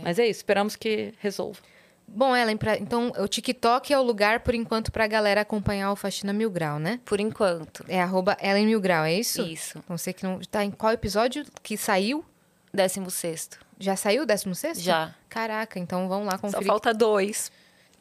[0.02, 1.58] Mas é isso, esperamos que resolva.
[2.06, 5.96] Bom, Ellen, pra- então o TikTok é o lugar, por enquanto, pra galera acompanhar o
[5.96, 7.00] Faxina Mil Grau, né?
[7.04, 7.84] Por enquanto.
[7.88, 9.42] É arroba Ellen Mil Grau, é isso?
[9.42, 9.78] Isso.
[9.78, 10.38] Então, você que não...
[10.40, 12.24] Tá em qual episódio que saiu?
[12.72, 13.58] Décimo sexto.
[13.78, 15.14] Já saiu o 16 Já.
[15.28, 16.66] Caraca, então vamos lá Só conferir.
[16.66, 17.50] falta dois.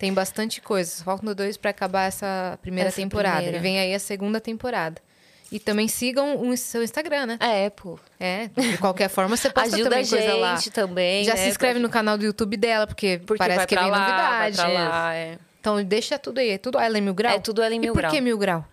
[0.02, 1.03] Tem bastante coisa.
[1.03, 3.36] Faltam dois pra acabar essa primeira Essa temporada.
[3.36, 3.57] primeira.
[3.60, 4.99] E vem aí a segunda temporada.
[5.52, 7.38] E também sigam o seu Instagram, né?
[7.40, 7.99] É, pô.
[8.19, 10.56] É, de qualquer forma você posta Ajuda a também coisa lá.
[10.56, 11.23] gente também.
[11.23, 13.99] Já né, se inscreve no canal do YouTube dela, porque, Porque parece que vem lá,
[13.99, 14.57] novidade.
[14.57, 15.38] Vai pra lá, é.
[15.60, 16.49] Então deixa tudo aí.
[16.49, 17.36] É tudo Ellen Mil Grau?
[17.36, 18.11] É tudo Ellen Mil e por Grau.
[18.11, 18.65] que Mil Grau?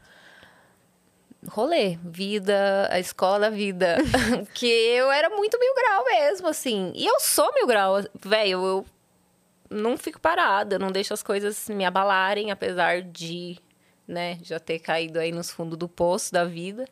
[1.46, 3.98] rolê, vida, a escola da vida.
[4.54, 6.90] que eu era muito mil grau mesmo, assim.
[6.94, 8.64] E eu sou mil grau, velho.
[8.64, 8.86] Eu
[9.70, 13.58] não fico parada, não deixo as coisas me abalarem, apesar de,
[14.06, 16.86] né, já ter caído aí nos fundos do poço da vida.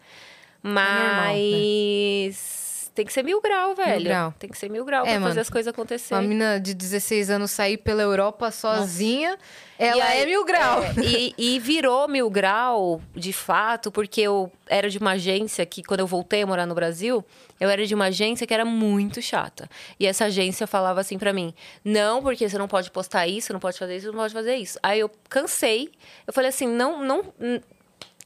[0.63, 2.66] normal, Mas
[2.97, 4.05] tem que ser mil grau, velho.
[4.05, 4.35] grau.
[4.39, 5.27] Tem que ser mil grau É, pra mano.
[5.29, 6.27] fazer as coisas Uma acontecerem.
[6.27, 9.39] menina de 16 anos sair pela Europa sozinha,
[9.79, 10.83] ela E aí- é mil grau.
[10.83, 15.83] É, e, e virou mil grau, de fato, porque eu era de uma agência que,
[15.85, 17.25] quando eu voltei a morar no Brasil,
[17.61, 19.69] eu era de uma agência que era muito chata.
[20.01, 21.55] E essa agência falava assim pra mim:
[21.85, 24.79] não, porque você não pode postar isso, não pode fazer isso, não pode fazer isso.
[24.83, 25.91] Aí eu cansei,
[26.27, 27.23] eu falei assim: não, não.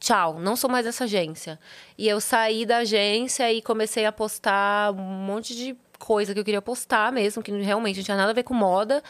[0.01, 1.59] Tchau, não sou mais dessa agência.
[1.95, 6.43] E eu saí da agência e comecei a postar um monte de coisa que eu
[6.43, 9.03] queria postar mesmo, que realmente não tinha nada a ver com moda.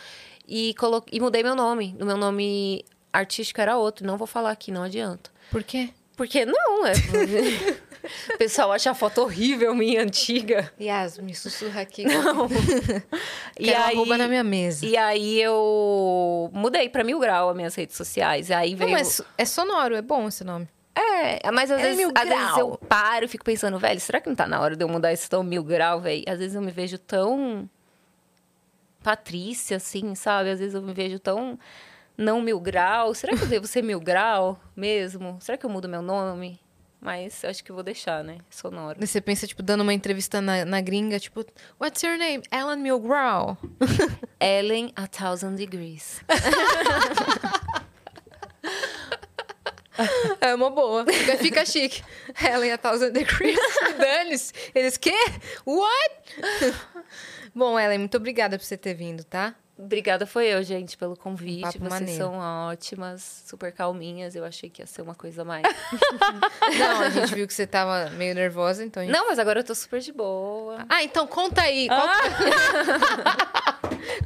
[0.45, 1.01] E, colo...
[1.09, 1.95] e mudei meu nome.
[1.97, 4.05] O meu nome artístico era outro.
[4.05, 5.31] Não vou falar aqui, não adianta.
[5.49, 5.91] Por quê?
[6.17, 6.91] Porque não, é.
[8.35, 10.73] o pessoal acha a foto horrível minha antiga.
[10.77, 12.03] Yas, me sussurra aqui.
[12.03, 12.49] Não.
[13.57, 13.95] e aí...
[13.95, 14.85] rouba na minha mesa.
[14.85, 18.49] E aí eu mudei pra Mil Grau as minhas redes sociais.
[18.49, 18.91] E aí Não, veio.
[18.91, 20.67] mas é sonoro, é bom esse nome.
[20.93, 24.27] É, mas às, É vezes, às vezes eu paro e fico pensando, velho, será que
[24.27, 26.23] não tá na hora de eu mudar esse tão mil grau, velho?
[26.27, 27.69] Às vezes eu me vejo tão
[29.03, 30.49] Patrícia, assim, sabe?
[30.51, 31.57] Às vezes eu me vejo tão
[32.17, 33.13] não mil grau.
[33.15, 35.37] Será que eu devo ser mil grau mesmo?
[35.39, 36.59] Será que eu mudo meu nome?
[36.99, 38.37] Mas eu acho que vou deixar, né?
[38.47, 38.99] Sonoro.
[39.01, 41.43] E você pensa, tipo, dando uma entrevista na, na gringa, tipo,
[41.79, 42.43] What's your name?
[42.51, 43.57] Ellen Milgrau.
[44.39, 46.21] Ellen a thousand degrees.
[50.41, 51.05] É uma boa.
[51.05, 52.03] Fica, fica chique.
[52.43, 53.59] Ellen a Thousand Degrees.
[53.97, 54.53] Dane-se.
[54.73, 55.13] Eles, quê?
[55.65, 56.15] What?
[57.53, 59.53] Bom, Ellen, muito obrigada por você ter vindo, tá?
[59.77, 61.61] Obrigada foi eu, gente, pelo convite.
[61.63, 62.23] papo Vocês maneiro.
[62.23, 62.37] são
[62.69, 64.35] ótimas, super calminhas.
[64.35, 65.63] Eu achei que ia ser uma coisa mais.
[66.77, 69.01] Não, a gente viu que você tava meio nervosa, então...
[69.03, 70.85] gente- Não, mas agora eu tô super de boa.
[70.87, 71.87] Ah, então conta aí.
[71.87, 72.13] Qual, que...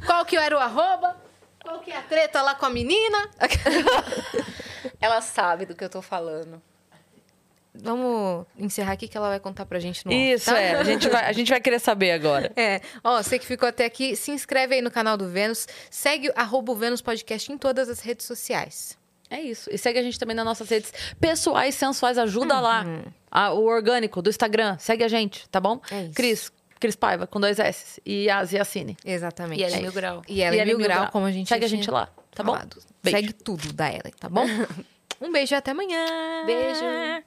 [0.06, 1.16] qual que era o arroba?
[1.62, 3.30] Qual que é a treta lá com a menina?
[5.00, 6.60] Ela sabe do que eu tô falando.
[7.74, 10.58] Vamos encerrar aqui que ela vai contar pra gente no off, Isso, tá?
[10.58, 10.74] é.
[10.76, 12.50] A gente, vai, a gente vai querer saber agora.
[12.56, 16.32] É, ó, você que ficou até aqui, se inscreve aí no canal do Vênus, segue
[16.34, 18.96] arroba o Vênus Podcast em todas as redes sociais.
[19.28, 19.68] É isso.
[19.72, 22.16] E segue a gente também nas nossas redes pessoais, sensuais.
[22.16, 22.84] Ajuda lá.
[23.30, 24.78] Ah, o orgânico do Instagram.
[24.78, 25.80] Segue a gente, tá bom?
[25.90, 26.14] É isso.
[26.14, 26.52] Cris.
[26.78, 28.00] Cris Paiva, com dois S.
[28.06, 28.96] E a Ziacine.
[29.04, 29.60] Exatamente.
[29.60, 30.22] E ela é É mil grau.
[30.28, 32.54] E ela E é mil grau, como a gente Segue a gente lá, tá bom?
[33.02, 34.44] Segue tudo da Ellen, tá bom?
[35.20, 36.44] um beijo e até amanhã.
[36.44, 37.26] Beijo.